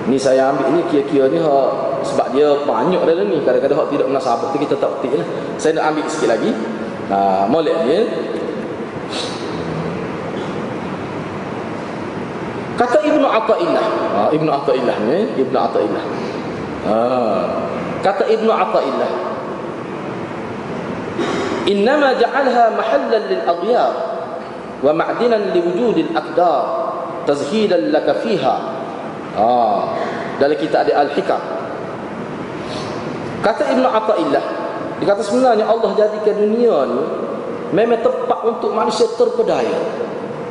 Ni 0.00 0.18
saya 0.18 0.50
ambil 0.50 0.74
ni 0.74 0.82
kira-kira 0.90 1.30
ni 1.30 1.38
ha, 1.38 1.70
sebab 2.02 2.34
dia 2.34 2.50
banyak 2.66 2.98
dalam 3.06 3.30
ni. 3.30 3.38
Kadang-kadang 3.46 3.78
hak 3.78 3.94
tidak 3.94 4.10
menasabah 4.10 4.50
tu 4.50 4.58
kita 4.58 4.74
tak 4.74 4.90
petik 4.98 5.22
lah. 5.22 5.28
Saya 5.54 5.78
nak 5.78 5.94
ambil 5.94 6.02
sikit 6.10 6.34
lagi. 6.34 6.50
Ha 7.14 7.46
molek 7.46 7.78
ni. 7.86 7.98
Kata 12.80 13.04
Ibnu 13.04 13.26
Athaillah. 13.28 13.86
Ha 14.16 14.22
Ibnu 14.32 14.48
Athaillah 14.48 14.96
ni, 15.04 15.18
Ibnu 15.36 15.56
Athaillah. 15.60 16.04
Ha 16.88 17.00
kata 18.00 18.24
Ibnu 18.24 18.48
Athaillah. 18.48 19.10
Innama 21.68 22.16
ja'alha 22.16 22.72
mahallan 22.72 23.22
lil 23.28 23.42
aghyar 23.44 23.92
wa 24.80 24.92
ma'dinan 24.96 25.52
li 25.52 25.60
wujudil 25.60 26.10
aqdar 26.16 26.64
tazhidan 27.28 27.92
laka 27.92 28.16
fiha 28.24 28.56
ah 29.36 29.92
dalam 30.40 30.56
ada 30.56 30.92
al-hikam 31.04 31.42
kata 33.44 33.62
ibnu 33.76 33.86
athaillah 33.88 34.44
dia 35.00 35.06
kata 35.08 35.22
sebenarnya 35.24 35.68
Allah 35.68 35.92
jadikan 35.96 36.34
dunia 36.36 36.76
ni 36.88 37.02
memang 37.76 38.00
tempat 38.00 38.40
untuk 38.44 38.72
manusia 38.72 39.04
terpedaya 39.20 39.78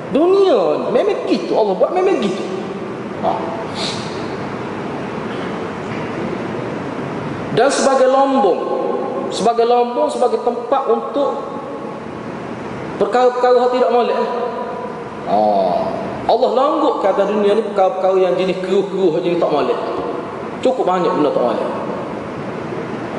dunia 0.10 0.60
ni 0.86 0.88
memang 0.94 1.20
gitu 1.30 1.54
Allah 1.54 1.74
buat 1.78 1.92
memang 1.94 2.18
gitu 2.22 2.44
ha. 3.22 3.32
dan 7.54 7.70
sebagai 7.70 8.10
lombong 8.10 8.60
sebagai 9.30 9.66
lombong 9.66 10.10
sebagai 10.10 10.42
tempat 10.42 10.84
untuk 10.90 11.60
Perkara-perkara 13.00 13.56
yang 13.64 13.72
tidak 13.72 13.90
molek 13.96 14.12
eh? 14.12 14.30
oh. 15.32 15.88
Allah 16.28 16.50
langgut 16.52 17.00
kata 17.00 17.32
dunia 17.32 17.56
ni 17.56 17.64
perkara-perkara 17.72 18.18
yang 18.20 18.36
jenis 18.36 18.60
keruh-keruh 18.60 19.24
jenis 19.24 19.40
tak 19.40 19.48
molek 19.48 19.80
Cukup 20.60 20.84
banyak 20.84 21.08
benda 21.08 21.32
tak 21.32 21.44
molek 21.48 21.68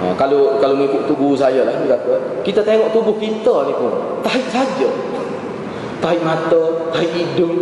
oh, 0.05 0.13
Kalau 0.21 0.61
kalau 0.61 0.75
mengikut 0.77 1.09
tubuh 1.09 1.33
saya 1.33 1.65
lah 1.65 1.73
kata, 1.81 2.45
Kita 2.45 2.61
tengok 2.61 2.93
tubuh 2.93 3.17
kita 3.17 3.65
ni 3.65 3.73
pun 3.73 4.21
Tahi 4.21 4.43
saja 4.53 4.89
Tahi 6.01 6.19
mata, 6.25 6.63
tahi 6.97 7.09
hidung 7.13 7.57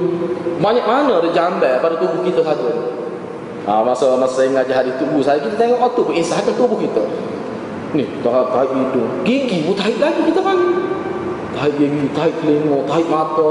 Banyak 0.62 0.84
mana 0.86 1.18
ada 1.18 1.30
jambar 1.34 1.82
pada 1.82 1.98
tubuh 1.98 2.22
kita 2.22 2.40
saja 2.42 2.70
ha, 3.66 3.82
Masa 3.82 4.14
masa 4.14 4.42
saya 4.42 4.54
mengajar 4.54 4.86
hari 4.86 4.94
tubuh 4.96 5.18
saya 5.18 5.42
Kita 5.42 5.58
tengok 5.58 5.78
oh, 5.82 5.90
tubuh 5.94 6.14
insah 6.14 6.38
tubuh 6.46 6.78
kita 6.78 7.02
Ni, 7.92 8.06
tahi, 8.22 8.42
tahi 8.54 8.66
hidung 8.70 9.08
Gigi 9.26 9.58
pun 9.66 9.74
tahi 9.74 9.94
lagi 9.98 10.20
kita 10.22 10.40
panggil 10.42 10.98
tahi 11.58 11.74
gigi, 11.74 12.06
tahi 12.14 12.30
telinga, 12.38 12.78
tahi 12.86 13.04
mata, 13.10 13.48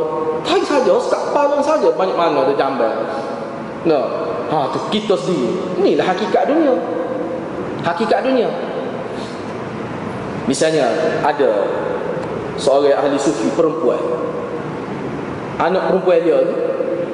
tahi 0.47 0.63
saja, 0.63 0.95
sekat 0.95 1.23
palang 1.35 1.59
saja 1.59 1.91
banyak 1.91 2.15
mana 2.15 2.47
ada 2.47 2.55
jamban. 2.55 2.95
Nah, 3.83 4.03
ha 4.47 4.71
tu 4.71 4.79
kita 4.87 5.13
sendiri. 5.19 5.83
Inilah 5.83 6.07
hakikat 6.07 6.47
dunia. 6.47 6.75
Hakikat 7.83 8.19
dunia. 8.23 8.47
Misalnya 10.47 10.87
ada 11.19 11.67
seorang 12.55 12.95
ahli 12.95 13.19
sufi 13.19 13.51
perempuan. 13.51 13.99
Anak 15.57 15.89
perempuan 15.89 16.21
dia 16.21 16.37
tu 16.45 16.55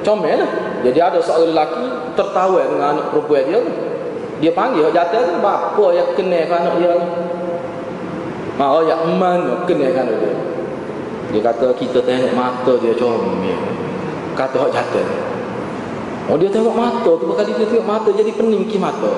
comel 0.04 0.36
lah. 0.36 0.50
Jadi 0.84 0.98
ada 1.00 1.18
seorang 1.18 1.56
lelaki 1.56 1.84
tertawa 2.12 2.60
dengan 2.60 2.86
anak 2.96 3.06
perempuan 3.08 3.42
dia 3.48 3.58
tu. 3.64 3.72
Dia 4.44 4.52
panggil 4.52 4.92
jatuh 4.92 5.20
tu, 5.24 5.34
bapa 5.40 5.86
yang 5.96 6.08
kenal 6.12 6.44
anak 6.44 6.74
dia 6.76 6.92
tu. 6.92 7.08
Ha, 8.60 8.64
oh, 8.68 8.82
ya 8.84 8.96
mana 9.02 9.64
kenal 9.64 9.90
anak 9.90 10.16
dia. 10.20 10.32
Dia 11.32 11.40
kata 11.50 11.72
kita 11.74 11.98
tengok 12.04 12.32
mata 12.36 12.72
dia 12.78 12.92
comel. 12.94 13.58
Kata 14.36 14.56
hak 14.60 14.70
jatuh. 14.70 15.06
Oh 16.24 16.40
dia 16.40 16.48
tengok 16.48 16.72
mata 16.72 17.10
tu 17.20 17.24
kali 17.36 17.52
dia 17.52 17.68
tengok 17.68 17.84
mata 17.84 18.08
jadi 18.12 18.32
pening 18.32 18.64
ki 18.68 18.80
mata. 18.80 19.12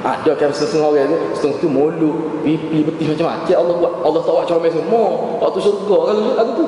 Ada 0.00 0.32
kan 0.32 0.48
setengah 0.48 0.88
orang 0.88 1.12
tu, 1.12 1.18
setengah 1.36 1.60
tu 1.60 1.68
mulut, 1.68 2.40
pipi, 2.40 2.80
peti 2.88 3.04
macam-macam. 3.04 3.52
Allah 3.52 3.74
buat, 3.76 3.92
Allah 4.00 4.20
buat 4.24 4.44
comel 4.48 4.72
semua. 4.72 5.36
Waktu 5.44 5.58
syurga 5.60 5.96
kalau 6.08 6.32
lagu 6.32 6.52
tu. 6.56 6.66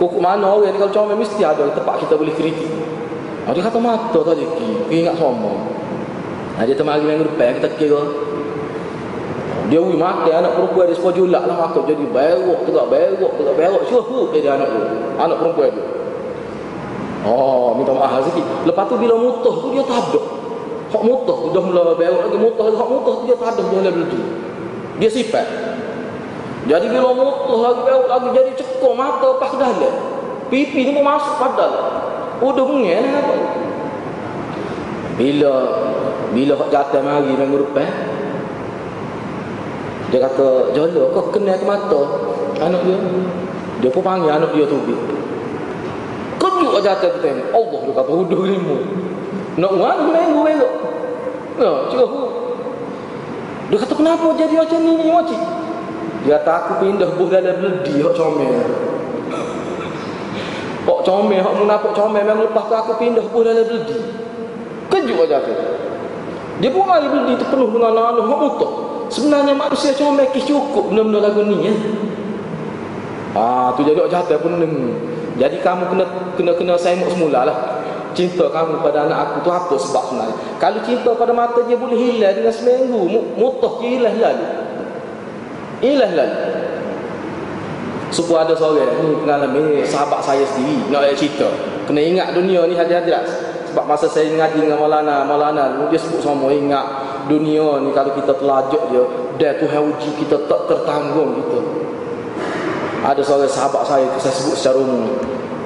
Kok 0.00 0.16
mana 0.16 0.48
orang 0.48 0.72
ni 0.72 0.80
kalau 0.80 0.96
comel 0.96 1.20
mesti 1.20 1.44
ada 1.44 1.68
tempat 1.76 2.00
kita 2.00 2.16
boleh 2.16 2.32
kritik. 2.32 2.72
Oh, 3.44 3.52
dia 3.52 3.60
kata 3.60 3.76
mata 3.76 4.20
tadi 4.24 4.48
ki, 4.48 4.88
ingat 4.88 5.20
semua. 5.20 5.60
Nah, 6.56 6.64
dia 6.64 6.72
tempat 6.72 7.04
minggu 7.04 7.28
depan 7.28 7.60
kita 7.60 7.68
kira. 7.76 8.00
Dia 9.70 9.78
ui 9.78 9.94
makan 9.94 10.34
anak 10.34 10.58
perempuan 10.58 10.90
dia 10.90 10.98
sepuluh 10.98 11.14
julak 11.14 11.46
lah 11.46 11.54
makan 11.54 11.86
jadi 11.86 12.02
berok 12.10 12.66
tegak 12.66 12.86
berok 12.90 13.32
tegak 13.38 13.54
berok. 13.54 13.82
Syuhuk 13.86 14.34
dia 14.34 14.58
anak 14.58 14.66
tu 14.66 14.82
anak 15.14 15.36
perempuan 15.38 15.70
tu 15.70 15.82
oh 17.22 17.78
minta 17.78 17.94
maaf 17.94 18.26
sikit. 18.26 18.42
Lepas 18.66 18.84
tu 18.90 18.98
bila 18.98 19.14
mutuh 19.14 19.54
tu 19.62 19.66
dia 19.70 19.86
ada 19.86 20.20
hak 20.90 21.02
mutuh 21.06 21.36
tu 21.46 21.48
dah 21.54 21.62
mula 21.62 21.94
berok 21.94 22.20
lagi 22.26 22.38
mutuh 22.42 22.64
lagi. 22.66 22.76
Hak 22.82 22.88
mutuh 22.90 23.12
tu 23.14 23.22
dia 23.30 23.36
ada 23.38 23.62
dia 23.62 23.78
mula 23.78 23.90
berhenti 23.94 24.20
Dia 24.98 25.08
sifat. 25.08 25.46
Jadi 26.68 26.86
bila 26.92 27.16
mutuh 27.16 27.58
lagi 27.64 27.80
bau 27.86 28.04
lagi 28.04 28.28
jadi 28.36 28.50
cekok 28.58 28.92
mata 28.96 29.28
pas 29.40 29.52
dalam. 29.56 29.94
Pipi 30.50 30.80
ni 30.84 30.92
pun 30.92 31.04
masuk 31.06 31.34
padal. 31.40 31.72
Udah 32.40 32.64
mengel 32.66 33.04
apa? 33.04 33.34
Bila 35.16 35.52
bila 36.32 36.52
hak 36.56 36.68
jatuh 36.72 37.00
mari 37.04 37.32
minggu 37.36 37.58
depan 37.68 37.88
dia 40.10 40.18
kata 40.26 40.74
jolo 40.74 41.14
kau 41.14 41.30
kena 41.30 41.54
ke 41.54 41.64
mata? 41.64 42.00
Anak 42.60 42.82
dia. 42.82 42.98
Dia 43.80 43.90
pun 43.94 44.02
panggil 44.04 44.28
anak 44.28 44.52
dia 44.52 44.66
tu 44.68 44.76
kejut 46.60 46.72
aja 46.80 46.96
jatuh 46.96 47.10
kita 47.18 47.28
ni 47.36 47.42
Allah 47.52 47.80
dia 47.84 47.94
kata 47.96 48.10
udah 48.12 48.40
lima 48.44 48.76
nak 49.56 49.70
uang 49.76 49.98
minggu 50.12 50.40
minggu 50.44 50.68
no 51.60 51.70
cuba 51.88 52.20
dia 53.70 53.76
kata 53.80 53.94
kenapa 53.96 54.26
jadi 54.36 54.54
macam 54.60 54.78
ni 54.84 54.92
ni 54.96 55.10
macam 55.12 55.40
dia 56.24 56.36
kata 56.40 56.50
aku 56.52 56.72
pindah 56.84 57.10
buh 57.16 57.28
dalam 57.32 57.54
beledi 57.60 57.94
hak 58.04 58.14
comel 58.16 58.54
kok 60.84 61.00
comel 61.04 61.40
hak 61.40 61.54
munafik 61.56 61.92
comel 61.96 62.22
memang 62.24 62.44
lepas 62.48 62.64
tu 62.68 62.74
aku 62.76 62.92
pindah 63.00 63.24
buh 63.28 63.42
dalam 63.44 63.64
beledi 63.64 63.98
kejut 64.90 65.16
aja 65.24 65.38
kita 65.44 65.80
dia 66.60 66.68
pun 66.68 66.84
mari 66.84 67.08
beli 67.08 67.40
tu 67.40 67.48
penuh 67.48 67.72
dengan 67.72 67.96
anak-anak 67.96 68.24
hak 68.28 68.38
butuh. 68.44 68.72
Sebenarnya 69.08 69.56
manusia 69.56 69.96
cuma 69.96 70.22
mekis 70.22 70.44
cukup 70.44 70.92
benda-benda 70.92 71.18
lagu 71.24 71.42
ni 71.48 71.66
ya. 71.66 71.74
Ah 73.32 73.72
tu 73.74 73.82
jadi 73.82 74.04
jahat 74.12 74.28
pun 74.44 74.60
neng. 74.60 74.92
Jadi 75.40 75.56
kamu 75.64 75.88
kena 75.88 76.04
kena 76.36 76.52
kena 76.52 76.74
saya 76.76 77.00
semula 77.08 77.48
lah. 77.48 77.58
Cinta 78.12 78.52
kamu 78.52 78.84
pada 78.84 79.08
anak 79.08 79.18
aku 79.24 79.36
tu 79.48 79.50
apa 79.50 79.74
sebab 79.80 80.02
sebenarnya? 80.12 80.36
Kalau 80.60 80.78
cinta 80.84 81.10
pada 81.16 81.32
mata 81.32 81.64
dia 81.64 81.80
boleh 81.80 81.96
hilang 81.96 82.36
dengan 82.36 82.52
seminggu, 82.52 83.00
mutuh 83.40 83.80
dia 83.80 83.96
hilang 83.96 84.16
lalu. 84.20 84.46
Hilang 85.80 86.12
lalu. 86.12 86.38
Suku 88.10 88.34
ada 88.34 88.52
seorang 88.52 89.00
ni 89.06 89.14
pengalaman 89.22 89.80
sahabat 89.86 90.20
saya 90.20 90.42
sendiri 90.42 90.90
nak 90.90 91.08
cerita. 91.14 91.46
Kena 91.86 92.02
ingat 92.02 92.34
dunia 92.34 92.66
ni 92.66 92.74
hadirat-hadirat. 92.74 93.24
Sebab 93.70 93.86
masa 93.86 94.10
saya 94.10 94.26
ngaji 94.34 94.66
dengan 94.66 94.82
Maulana, 94.82 95.22
Maulana 95.22 95.78
dia 95.88 95.98
sebut 95.98 96.18
sama 96.18 96.50
ingat 96.50 96.82
dunia 97.30 97.78
ni 97.86 97.94
kalau 97.94 98.10
kita 98.18 98.34
telajak 98.34 98.82
dia, 98.90 99.04
dia 99.38 99.50
tu 99.62 99.70
uji 99.70 100.10
kita 100.26 100.36
tak 100.50 100.66
tertanggung 100.66 101.38
gitu. 101.38 101.62
Ada 103.06 103.22
seorang 103.22 103.46
sahabat 103.46 103.86
saya 103.86 104.04
saya 104.18 104.34
sebut 104.34 104.58
secara 104.58 104.82
umum. 104.82 105.06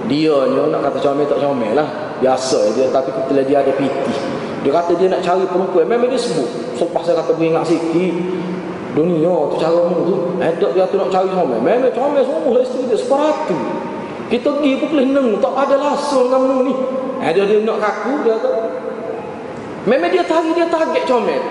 Dia 0.05 0.37
ni 0.53 0.61
nak 0.69 0.85
kata 0.85 1.01
comel 1.01 1.25
tak 1.25 1.41
comel 1.41 1.73
lah. 1.73 1.89
Biasa 2.21 2.77
dia 2.77 2.93
tapi 2.93 3.09
kita 3.11 3.41
dia 3.41 3.65
ada 3.65 3.73
piti. 3.73 4.15
Dia 4.63 4.71
kata 4.71 4.93
dia 5.01 5.09
nak 5.09 5.25
cari 5.25 5.49
perempuan. 5.49 5.89
Memang 5.89 6.13
dia 6.13 6.21
sebut. 6.21 6.77
So 6.77 6.87
pas 6.93 7.09
saya 7.09 7.25
kata 7.25 7.35
ingat 7.41 7.65
sikit. 7.65 8.15
Dunia 8.95 9.35
tu 9.51 9.57
cara 9.59 9.81
mu 9.91 9.99
tu. 10.07 10.15
Ada 10.39 10.67
dia 10.71 10.87
tu 10.87 10.95
nak 10.95 11.11
cari 11.11 11.27
comel. 11.35 11.59
Memang 11.59 11.91
comel 11.91 12.23
semua 12.23 12.51
lah 12.55 12.63
isteri 12.63 12.87
dia 12.87 12.99
separatu. 12.99 13.59
Kita 14.31 14.49
pergi 14.55 14.79
pukul 14.79 15.03
6 15.03 15.43
tak 15.43 15.55
ada 15.67 15.77
langsung 15.83 16.31
kamu 16.31 16.71
ni. 16.71 16.75
Ada 17.19 17.43
dia 17.43 17.59
nak 17.67 17.79
kaku 17.83 18.13
dia 18.23 18.35
tu. 18.39 18.51
Memang 19.91 20.11
dia 20.15 20.23
tarik 20.23 20.55
dia 20.55 20.67
target 20.71 21.03
comel. 21.11 21.43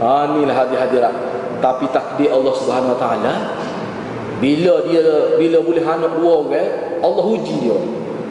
Ha 0.00 0.32
inilah 0.32 0.56
hadir-hadirat. 0.64 1.14
Tapi 1.60 1.84
takdir 1.92 2.32
Allah 2.32 2.52
Subhanahu 2.56 2.96
Wa 2.96 3.00
Taala 3.00 3.34
bila 4.40 4.82
dia 4.88 5.04
bila 5.38 5.58
boleh 5.62 5.84
anak 5.84 6.20
dua 6.20 6.32
orang, 6.44 6.72
Allah 7.04 7.24
uji 7.24 7.68
dia. 7.68 7.78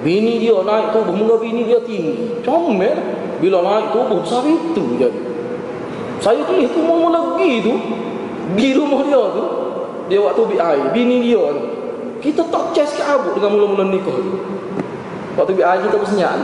Bini 0.04 0.42
dia 0.44 0.58
naik 0.60 0.92
tu 0.92 1.00
mula 1.14 1.40
bini 1.40 1.64
dia 1.64 1.80
tinggi. 1.86 2.42
Comel 2.44 2.98
bila 3.40 3.64
naik 3.64 3.96
tu 3.96 4.00
besar 4.02 4.44
itu 4.44 4.84
jadi. 4.98 5.33
Saya 6.24 6.40
tulis 6.48 6.72
tu 6.72 6.80
mau 6.80 7.12
lagi 7.12 7.60
tu. 7.60 7.76
Di 8.56 8.72
rumah 8.72 9.04
dia 9.04 9.20
tu. 9.36 9.44
Dia 10.08 10.20
waktu 10.24 10.42
bi 10.48 10.56
air, 10.56 10.88
bini 10.96 11.20
dia 11.28 11.44
tu. 11.44 11.64
Kita 12.24 12.48
tak 12.48 12.72
cas 12.72 12.96
ke 12.96 13.04
abuk 13.04 13.36
dengan 13.36 13.52
mula-mula 13.60 13.92
nikah 13.92 14.16
tu. 14.16 14.40
Waktu 15.34 15.52
biar 15.58 15.68
air 15.78 15.80
kita 15.90 15.98
bersenyap 15.98 16.38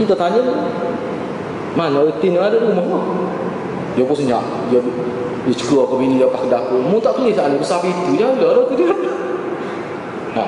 Kita 0.00 0.16
tanya 0.16 0.40
Mana 1.76 2.00
rutin 2.00 2.40
ada 2.40 2.56
rumah 2.56 3.04
Dia 3.92 4.04
pun 4.08 4.16
senyap 4.16 4.40
Dia, 4.72 4.80
dia 5.44 5.54
cekul 5.54 5.84
ke 5.84 5.94
bini 6.00 6.16
dia 6.16 6.28
ke 6.28 6.48
dapur 6.48 6.80
Mu 6.80 6.96
tak 6.96 7.20
tulis 7.20 7.36
sana 7.36 7.52
besar 7.60 7.84
itu 7.84 8.16
je 8.16 8.24
Ada 8.24 8.60
tu 8.64 8.74
dia 8.76 8.88
ha. 10.36 10.44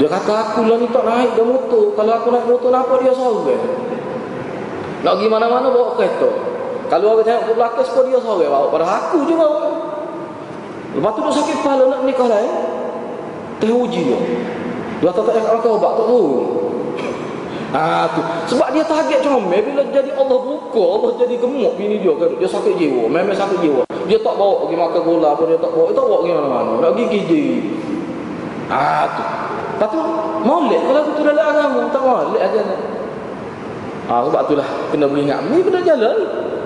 Dia 0.00 0.08
kata 0.08 0.32
aku 0.32 0.64
lah 0.64 0.76
ni 0.80 0.88
tak 0.88 1.04
naik 1.04 1.36
dia 1.36 1.44
motor 1.44 1.92
Kalau 1.92 2.12
aku 2.16 2.28
naik 2.32 2.46
motor 2.48 2.68
kenapa 2.72 2.92
dia 3.04 3.12
sore 3.12 3.56
Nak 5.04 5.12
pergi 5.20 5.28
mana-mana 5.28 5.68
bawa 5.68 5.92
kereta 6.00 6.51
Kalau 6.92 7.16
orang 7.16 7.24
tengok 7.24 7.44
ke 7.48 7.52
belakang 7.56 7.86
Sepuluh 7.88 8.08
dia 8.12 8.20
sore 8.20 8.44
bawa 8.52 8.68
pada 8.68 8.84
aku 8.84 9.24
je 9.24 9.32
bawa 9.32 9.64
Lepas 10.92 11.10
tu 11.16 11.20
dia 11.24 11.32
sakit 11.40 11.54
kepala 11.64 11.82
nak 11.88 12.00
nikah 12.04 12.28
lain 12.28 12.52
Teh 13.64 13.72
uji 13.72 14.00
dia 14.04 14.20
dia 15.02 15.10
tak 15.10 15.26
tak 15.26 15.34
yang 15.34 15.58
kau 15.58 15.82
buat 15.82 15.98
tak 15.98 16.06
tahu. 16.06 16.22
Ah 17.74 18.06
tu. 18.14 18.22
Sebab 18.54 18.70
dia 18.70 18.86
target 18.86 19.18
comel 19.26 19.58
bila 19.58 19.82
jadi 19.90 20.14
Allah 20.14 20.38
buka, 20.38 20.78
Allah 20.78 21.10
jadi 21.18 21.34
gemuk 21.42 21.74
bini 21.74 21.98
dia 21.98 22.14
kan. 22.14 22.30
Dia 22.38 22.46
sakit 22.46 22.78
jiwa, 22.78 23.10
memang 23.10 23.34
sakit 23.34 23.58
jiwa. 23.66 23.82
Dia 24.06 24.22
tak 24.22 24.38
bawa 24.38 24.62
pergi 24.62 24.78
makan 24.78 25.00
gula 25.02 25.34
apa 25.34 25.42
dia 25.50 25.58
tak 25.58 25.74
bawa. 25.74 25.90
Dia 25.90 25.96
tak 25.98 26.06
bawa 26.06 26.18
pergi 26.22 26.34
mana-mana. 26.38 26.72
Nak 26.78 26.92
gigi 27.02 27.20
je. 27.26 27.42
Ah 28.70 29.10
tu. 29.10 29.22
Lepas 29.74 29.88
tu 29.90 30.00
molek 30.46 30.80
kalau 30.86 31.02
tu 31.02 31.22
dalam 31.26 31.44
agama 31.50 31.80
tak 31.90 32.02
molek 32.06 32.42
aja. 32.46 32.62
Ah 34.06 34.22
sebab 34.22 34.40
itulah 34.46 34.68
kena 34.94 35.06
ingat 35.18 35.38
ni 35.50 35.58
benda 35.66 35.80
jalan. 35.82 36.16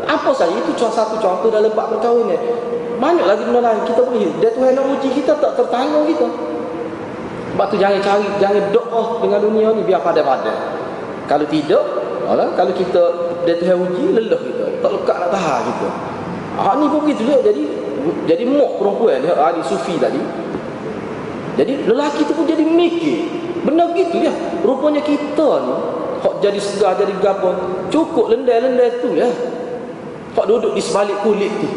Apa 0.06 0.30
saja 0.30 0.54
itu 0.54 0.70
cuma 0.78 0.90
satu 0.94 1.18
contoh 1.18 1.50
dalam 1.50 1.74
bab 1.74 1.90
perkahwinan. 1.90 2.38
Banyak 2.96 3.26
lagi 3.26 3.42
benda 3.44 3.60
lain 3.60 3.82
kita 3.84 4.00
boleh. 4.06 4.30
Dia 4.38 4.54
Tuhan 4.54 4.72
nak 4.72 4.86
uji 4.96 5.08
kita 5.12 5.36
tak 5.36 5.52
tertanggung 5.58 6.06
kita. 6.06 6.26
Sebab 7.52 7.66
tu 7.72 7.76
jangan 7.76 8.00
cari 8.00 8.26
jangan 8.38 8.64
doa 8.70 9.20
dengan 9.20 9.40
dunia 9.42 9.68
ni 9.74 9.82
biar 9.82 10.00
pada-pada. 10.00 10.52
Kalau 11.26 11.46
tidak, 11.50 11.84
alah, 12.28 12.54
kalau 12.54 12.72
kita 12.72 13.02
dia 13.44 13.54
Tuhan 13.58 13.76
uji 13.82 14.14
lelah 14.14 14.40
kita. 14.40 14.64
Tak 14.80 14.90
lekat 14.94 15.16
nak 15.18 15.30
tahan 15.34 15.60
kita. 15.66 15.88
Ah 16.56 16.72
ni 16.80 16.88
pun 16.88 17.04
begitu 17.04 17.28
juga 17.28 17.44
jadi 17.44 17.62
jadi 18.24 18.44
mok 18.48 18.80
perempuan 18.80 19.20
dia 19.20 19.34
ahli 19.34 19.60
sufi 19.66 19.98
tadi. 20.00 20.20
Jadi 21.56 21.88
lelaki 21.88 22.22
tu 22.24 22.32
pun 22.32 22.46
jadi 22.46 22.64
mikir. 22.64 23.28
Benar 23.66 23.92
gitu 23.92 24.22
ya. 24.22 24.32
Rupanya 24.62 25.02
kita 25.02 25.48
ni 25.66 25.74
hok 26.22 26.34
jadi 26.40 26.58
segar 26.60 26.96
jadi 26.96 27.12
gabon 27.20 27.56
cukup 27.92 28.32
lendai-lendai 28.32 29.04
tu 29.04 29.12
ya. 29.12 29.28
Hok 30.36 30.44
duduk 30.44 30.72
di 30.76 30.82
sebalik 30.84 31.16
kulit 31.24 31.48
tu. 31.56 31.68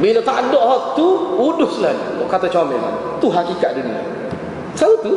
Bila 0.00 0.18
tak 0.24 0.48
ada 0.48 0.58
hak 0.58 0.82
tu, 0.96 1.06
udus 1.38 1.78
lah. 1.84 1.92
Kata 2.26 2.48
comel. 2.48 2.80
Tu 3.20 3.28
hakikat 3.28 3.76
dunia. 3.76 4.00
Tahu 4.74 4.94
tu? 5.04 5.14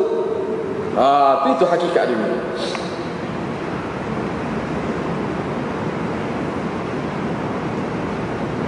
Ah, 0.94 1.42
tu 1.42 1.56
itu 1.56 1.64
hakikat 1.66 2.04
dia. 2.10 2.30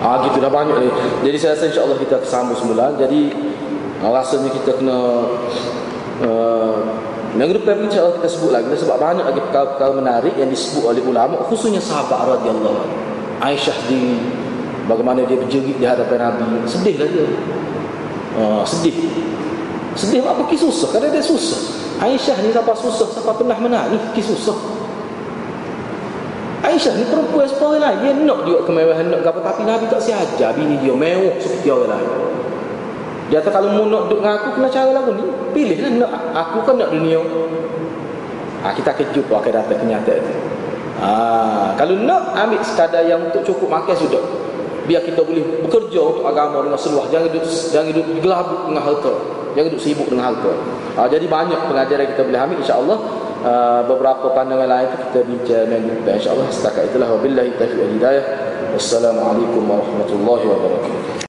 Ah, 0.00 0.24
gitu 0.24 0.40
dah 0.40 0.48
banyak 0.48 0.76
ni. 0.80 0.88
Jadi 1.28 1.36
saya 1.36 1.52
rasa 1.54 1.68
insya-Allah 1.68 1.98
kita 2.00 2.16
sambung 2.24 2.56
semula. 2.56 2.96
Jadi 2.96 3.30
ah, 4.00 4.11
rasanya 4.11 4.50
kita 4.50 4.80
kena 4.80 4.98
uh, 6.24 6.78
Negeri 7.30 7.62
depan 7.62 7.86
insya 7.86 8.02
Allah 8.02 8.18
kita 8.18 8.26
sebut 8.26 8.50
lagi 8.50 8.74
sebab 8.74 8.98
banyak 8.98 9.22
lagi 9.22 9.38
perkara-perkara 9.38 9.92
menarik 9.94 10.34
yang 10.34 10.50
disebut 10.50 10.82
oleh 10.82 10.98
ulama 10.98 11.38
khususnya 11.46 11.78
sahabat 11.78 12.26
radhiyallahu 12.26 13.09
Aisyah 13.41 13.76
di 13.88 14.20
bagaimana 14.84 15.24
dia 15.24 15.41
berjerit 15.41 15.80
di 15.80 15.86
hadapan 15.88 16.28
Nabi. 16.28 16.61
Sedihlah 16.68 17.09
dia. 17.09 17.24
Uh, 18.36 18.62
sedih. 18.68 19.09
Sedih 19.97 20.20
apa? 20.28 20.45
Kisah 20.45 20.68
susah. 20.68 20.88
Kerana 20.93 21.09
dia 21.09 21.24
susah. 21.24 21.80
Aisyah 22.01 22.36
ni 22.41 22.49
siapa 22.49 22.72
susah 22.72 23.12
Siapa 23.12 23.36
pernah 23.36 23.57
menangis 23.61 24.01
Kisah 24.12 24.36
susah. 24.36 24.57
Aisyah 26.64 26.93
ni 26.97 27.05
perempuan 27.09 27.45
seperti 27.49 27.76
lain 27.76 27.99
Dia 28.05 28.12
nak 28.24 28.41
juga 28.45 28.64
kemewahan 28.68 29.09
nak 29.09 29.24
apa 29.24 29.41
Tapi 29.41 29.68
Nabi 29.68 29.84
tak 29.88 30.01
siaja 30.01 30.53
Bini 30.57 30.80
dia 30.80 30.93
mewah 30.93 31.36
seperti 31.41 31.68
orang 31.72 31.97
lain. 31.97 32.12
Dia 33.32 33.41
kata 33.41 33.51
kalau 33.57 33.72
mau 33.72 33.84
nak 33.88 34.09
duduk 34.09 34.20
dengan 34.20 34.36
aku 34.36 34.49
Kena 34.61 34.68
cara 34.68 34.91
lagu 34.93 35.12
ni. 35.16 35.24
Pilihlah 35.57 35.93
nak. 35.97 36.12
Aku 36.36 36.64
kan 36.68 36.76
nak 36.76 36.93
dunia. 36.93 37.20
Ha, 38.61 38.76
Kita 38.76 38.93
akan 38.93 39.07
jumpa 39.16 39.34
akan 39.41 39.53
datang 39.57 39.78
kenyataan 39.80 40.20
itu 40.20 40.59
ha, 41.01 41.74
Kalau 41.74 41.96
nak 42.05 42.36
ambil 42.36 42.61
sekadar 42.62 43.03
yang 43.09 43.26
untuk 43.32 43.42
cukup 43.42 43.68
makan 43.80 43.96
sudah 43.96 44.22
Biar 44.84 45.03
kita 45.03 45.24
boleh 45.24 45.64
bekerja 45.66 46.01
untuk 46.03 46.24
agama 46.24 46.62
dengan 46.62 46.80
seluah 46.80 47.09
Jangan 47.09 47.28
duduk, 47.32 47.44
jangan 47.48 47.86
duduk 47.90 48.07
gelabuk 48.20 48.61
dengan 48.68 48.82
harta 48.84 49.40
Jangan 49.55 49.66
duduk 49.74 49.82
sibuk 49.82 50.07
dengan 50.07 50.30
harta. 50.30 50.53
Uh, 50.94 51.09
jadi 51.11 51.26
banyak 51.26 51.61
pengajaran 51.66 52.07
kita 52.14 52.22
boleh 52.22 52.40
ambil 52.40 52.59
insya-Allah. 52.62 52.98
Uh, 53.40 53.80
beberapa 53.88 54.36
pandangan 54.36 54.68
lain 54.68 54.86
itu 54.92 54.96
kita 55.01 55.20
bincang 55.24 55.64
minggu 55.66 55.90
depan 56.05 56.14
insya-Allah. 56.20 56.46
Setakat 56.53 56.92
itulah 56.92 57.09
wabillahi 57.18 57.51
taufiq 57.59 57.78
wal 57.80 57.92
hidayah. 57.98 58.24
Wassalamualaikum 58.76 59.66
warahmatullahi 59.66 60.44
wabarakatuh. 60.46 61.11